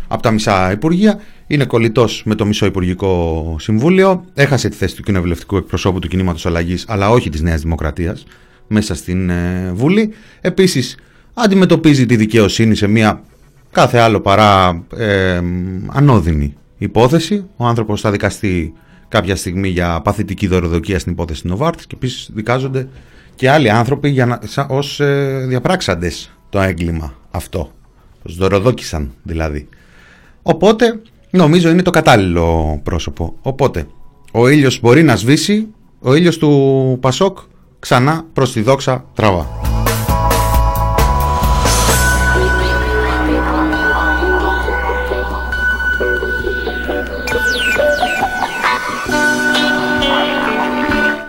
από 0.07 0.21
τα 0.21 0.31
μισά 0.31 0.71
υπουργεία, 0.71 1.19
είναι 1.47 1.65
κολλητός 1.65 2.21
με 2.25 2.35
το 2.35 2.45
μισό 2.45 2.65
υπουργικό 2.65 3.55
συμβούλιο, 3.59 4.25
έχασε 4.33 4.69
τη 4.69 4.75
θέση 4.75 4.95
του 4.95 5.03
κοινοβουλευτικού 5.03 5.57
εκπροσώπου 5.57 5.99
του 5.99 6.07
κινήματος 6.07 6.45
αλλαγής, 6.45 6.85
αλλά 6.87 7.09
όχι 7.09 7.29
της 7.29 7.41
Νέας 7.41 7.61
Δημοκρατίας, 7.61 8.25
μέσα 8.67 8.95
στην 8.95 9.29
ε, 9.29 9.71
Βουλή. 9.73 10.13
Επίσης, 10.41 10.97
αντιμετωπίζει 11.33 12.05
τη 12.05 12.15
δικαιοσύνη 12.15 12.75
σε 12.75 12.87
μια 12.87 13.21
κάθε 13.71 13.97
άλλο 13.97 14.21
παρά 14.21 14.83
ε, 14.97 15.41
ανώδυνη 15.87 16.55
υπόθεση. 16.77 17.45
Ο 17.57 17.65
άνθρωπος 17.65 18.01
θα 18.01 18.11
δικαστεί 18.11 18.73
κάποια 19.07 19.35
στιγμή 19.35 19.67
για 19.67 20.01
παθητική 20.01 20.47
δωροδοκία 20.47 20.99
στην 20.99 21.11
υπόθεση 21.11 21.47
Νοβάρτης 21.47 21.85
και 21.85 21.95
επίσης 21.95 22.29
δικάζονται 22.33 22.87
και 23.35 23.49
άλλοι 23.49 23.69
άνθρωποι 23.69 24.09
για 24.09 24.25
να, 24.25 24.39
σαν, 24.43 24.65
ως 24.69 24.99
ε, 24.99 25.45
διαπράξαντες 25.47 26.31
το 26.49 26.59
έγκλημα 26.59 27.13
αυτό. 27.31 27.71
Ως 28.23 28.35
δωροδόκησαν 28.35 29.11
δηλαδή. 29.23 29.67
Οπότε 30.47 31.01
νομίζω 31.29 31.69
είναι 31.69 31.81
το 31.81 31.89
κατάλληλο 31.89 32.79
πρόσωπο. 32.83 33.35
Οπότε 33.41 33.87
ο 34.31 34.47
ήλιος 34.47 34.79
μπορεί 34.79 35.03
να 35.03 35.15
σβήσει, 35.15 35.67
ο 35.99 36.15
ήλιος 36.15 36.37
του 36.37 36.97
Πασόκ 37.01 37.37
ξανά 37.79 38.25
προς 38.33 38.51
τη 38.51 38.61
δόξα 38.61 39.05
τραβά. 39.13 39.47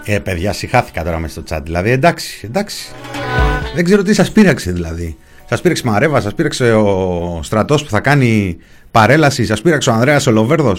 Ε, 0.04 0.18
παιδιά, 0.18 0.52
συχάθηκα 0.52 1.04
τώρα 1.04 1.18
μέσα 1.18 1.40
στο 1.40 1.56
chat. 1.56 1.60
Δηλαδή, 1.64 1.90
εντάξει, 1.90 2.40
εντάξει. 2.44 2.92
Δεν 3.74 3.84
ξέρω 3.84 4.02
τι 4.02 4.14
σας 4.14 4.32
πείραξε 4.32 4.72
δηλαδή. 4.72 5.16
Σας 5.48 5.60
πήρεξε 5.60 5.82
η 5.86 5.90
Μαρέβα, 5.90 6.20
σας 6.20 6.34
πήρεξε 6.34 6.72
ο 6.72 7.40
στρατός 7.42 7.84
που 7.84 7.90
θα 7.90 8.00
κάνει 8.00 8.56
παρέλαση, 8.90 9.44
σας 9.44 9.62
πήρεξε 9.62 9.90
ο 9.90 9.92
Ανδρέας 9.92 10.26
Ολοβέρδο. 10.26 10.76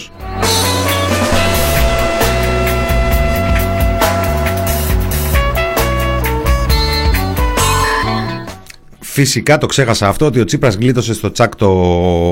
Φυσικά 9.00 9.58
το 9.58 9.66
ξέχασα 9.66 10.08
αυτό 10.08 10.26
ότι 10.26 10.40
ο 10.40 10.44
Τσίπρας 10.44 10.74
γλίτωσε 10.74 11.14
στο 11.14 11.30
τσάκ 11.30 11.56
το 11.56 11.70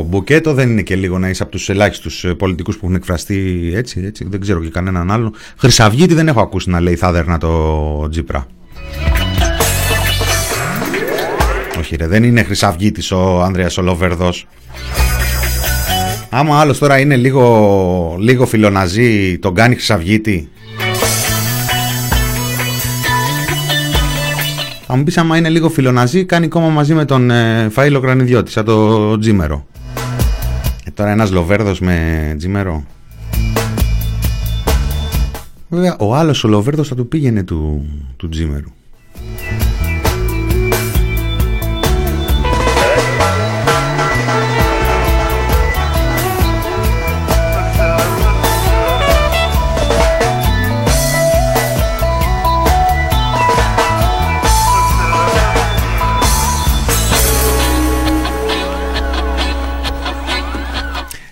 μπουκέτο. 0.03 0.55
Δεν 0.55 0.71
είναι 0.71 0.83
και 0.83 0.97
λίγο 0.97 1.19
να 1.19 1.29
είσαι 1.29 1.43
από 1.43 1.53
τους 1.53 1.69
ελάχιστους 1.69 2.25
ε, 2.25 2.35
πολιτικούς 2.35 2.77
που 2.77 2.85
έχουν 2.85 2.97
εκφραστεί 2.97 3.73
έτσι, 3.75 4.03
έτσι. 4.05 4.27
Δεν 4.31 4.41
ξέρω 4.41 4.61
και 4.61 4.71
κανέναν 4.71 5.11
άλλο. 5.11 5.33
Χρυσαυγίτη 5.57 6.15
δεν 6.15 6.29
έχω 6.29 6.41
ακούσει 6.41 6.71
να 6.71 6.81
λέει 6.81 6.97
θάδερνα 6.97 7.39
το 7.39 8.09
Τσίπρα. 8.09 8.47
Όχι 11.79 11.97
ρε, 11.97 12.07
δεν 12.07 12.25
είναι 12.25 12.43
χρυσαυγίτης 12.43 13.11
ο 13.11 13.43
Ανδρέας 13.43 13.79
Ολοβέρδος. 13.79 14.47
Άμα 16.31 16.61
άλλος 16.61 16.79
τώρα 16.79 16.99
είναι 16.99 17.17
λίγο, 17.17 18.17
λίγο 18.19 18.47
φιλοναζί, 18.47 19.39
τον 19.39 19.55
κάνει 19.55 19.75
χρυσαυγίτη. 19.75 20.49
Θα 24.87 24.97
μου 24.97 25.05
πεις 25.05 25.19
άμα 25.19 25.37
είναι 25.37 25.49
λίγο 25.49 25.69
φιλοναζί, 25.69 26.25
κάνει 26.25 26.49
κόμμα 26.49 26.69
μαζί 26.69 26.95
με 26.95 27.05
τον 27.05 27.31
ε, 27.31 27.71
Φαΐλο 27.75 27.99
Κρανιδιώτης, 28.01 28.53
σαν 28.53 28.65
το 28.65 29.19
Τζίμερο. 29.19 29.67
Ε, 30.85 30.91
τώρα 30.91 31.11
ένας 31.11 31.31
Λοβέρδος 31.31 31.81
με 31.81 32.35
Τζίμερο. 32.39 32.85
Βέβαια, 35.69 35.97
ο 35.99 36.15
άλλος 36.15 36.45
ο 36.45 36.49
Λοβέρδος 36.49 36.89
θα 36.89 36.95
του 36.95 37.09
πήγαινε 37.09 37.43
του, 37.43 37.87
του 38.17 38.29
Τζίμερου. 38.29 38.73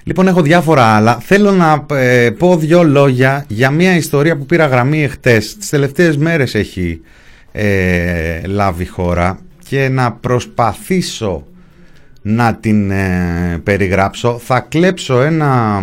Λοιπόν, 0.07 0.29
έχω 0.29 0.43
διάφορα 0.43 0.85
άλλα. 0.85 1.19
Θέλω 1.19 1.51
να 1.51 1.87
ε, 1.91 2.31
πω 2.31 2.57
δύο 2.57 2.83
λόγια 2.83 3.45
για 3.49 3.71
μια 3.71 3.97
ιστορία 3.97 4.37
που 4.37 4.47
πήρα 4.47 4.67
γραμμή 4.67 5.03
εχθές. 5.03 5.57
Τις 5.57 5.69
τελευταίες 5.69 6.17
μέρες 6.17 6.55
έχει 6.55 7.01
ε, 7.53 8.47
λάβει 8.47 8.87
χώρα 8.87 9.39
και 9.69 9.89
να 9.89 10.13
προσπαθήσω 10.13 11.47
να 12.23 12.55
την 12.55 12.91
ε, 12.91 13.61
περιγράψω. 13.63 14.39
Θα 14.39 14.61
κλέψω 14.61 15.21
ένα, 15.21 15.81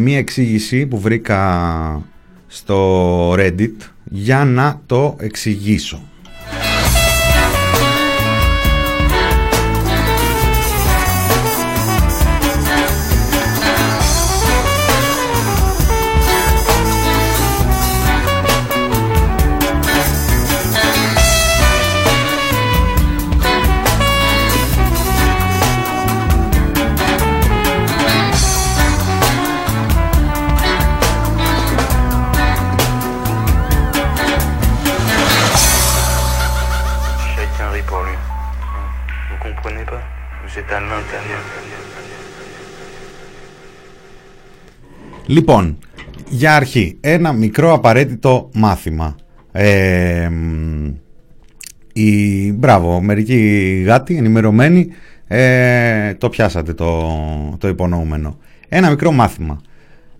μία 0.00 0.18
εξήγηση 0.18 0.86
που 0.86 1.00
βρήκα 1.00 2.02
στο 2.46 3.32
Reddit 3.32 3.76
για 4.04 4.44
να 4.44 4.80
το 4.86 5.16
εξηγήσω. 5.20 6.07
Λοιπόν, 45.28 45.78
για 46.28 46.56
αρχή, 46.56 46.96
ένα 47.00 47.32
μικρό 47.32 47.72
απαραίτητο 47.72 48.50
μάθημα. 48.54 49.16
Ε, 49.52 50.30
η, 51.92 52.52
μπράβο, 52.52 53.00
μερικοί 53.00 53.36
γάτοι 53.86 54.16
ενημερωμένοι 54.16 54.88
ε, 55.26 56.14
το 56.14 56.28
πιάσατε 56.28 56.74
το, 56.74 57.14
το 57.58 57.68
υπονοούμενο. 57.68 58.38
Ένα 58.68 58.90
μικρό 58.90 59.12
μάθημα. 59.12 59.60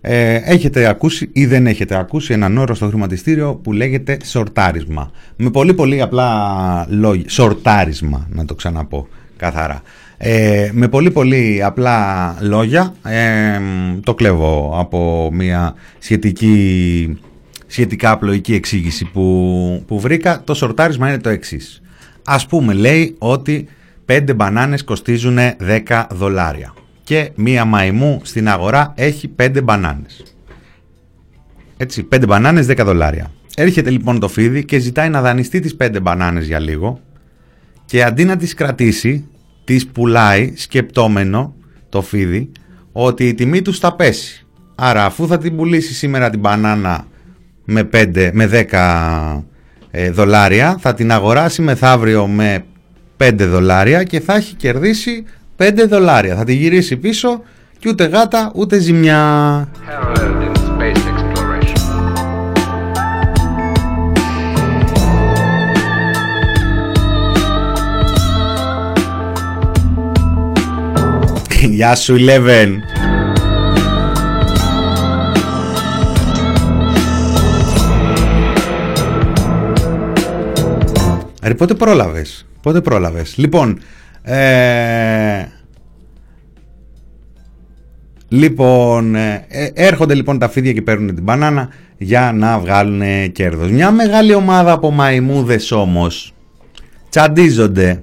Ε, 0.00 0.34
έχετε 0.34 0.86
ακούσει 0.86 1.30
ή 1.32 1.46
δεν 1.46 1.66
έχετε 1.66 1.98
ακούσει 1.98 2.32
έναν 2.32 2.59
όρο 2.59 2.74
στο 2.74 2.86
χρηματιστήριο 2.86 3.54
που 3.54 3.72
λέγεται 3.72 4.16
σορτάρισμα. 4.24 5.11
Με 5.36 5.50
πολύ 5.50 5.74
πολύ 5.74 6.00
απλά 6.00 6.86
λόγια. 6.88 7.28
Σορτάρισμα, 7.28 8.28
να 8.30 8.44
το 8.44 8.54
ξαναπώ 8.54 9.09
καθαρά. 9.36 9.82
Ε, 10.20 10.70
με 10.72 10.88
πολύ 10.88 11.10
πολύ 11.10 11.62
απλά 11.64 12.36
λόγια 12.40 12.94
ε, 13.02 13.60
το 14.04 14.14
κλέβω 14.14 14.74
από 14.78 15.30
μια 15.32 15.74
σχετική, 15.98 17.18
σχετικά 17.66 18.10
απλοϊκή 18.10 18.54
εξήγηση 18.54 19.04
που, 19.04 19.84
που 19.86 20.00
βρήκα. 20.00 20.42
Το 20.44 20.54
σορτάρισμα 20.54 21.08
είναι 21.08 21.18
το 21.18 21.28
εξής. 21.28 21.82
Ας 22.24 22.46
πούμε 22.46 22.72
λέει 22.72 23.14
ότι 23.18 23.68
5 24.06 24.34
μπανάνες 24.36 24.84
κοστίζουν 24.84 25.38
10 25.86 26.04
δολάρια 26.10 26.74
και 27.04 27.30
μία 27.34 27.64
μαϊμού 27.64 28.20
στην 28.22 28.48
αγορά 28.48 28.92
έχει 28.96 29.30
5 29.36 29.62
μπανάνες. 29.62 30.22
Έτσι, 31.76 32.08
5 32.12 32.24
μπανάνες 32.26 32.66
10 32.66 32.84
δολάρια. 32.84 33.30
Έρχεται 33.56 33.90
λοιπόν 33.90 34.20
το 34.20 34.28
φίδι 34.28 34.64
και 34.64 34.78
ζητάει 34.78 35.08
να 35.08 35.20
δανειστεί 35.20 35.60
τις 35.60 35.76
5 35.80 35.98
μπανάνες 36.02 36.46
για 36.46 36.58
λίγο 36.58 37.00
και 37.84 38.04
αντί 38.04 38.24
να 38.24 38.36
τις 38.36 38.54
κρατήσει 38.54 39.24
τις 39.68 39.86
πουλάει 39.86 40.52
σκεπτόμενο 40.56 41.54
το 41.88 42.02
φίδι 42.02 42.50
ότι 42.92 43.28
η 43.28 43.34
τιμή 43.34 43.62
τους 43.62 43.78
θα 43.78 43.94
πέσει. 43.94 44.46
Άρα 44.74 45.04
αφού 45.04 45.26
θα 45.26 45.38
την 45.38 45.56
πουλήσει 45.56 45.94
σήμερα 45.94 46.30
την 46.30 46.40
μπανάνα 46.40 47.06
με, 47.64 47.88
5, 47.92 48.30
με 48.32 48.66
10 48.70 49.42
ε, 49.90 50.10
δολάρια 50.10 50.76
θα 50.80 50.94
την 50.94 51.12
αγοράσει 51.12 51.62
μεθαύριο 51.62 52.26
με 52.26 52.64
5 53.18 53.32
δολάρια 53.38 54.02
και 54.02 54.20
θα 54.20 54.34
έχει 54.34 54.54
κερδίσει 54.54 55.24
5 55.56 55.70
δολάρια. 55.88 56.36
Θα 56.36 56.44
τη 56.44 56.54
γυρίσει 56.54 56.96
πίσω 56.96 57.42
και 57.78 57.88
ούτε 57.88 58.04
γάτα 58.04 58.52
ούτε 58.54 58.78
ζημιά. 58.78 59.68
Γεια 71.78 71.94
σου, 71.94 72.16
Eleven. 72.18 72.68
Ρε, 81.42 81.54
πότε 81.54 81.74
πρόλαβες, 81.74 82.46
πότε 82.62 82.80
πρόλαβες; 82.80 83.36
Λοιπόν, 83.36 83.80
ε... 84.22 85.44
Λοιπόν, 88.28 89.14
ε, 89.14 89.46
ε, 89.48 89.70
έρχονται 89.74 90.14
λοιπόν 90.14 90.38
τα 90.38 90.48
φίδια 90.48 90.72
και 90.72 90.82
παίρνουν 90.82 91.14
την 91.14 91.24
μπανάνα 91.24 91.68
για 91.98 92.32
να 92.34 92.58
βγάλουν 92.58 93.32
κέρδος. 93.32 93.70
Μια 93.70 93.90
μεγάλη 93.90 94.34
ομάδα 94.34 94.72
από 94.72 94.90
μαϊμούδες 94.90 95.70
όμως 95.70 96.34
τσαντίζονται 97.08 98.02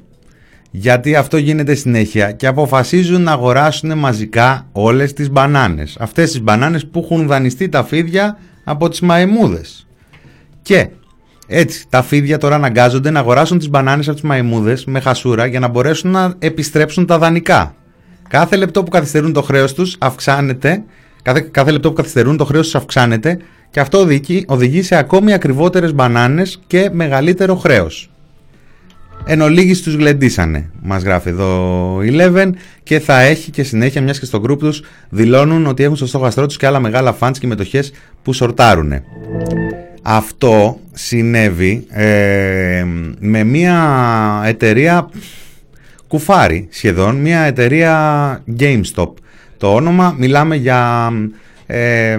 γιατί 0.78 1.16
αυτό 1.16 1.38
γίνεται 1.38 1.76
συνέχεια 1.76 2.32
και 2.32 2.48
αποφασίζουν 2.48 3.22
να 3.22 3.32
αγοράσουν 3.32 3.98
μαζικά 3.98 4.68
όλες 4.72 5.14
τις 5.14 5.30
μπανάνες. 5.30 5.98
Αυτές 6.00 6.32
τις 6.32 6.42
μπανάνες 6.42 6.86
που 6.86 7.02
έχουν 7.04 7.28
δανειστεί 7.28 7.70
τα 7.70 7.84
φίδια 7.84 8.38
από 8.64 8.90
τις 8.90 9.00
μαϊμούδες. 9.00 9.88
Και 10.62 10.88
έτσι 11.48 11.86
τα 11.90 12.02
φίδια 12.02 12.38
τώρα 12.38 12.56
αναγκάζονται 12.56 13.10
να 13.10 13.20
αγοράσουν 13.20 13.58
τις 13.58 13.70
μπανάνες 13.70 14.08
από 14.08 14.16
τις 14.16 14.26
μαϊμούδες 14.26 14.86
με 14.86 15.00
χασούρα 15.00 15.46
για 15.46 15.60
να 15.60 15.68
μπορέσουν 15.68 16.12
να 16.12 16.34
επιστρέψουν 16.40 17.06
τα 17.06 17.18
δανεικά. 17.18 17.76
Κάθε 18.30 18.56
λεπτό 18.56 18.84
που 18.84 18.90
καθυστερούν 18.90 19.34
το 19.34 19.42
χρέος 19.42 19.74
τους 19.74 19.96
αυξάνεται, 20.00 20.84
κάθε, 21.22 21.42
κάθε 21.52 21.72
λεπτό 21.72 21.90
που 21.90 21.96
καθυστερούν 21.96 22.38
το 22.38 22.46
χρέος 22.46 22.66
τους 22.66 22.76
αυξάνεται 22.76 23.38
και 23.70 23.80
αυτό 23.80 24.00
οδηγεί, 24.00 24.46
οδηγεί 24.48 24.82
σε 24.82 24.96
ακόμη 24.96 25.34
ακριβότερες 25.34 25.94
μπανάνες 25.94 26.60
και 26.68 26.90
μεγαλύτερο 26.92 27.56
χρέος. 27.56 28.10
Εν 29.26 29.41
ολίγης 29.41 29.82
τους 29.82 29.95
γλεντήσανε, 29.95 30.70
μας 30.82 31.03
γράφει 31.03 31.30
εδώ 31.30 31.99
η 32.03 32.09
Eleven 32.13 32.49
και 32.84 32.99
θα 32.99 33.20
έχει 33.20 33.51
και 33.51 33.63
συνέχεια 33.63 34.01
μιας 34.01 34.20
και 34.20 34.26
στο 34.26 34.41
group 34.47 34.59
τους 34.59 34.84
δηλώνουν 35.09 35.66
ότι 35.66 35.84
έχουν 35.84 35.95
στο 35.95 36.05
στόχαστρό 36.05 36.45
τους 36.45 36.57
και 36.57 36.66
άλλα 36.66 36.80
μεγάλα 36.80 37.18
fans 37.20 37.32
και 37.39 37.47
μετοχές 37.47 37.91
που 38.24 38.34
σορτάρουν. 38.34 38.93
Αυτό 40.01 40.80
συνέβη 40.93 41.86
ε, 41.89 42.86
με 43.20 43.43
μια 43.43 44.41
εταιρεία 44.45 45.09
κουφάρι 46.07 46.68
σχεδόν, 46.72 47.16
μια 47.16 47.39
εταιρεία 47.39 48.43
GameStop. 48.59 49.13
Το 49.57 49.74
όνομα 49.74 50.16
μιλάμε 50.18 50.55
για 50.55 51.11
ε, 51.66 52.18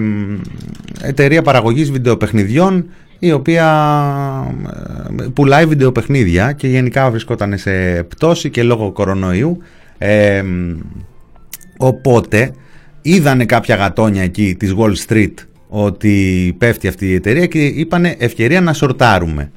εταιρεία 1.01 1.41
παραγωγής 1.41 1.91
βιντεοπαιχνιδιών 1.91 2.85
η 3.19 3.31
οποία 3.31 3.67
ε, 5.19 5.27
πουλάει 5.33 5.65
βιντεοπαιχνίδια 5.65 6.51
και 6.51 6.67
γενικά 6.67 7.09
βρισκόταν 7.09 7.57
σε 7.57 8.03
πτώση 8.03 8.49
και 8.49 8.63
λόγω 8.63 8.91
κορονοϊού 8.91 9.57
ε, 9.97 10.43
οπότε 11.77 12.51
είδανε 13.01 13.45
κάποια 13.45 13.75
γατόνια 13.75 14.23
εκεί 14.23 14.55
της 14.59 14.73
Wall 14.77 14.93
Street 15.07 15.33
ότι 15.67 16.55
πέφτει 16.57 16.87
αυτή 16.87 17.07
η 17.07 17.13
εταιρεία 17.13 17.45
και 17.45 17.65
είπανε 17.65 18.15
ευκαιρία 18.19 18.61
να 18.61 18.73
σορτάρουμε 18.73 19.51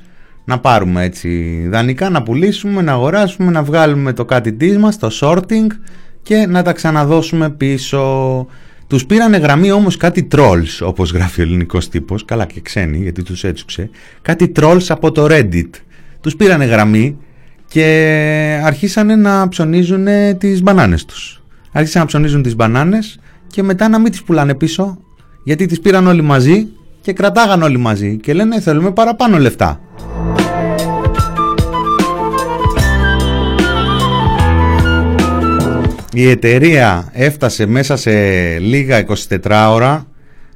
να 0.51 0.59
πάρουμε 0.59 1.05
έτσι 1.05 1.63
δανεικά, 1.69 2.11
να 2.11 2.23
πουλήσουμε, 2.23 2.83
να 2.83 2.93
αγοράσουμε, 2.93 3.51
να 3.51 3.63
βγάλουμε 3.63 4.13
το 4.13 4.25
κάτι 4.25 4.53
της 4.53 4.79
μας, 4.79 4.99
το 4.99 5.11
sorting 5.21 5.67
και 6.23 6.47
να 6.47 6.63
τα 6.63 6.73
ξαναδώσουμε 6.73 7.51
πίσω. 7.51 8.47
Τους 8.91 9.07
πήρανε 9.07 9.37
γραμμή 9.37 9.71
όμως 9.71 9.97
κάτι 9.97 10.29
trolls, 10.33 10.79
όπως 10.81 11.13
γράφει 11.13 11.41
ο 11.41 11.45
ελληνικός 11.45 11.89
τύπος, 11.89 12.25
καλά 12.25 12.47
και 12.47 12.61
ξένοι 12.61 12.99
γιατί 12.99 13.23
τους 13.23 13.45
έτσουξε, 13.45 13.91
κάτι 14.23 14.53
trolls 14.57 14.85
από 14.89 15.13
το 15.13 15.27
Reddit. 15.31 15.71
Τους 16.21 16.37
πήρανε 16.37 16.65
γραμμή 16.65 17.19
και 17.69 18.61
αρχίσανε 18.65 19.17
να 19.17 19.49
ψωνίζουν 19.49 20.07
τις 20.39 20.63
μπανάνες 20.63 21.05
τους. 21.05 21.43
Άρχισαν 21.73 22.01
να 22.01 22.07
ψωνίζουν 22.07 22.43
τις 22.43 22.57
μπανάνες 22.57 23.19
και 23.47 23.63
μετά 23.63 23.89
να 23.89 23.99
μην 23.99 24.11
τις 24.11 24.23
πουλάνε 24.23 24.55
πίσω, 24.55 24.99
γιατί 25.45 25.67
τις 25.67 25.81
πήραν 25.81 26.07
όλοι 26.07 26.23
μαζί 26.23 26.69
και 27.01 27.13
κρατάγαν 27.13 27.63
όλοι 27.63 27.79
μαζί 27.79 28.17
και 28.17 28.33
λένε 28.33 28.61
θέλουμε 28.61 28.91
παραπάνω 28.91 29.39
λεφτά. 29.39 29.81
Η 36.13 36.31
εταιρεία 36.31 37.09
έφτασε 37.13 37.67
μέσα 37.67 37.97
σε 37.97 38.11
λίγα 38.59 39.05
24 39.07 39.69
ώρα 39.71 40.07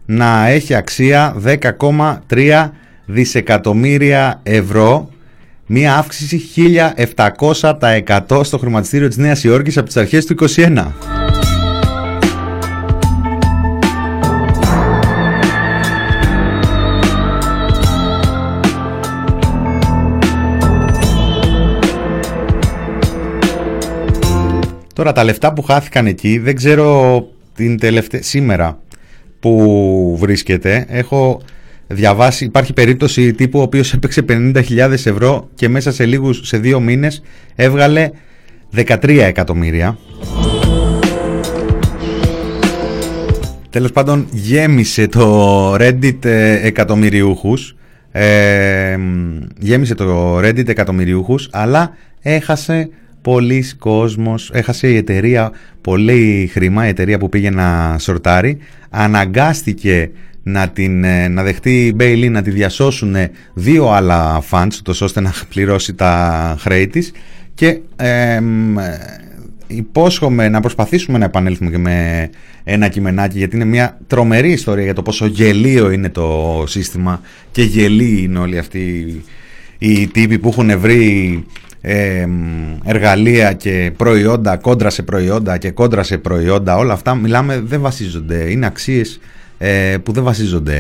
να 0.07 0.47
έχει 0.49 0.75
αξία 0.75 1.37
10,3 2.29 2.71
δισεκατομμύρια 3.07 4.41
ευρώ 4.43 5.09
Μία 5.67 5.97
αύξηση 5.97 6.43
1700% 8.29 8.41
στο 8.45 8.59
χρηματιστήριο 8.59 9.09
της 9.09 9.17
Νέας 9.17 9.45
Υόρκης 9.45 9.77
από 9.77 9.87
τις 9.87 9.97
αρχές 9.97 10.25
του 10.25 10.35
2021. 10.35 11.24
Τώρα 24.95 25.13
τα 25.13 25.25
λεφτά 25.25 25.53
που 25.53 25.63
χάθηκαν 25.63 26.07
εκεί 26.07 26.39
δεν 26.39 26.57
ξέρω 26.57 27.27
την 27.55 27.79
τελευταία 27.79 28.23
σήμερα 28.23 28.79
που 29.41 30.17
βρίσκεται. 30.21 30.87
Έχω 30.89 31.41
διαβάσει, 31.87 32.45
υπάρχει 32.45 32.73
περίπτωση 32.73 33.33
τύπου 33.33 33.59
ο 33.59 33.63
οποίος 33.63 33.93
έπαιξε 33.93 34.25
50.000 34.29 34.91
ευρώ 34.91 35.49
και 35.55 35.69
μέσα 35.69 35.93
σε 35.93 36.07
λίγους, 36.07 36.41
σε 36.43 36.59
δύο 36.59 36.81
μήνες 36.81 37.23
έβγαλε 37.55 38.11
13 38.77 39.19
εκατομμύρια. 39.19 39.99
Τέλος 43.71 43.93
πάντων 43.93 44.27
γέμισε 44.33 45.07
το 45.07 45.75
Reddit 45.75 46.25
ε, 46.25 46.67
εκατομμυριούχους 46.67 47.77
ε, 48.13 48.99
γέμισε 49.59 49.95
το 49.95 50.39
Reddit 50.39 50.69
εκατομμυριούχους 50.69 51.49
αλλά 51.53 51.97
έχασε 52.23 52.89
πολλοί 53.25 53.65
κόσμος, 53.79 54.51
έχασε 54.53 54.89
η 54.89 54.97
εταιρεία 54.97 55.53
πολύ 55.81 56.51
χρήμα, 56.53 56.87
η 56.87 56.89
εταιρεία 56.89 57.19
που 57.19 57.29
πήγε 57.29 57.51
να 57.51 57.97
σορτάρει, 57.99 58.59
αναγκάστηκε 58.91 60.11
να, 60.43 60.69
την, 60.69 61.05
ε, 61.05 61.29
να 61.29 61.43
δεχτεί 61.43 61.95
η 61.99 62.29
να 62.29 62.43
τη 62.43 62.51
διασώσουν 62.51 63.17
δύο 63.55 63.89
άλλα 63.89 64.43
funds, 64.51 64.75
τόσο 64.83 65.05
ώστε 65.05 65.21
να 65.21 65.33
πληρώσει 65.49 65.95
τα 65.95 66.57
χρέη 66.59 66.87
της. 66.87 67.13
Και 67.55 67.79
ε, 67.97 68.41
υπόσχομαι 69.67 70.49
να 70.49 70.61
προσπαθήσουμε 70.61 71.19
να 71.19 71.25
επανέλθουμε 71.25 71.71
και 71.71 71.79
με 71.79 72.31
ένα 72.65 72.89
κειμενάκι 72.89 73.39
γιατί 73.39 73.57
είναι 73.57 73.65
μια 73.65 73.99
τρομερή 74.07 74.51
ιστορία 74.51 74.85
για 74.85 74.95
το 74.95 75.03
πόσο 75.03 75.27
γελίο 75.27 75.91
είναι 75.91 76.09
το 76.09 76.65
σύστημα 76.67 77.21
και 77.51 77.63
γελοί 77.63 78.23
είναι 78.23 78.39
όλοι 78.39 78.59
αυτοί 78.59 79.23
οι 79.79 80.07
τύποι 80.07 80.39
που 80.39 80.49
έχουν 80.49 80.79
βρει 80.79 81.45
εργαλεία 82.85 83.53
και 83.53 83.93
προϊόντα 83.97 84.57
κόντρα 84.57 84.91
σε 84.91 85.03
προϊόντα 85.03 85.59
και 85.59 85.71
κόντρα 85.71 86.03
σε 86.03 86.19
προϊόντα 86.19 86.77
όλα 86.77 86.93
αυτά 86.93 87.15
μιλάμε 87.15 87.61
δεν 87.65 87.81
βασίζονται. 87.81 88.51
Είναι 88.51 88.67
αξίες 88.67 89.21
ε, 89.59 89.97
που 90.03 90.13
δεν 90.13 90.23
βασίζονται 90.23 90.79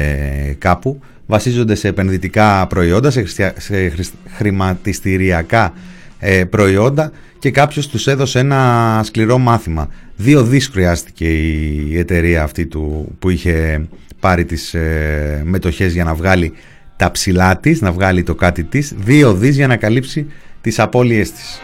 κάπου. 0.58 1.00
Βασίζονται 1.26 1.74
σε 1.74 1.88
επενδυτικά 1.88 2.66
προϊόντα 2.66 3.10
σε, 3.10 3.24
σε 3.58 3.92
χρηματιστηριακά 4.36 5.72
ε, 6.18 6.44
προϊόντα 6.44 7.12
και 7.38 7.50
κάποιος 7.50 7.88
τους 7.88 8.06
έδωσε 8.06 8.38
ένα 8.38 9.00
σκληρό 9.04 9.38
μάθημα. 9.38 9.88
Δύο 10.16 10.42
δις 10.42 10.68
χρειάστηκε 10.68 11.32
η 11.32 11.98
εταιρεία 11.98 12.42
αυτή 12.42 12.66
του, 12.66 13.14
που 13.18 13.30
είχε 13.30 13.86
πάρει 14.20 14.44
τις 14.44 14.74
ε, 14.74 15.42
μετοχές 15.44 15.92
για 15.92 16.04
να 16.04 16.14
βγάλει 16.14 16.52
τα 16.96 17.10
ψηλά 17.10 17.56
της, 17.56 17.80
να 17.80 17.92
βγάλει 17.92 18.22
το 18.22 18.34
κάτι 18.34 18.64
της, 18.64 18.94
δύο 18.96 19.34
δις 19.34 19.56
για 19.56 19.66
να 19.66 19.76
καλύψει 19.76 20.26
τις 20.64 20.78
απώλειές 20.78 21.32
της. 21.32 21.60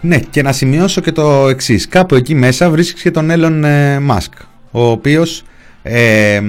Ναι, 0.00 0.18
και 0.18 0.42
να 0.42 0.52
σημειώσω 0.52 1.00
και 1.00 1.12
το 1.12 1.48
εξής. 1.48 1.88
Κάπου 1.88 2.14
εκεί 2.14 2.34
μέσα 2.34 2.70
βρίσκεις 2.70 3.02
και 3.02 3.10
τον 3.10 3.30
Έλλον 3.30 3.64
Μάσκ, 4.02 4.32
ο 4.70 4.90
οποίος 4.90 5.44
ε, 5.82 6.40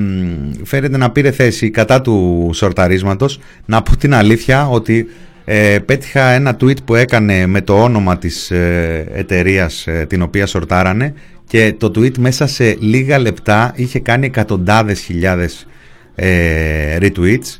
φέρεται 0.64 0.98
να 0.98 1.12
πήρε 1.12 1.32
θέση 1.32 1.70
κατά 1.70 2.02
του 2.02 2.50
σορταρίσματος. 2.54 3.40
Να 3.66 3.82
πω 3.82 3.98
την 3.98 4.14
αλήθεια 4.14 4.68
ότι 4.68 5.08
ε, 5.46 5.80
πέτυχα 5.86 6.30
ένα 6.30 6.58
tweet 6.62 6.84
που 6.86 6.96
έκανε 6.96 7.46
με 7.46 7.62
το 7.62 7.84
όνομα 7.84 8.18
της 8.18 8.52
ε, 8.52 9.08
εταιρείας 9.14 9.88
ε, 9.88 10.06
την 10.10 10.22
οποία 10.22 10.46
σορτάρανε 10.46 11.14
και 11.48 11.76
το 11.78 11.92
tweet 11.96 12.18
μέσα 12.18 12.48
σε 12.48 12.78
λίγα 12.80 13.20
λεπτά 13.20 13.74
είχε 13.76 14.00
κάνει 14.00 14.26
εκατοντάδες 14.26 15.00
χιλιάδες 15.00 15.68
ε, 16.16 16.98
retweets 17.02 17.60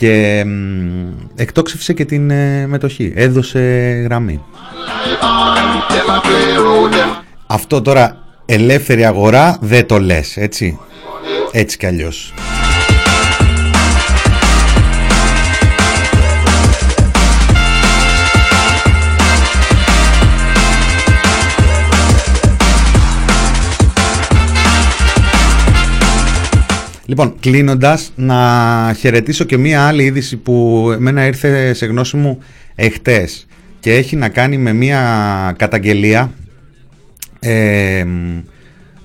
και 0.00 0.44
εκτόξευσε 1.34 1.92
και 1.92 2.04
την 2.04 2.30
ε, 2.30 2.66
μετοχή. 2.66 3.12
Έδωσε 3.14 3.60
γραμμή. 4.04 4.40
Αυτό 7.46 7.82
τώρα 7.82 8.16
ελεύθερη 8.46 9.04
αγορά 9.04 9.58
δεν 9.60 9.86
το 9.86 9.98
λες, 9.98 10.36
έτσι; 10.36 10.78
Έτσι 11.52 11.76
κι 11.76 11.86
αλλιώς. 11.86 12.34
Λοιπόν, 27.10 27.34
κλείνοντας, 27.40 28.12
να 28.16 28.36
χαιρετήσω 28.98 29.44
και 29.44 29.56
μία 29.56 29.86
άλλη 29.86 30.04
είδηση 30.04 30.36
που 30.36 30.88
εμένα 30.92 31.26
ήρθε 31.26 31.72
σε 31.72 31.86
γνώση 31.86 32.16
μου 32.16 32.38
εχθές 32.74 33.46
και 33.80 33.94
έχει 33.94 34.16
να 34.16 34.28
κάνει 34.28 34.58
με 34.58 34.72
μία 34.72 35.54
καταγγελία 35.58 36.32
ε, 37.40 38.06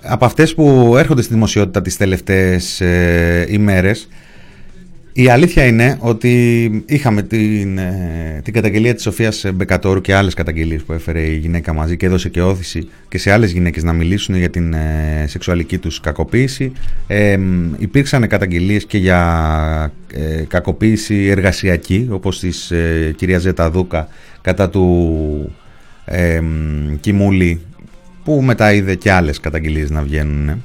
από 0.02 0.26
αυτές 0.26 0.54
που 0.54 0.96
έρχονται 0.98 1.22
στη 1.22 1.34
δημοσιότητα 1.34 1.82
τις 1.82 1.98
τελευταίες 1.98 2.82
ε, 2.82 3.46
ημέρες 3.50 4.08
η 5.18 5.30
αλήθεια 5.30 5.66
είναι 5.66 5.98
ότι 6.00 6.84
είχαμε 6.86 7.22
την, 7.22 7.78
ε, 7.78 8.42
την 8.44 8.54
καταγγελία 8.54 8.94
της 8.94 9.04
Σοφίας 9.04 9.46
Μπεκατόρου 9.54 10.02
και 10.02 10.16
άλλες 10.16 10.34
καταγγελίες 10.34 10.84
που 10.84 10.94
έφερε 10.94 11.22
η 11.22 11.38
γυναίκα 11.38 11.74
μαζί 11.74 11.98
και 11.98 12.06
έδωσε 12.06 12.30
και 12.30 12.42
όθηση 12.42 12.88
και 13.08 13.18
σε 13.18 13.32
άλλες 13.32 13.52
γυναίκες 13.52 13.84
να 13.84 13.94
μιλήσουν 13.94 14.36
για 14.36 14.50
την 14.50 14.74
ε, 14.74 15.26
σεξουαλική 15.28 15.78
τους 15.78 16.00
κακοποίηση. 16.00 16.72
Ε, 17.08 17.40
υπήρξαν 17.78 18.28
καταγγελίες 18.28 18.86
και 18.86 18.98
για 18.98 19.92
ε, 20.14 20.44
κακοποίηση 20.48 21.26
εργασιακή 21.26 22.08
όπως 22.12 22.40
της 22.40 22.72
ε, 22.72 23.14
κυρίας 23.18 23.42
Ζέτα 23.42 23.70
Δούκα 23.70 24.08
κατά 24.42 24.70
του 24.70 25.56
ε, 26.06 26.42
Κιμούλη 27.00 27.62
που 28.24 28.42
μετά 28.42 28.74
είδε 28.74 28.96
και 28.96 29.12
άλλες 29.12 29.40
καταγγελίες 29.40 29.90
να 29.90 30.02
βγαίνουν. 30.02 30.64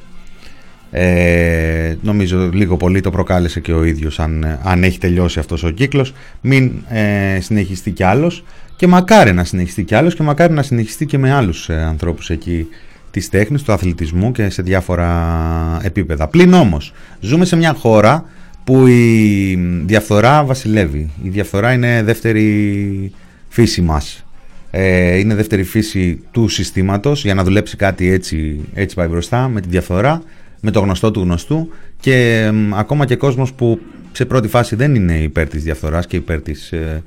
Ε, 0.93 1.97
νομίζω 2.03 2.51
λίγο 2.53 2.77
πολύ 2.77 3.01
το 3.01 3.11
προκάλεσε 3.11 3.61
και 3.61 3.73
ο 3.73 3.85
ίδιος 3.85 4.21
αν, 4.21 4.59
αν 4.63 4.85
έχει 4.85 4.99
τελειώσει 4.99 5.39
αυτός 5.39 5.63
ο 5.63 5.71
κύκλος 5.71 6.13
μην 6.41 6.73
ε, 6.89 7.41
συνεχιστεί 7.41 7.91
κι 7.91 8.03
άλλος 8.03 8.45
και 8.77 8.87
μακάρι 8.87 9.33
να 9.33 9.45
συνεχιστεί 9.45 9.85
κι 9.85 9.95
άλλος 9.95 10.15
και 10.15 10.23
μακάρι 10.23 10.53
να 10.53 10.63
συνεχιστεί 10.63 11.07
και 11.07 11.19
με 11.19 11.33
άλλους 11.33 11.69
ε, 11.69 11.75
ανθρώπους 11.75 12.31
εκεί 12.31 12.67
της 13.11 13.29
τέχνης, 13.29 13.63
του 13.63 13.73
αθλητισμού 13.73 14.33
και 14.33 14.51
σε 14.51 14.63
διάφορα 14.63 15.81
επίπεδα. 15.83 16.29
Πλην 16.29 16.53
όμως 16.53 16.93
ζούμε 17.21 17.45
σε 17.45 17.57
μια 17.57 17.75
χώρα 17.75 18.25
που 18.65 18.87
η 18.87 19.55
διαφθορά 19.87 20.45
βασιλεύει. 20.45 21.11
Η 21.23 21.29
διαφθορά 21.29 21.73
είναι 21.73 22.03
δεύτερη 22.03 23.13
φύση 23.49 23.81
μας. 23.81 24.25
Ε, 24.71 25.19
είναι 25.19 25.35
δεύτερη 25.35 25.63
φύση 25.63 26.21
του 26.31 26.49
συστήματος 26.49 27.25
για 27.25 27.35
να 27.35 27.45
δουλέψει 27.45 27.77
κάτι 27.77 28.11
έτσι, 28.11 28.61
έτσι 28.75 28.95
πάει 28.95 29.09
μπροστά 29.09 29.49
με 29.49 29.61
τη 29.61 29.69
διαφθορά 29.69 30.23
με 30.61 30.71
το 30.71 30.81
γνωστό 30.81 31.11
του 31.11 31.21
γνωστού 31.21 31.69
και 32.01 32.51
ακόμα 32.75 33.05
και 33.05 33.17
κόσμος 33.17 33.53
που 33.53 33.81
σε 34.13 34.25
πρώτη 34.25 34.49
φάση 34.49 34.77
δεν 34.77 34.95
είναι 34.95 35.19
υπέρ 35.19 35.49
της 35.49 35.63
διαφθοράς 35.63 36.07
και 36.07 36.17
υπέρ 36.17 36.41
της, 36.41 36.73
ε, 36.73 37.03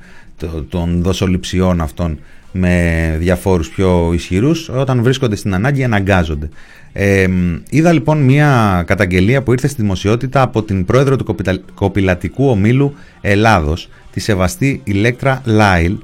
των 0.69 1.01
δοσοληψιών 1.01 1.81
αυτών 1.81 2.19
με 2.51 3.15
διαφόρους 3.19 3.69
πιο 3.69 4.11
ισχυρούς 4.13 4.69
όταν 4.69 5.03
βρίσκονται 5.03 5.35
στην 5.35 5.53
ανάγκη 5.53 5.83
αναγκάζονται. 5.83 6.49
Ε, 6.93 7.27
είδα 7.69 7.91
λοιπόν 7.91 8.21
μια 8.21 8.83
καταγγελία 8.87 9.41
που 9.41 9.51
ήρθε 9.51 9.67
στη 9.67 9.81
δημοσιότητα 9.81 10.41
από 10.41 10.63
την 10.63 10.85
πρόεδρο 10.85 11.15
του 11.15 11.35
κοπηλατικού 11.73 12.49
ομίλου 12.49 12.93
Ελλάδος 13.21 13.89
τη 14.11 14.19
Σεβαστή 14.19 14.81
Ηλέκτρα 14.83 15.41
Λάιλ 15.45 15.97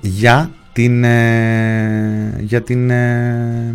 για 0.00 0.50
την 0.72 1.04
ε, 1.04 2.34
για 2.40 2.62
την 2.62 2.90
ε, 2.90 3.74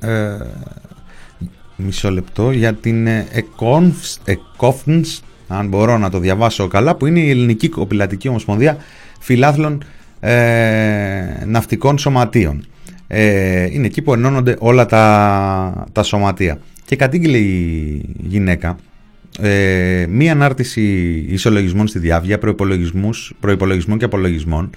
ε, 0.00 0.36
μισό 1.84 2.10
λεπτό 2.10 2.50
για 2.50 2.74
την 2.74 3.06
ΕΚΟΦΝΣ 4.24 5.22
αν 5.48 5.68
μπορώ 5.68 5.98
να 5.98 6.10
το 6.10 6.18
διαβάσω 6.18 6.68
καλά 6.68 6.94
που 6.94 7.06
είναι 7.06 7.20
η 7.20 7.30
Ελληνική 7.30 7.68
Κοπηλατική 7.68 8.28
Ομοσπονδία 8.28 8.76
Φιλάθλων 9.20 9.84
ε, 10.20 11.44
Ναυτικών 11.46 11.98
Σωματείων. 11.98 12.64
Ε, 13.06 13.68
είναι 13.72 13.86
εκεί 13.86 14.02
που 14.02 14.12
ενώνονται 14.12 14.56
όλα 14.58 14.86
τα, 14.86 15.86
τα 15.92 16.02
σωματεία. 16.02 16.60
Και 16.84 16.96
κατήγγειλε 16.96 17.36
η 17.36 18.04
γυναίκα 18.18 18.76
ε, 19.40 20.06
μία 20.08 20.32
ανάρτηση 20.32 20.82
ισολογισμών 21.28 21.86
στη 21.86 21.98
διάβια 21.98 22.38
προϋπολογισμών 23.40 23.98
και 23.98 24.04
απολογισμών 24.04 24.70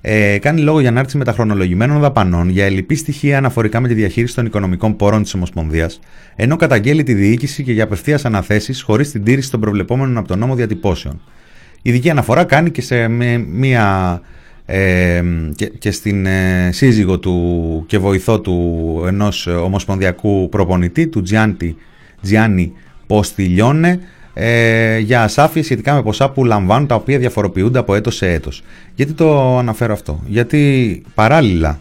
ε, 0.00 0.38
κάνει 0.38 0.60
λόγο 0.60 0.80
για 0.80 0.88
ανάρτηση 0.88 1.16
μεταχρονολογημένων 1.16 2.00
δαπανών 2.00 2.48
για 2.48 2.64
ελλειπή 2.64 2.94
στοιχεία 2.94 3.38
αναφορικά 3.38 3.80
με 3.80 3.88
τη 3.88 3.94
διαχείριση 3.94 4.34
των 4.34 4.46
οικονομικών 4.46 4.96
πόρων 4.96 5.22
της 5.22 5.34
Ομοσπονδίας, 5.34 6.00
ενώ 6.36 6.56
καταγγέλει 6.56 7.02
τη 7.02 7.14
διοίκηση 7.14 7.62
και 7.62 7.72
για 7.72 7.84
απευθείας 7.84 8.24
αναθέσεις 8.24 8.82
χωρίς 8.82 9.10
την 9.10 9.24
τήρηση 9.24 9.50
των 9.50 9.60
προβλεπόμενων 9.60 10.16
από 10.16 10.28
τον 10.28 10.38
νόμο 10.38 10.54
διατυπώσεων. 10.54 11.20
Η 11.82 11.90
ειδική 11.90 12.10
αναφορά 12.10 12.44
κάνει 12.44 12.70
και 12.70 12.82
σε 12.82 13.08
μία. 13.08 14.20
Ε, 14.70 15.22
και, 15.78 15.90
στην 15.90 16.26
ε, 16.26 16.70
σύζυγο 16.72 17.18
του 17.18 17.84
και 17.86 17.98
βοηθό 17.98 18.40
του 18.40 19.02
ενός 19.06 19.46
ομοσπονδιακού 19.46 20.48
προπονητή 20.48 21.06
του 21.06 21.22
Τζιάννη 22.22 22.72
Ποστιλιώνε 23.06 24.00
ε, 24.40 24.98
για 24.98 25.22
ασάφεια 25.22 25.62
σχετικά 25.62 25.94
με 25.94 26.02
ποσά 26.02 26.30
που 26.30 26.44
λαμβάνουν 26.44 26.86
τα 26.86 26.94
οποία 26.94 27.18
διαφοροποιούνται 27.18 27.78
από 27.78 27.94
έτος 27.94 28.16
σε 28.16 28.32
έτος. 28.32 28.62
Γιατί 28.94 29.12
το 29.12 29.58
αναφέρω 29.58 29.92
αυτό; 29.92 30.20
Γιατί 30.26 31.02
παράλληλα 31.14 31.80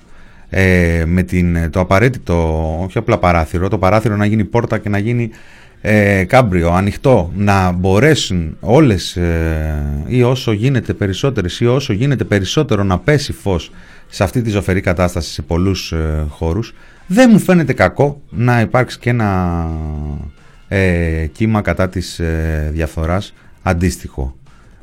ε, 0.50 1.04
με 1.06 1.24
την, 1.24 1.70
το 1.72 1.80
απαραίτητο, 1.80 2.62
όχι 2.84 2.98
απλά 2.98 3.18
παράθυρο, 3.18 3.68
το 3.68 3.78
παράθυρο 3.78 4.16
να 4.16 4.26
γίνει 4.26 4.44
πόρτα 4.44 4.78
και 4.78 4.90
να 4.90 4.98
γίνει 4.98 5.30
ε, 5.82 6.24
κάμπριο, 6.24 6.72
ανοιχτό, 6.72 7.32
να 7.36 7.72
μπορέσουν 7.72 8.58
όλες 8.60 9.16
ε, 9.16 10.04
ή 10.08 10.24
όσο 10.24 10.52
γίνεται 10.52 10.94
περισσότερες 10.94 11.60
ή 11.60 11.66
όσο 11.66 11.94
γίνεται 11.94 12.24
περισσότερο 12.24 12.84
να 12.84 13.00
πέσει 13.00 13.34
φως 13.34 13.72
σε 14.08 14.24
αυτή 14.24 14.42
τη 14.42 14.50
ζωφερή 14.50 14.82
κατάσταση 14.82 15.32
σε 15.32 15.42
πολλούς 15.42 15.92
ε, 15.92 16.26
χώρους, 16.30 16.74
δεν 17.08 17.30
μου 17.32 17.40
φαίνεται 17.40 17.74
κακό 17.74 18.22
να 18.30 18.62
υπάρξει 18.62 19.00
και 19.00 19.10
ένα 19.10 19.66
ε, 20.68 21.26
κύμα 21.32 21.62
κατά 21.62 21.90
της 21.90 22.20
ε, 22.20 22.70
διαφθοράς 22.74 23.34
αντίστοιχο. 23.62 24.36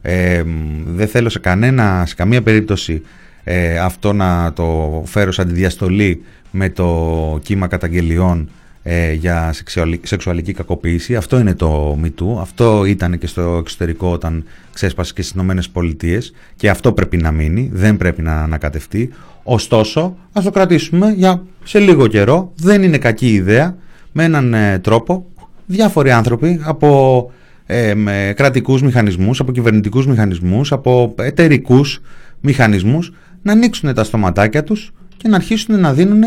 Ε, 0.02 0.42
δεν 0.86 1.08
θέλω 1.08 1.28
σε, 1.28 1.38
κανένα, 1.38 2.04
σε 2.06 2.14
καμία 2.14 2.42
περίπτωση 2.42 3.02
ε, 3.44 3.78
αυτό 3.78 4.12
να 4.12 4.52
το 4.52 5.02
φέρω 5.06 5.32
σαν 5.32 5.46
τη 5.48 5.54
διαστολή 5.54 6.22
με 6.50 6.68
το 6.68 7.38
κύμα 7.42 7.66
καταγγελιών 7.66 8.50
ε, 8.82 9.12
για 9.12 9.54
σεξουαλική 10.02 10.52
κακοποίηση. 10.52 11.16
Αυτό 11.16 11.38
είναι 11.38 11.54
το 11.54 11.98
MeToo. 12.04 12.40
Αυτό 12.40 12.84
ήταν 12.84 13.18
και 13.18 13.26
στο 13.26 13.56
εξωτερικό 13.60 14.12
όταν 14.12 14.44
ξέσπασε 14.72 15.12
και 15.12 15.22
στις 15.22 15.34
Ηνωμένες 15.34 15.68
Πολιτείες 15.68 16.32
και 16.56 16.70
αυτό 16.70 16.92
πρέπει 16.92 17.16
να 17.16 17.30
μείνει, 17.30 17.70
δεν 17.72 17.96
πρέπει 17.96 18.22
να 18.22 18.42
ανακατευτεί. 18.42 19.10
Ωστόσο, 19.42 20.16
ας 20.32 20.44
το 20.44 20.50
κρατήσουμε 20.50 21.12
για 21.16 21.42
σε 21.64 21.78
λίγο 21.78 22.06
καιρό. 22.06 22.52
Δεν 22.56 22.82
είναι 22.82 22.98
κακή 22.98 23.32
ιδέα 23.32 23.76
με 24.12 24.24
έναν 24.24 24.54
τρόπο 24.80 25.26
διάφοροι 25.66 26.10
άνθρωποι 26.10 26.60
από 26.64 27.30
ε, 27.66 27.94
με 27.94 28.32
κρατικούς 28.36 28.82
μηχανισμούς, 28.82 29.40
από 29.40 29.52
κυβερνητικούς 29.52 30.06
μηχανισμούς, 30.06 30.72
από 30.72 31.14
εταιρικούς 31.18 32.00
μηχανισμούς 32.40 33.12
να 33.42 33.52
ανοίξουν 33.52 33.94
τα 33.94 34.04
στοματάκια 34.04 34.64
τους 34.64 34.92
και 35.16 35.28
να 35.28 35.36
αρχίσουν 35.36 35.80
να 35.80 35.92
δίνουν 35.92 36.22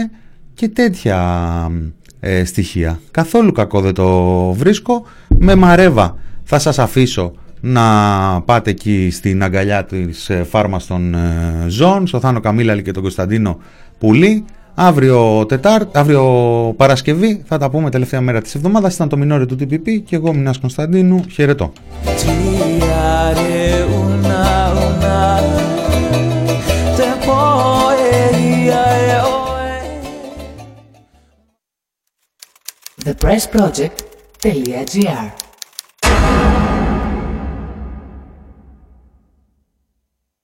και 0.53 0.69
τέτοια 0.69 1.71
ε, 2.19 2.43
στοιχεία. 2.43 2.99
Καθόλου 3.11 3.51
κακό 3.51 3.81
δεν 3.81 3.93
το 3.93 4.51
βρίσκω. 4.53 5.05
Με 5.27 5.55
μαρέβα 5.55 6.17
θα 6.43 6.59
σας 6.59 6.79
αφήσω 6.79 7.33
να 7.61 7.83
πάτε 8.41 8.69
εκεί 8.69 9.09
στην 9.11 9.43
αγκαλιά 9.43 9.85
της 9.85 10.29
ε, 10.29 10.43
φάρμας 10.43 10.85
των 10.85 11.13
ε, 11.13 11.65
ζώων, 11.67 12.07
στο 12.07 12.19
Θάνο 12.19 12.39
Καμίλαλη 12.39 12.81
και 12.81 12.91
τον 12.91 13.01
Κωνσταντίνο 13.01 13.59
Πουλή 13.97 14.45
Αύριο, 14.80 15.45
Τετάρ, 15.45 15.82
αύριο 15.91 16.23
Παρασκευή 16.78 17.43
θα 17.45 17.57
τα 17.57 17.69
πούμε 17.69 17.89
τελευταία 17.89 18.21
μέρα 18.21 18.41
της 18.41 18.55
εβδομάδας. 18.55 18.95
Ήταν 18.95 19.09
το 19.09 19.17
μινόρι 19.17 19.45
του 19.45 19.57
TPP 19.59 20.01
και 20.05 20.15
εγώ 20.15 20.34
Μινάς 20.34 20.59
Κωνσταντίνου. 20.59 21.25
Χαιρετώ. 21.32 21.71
ThePressProject.gr 33.03 35.46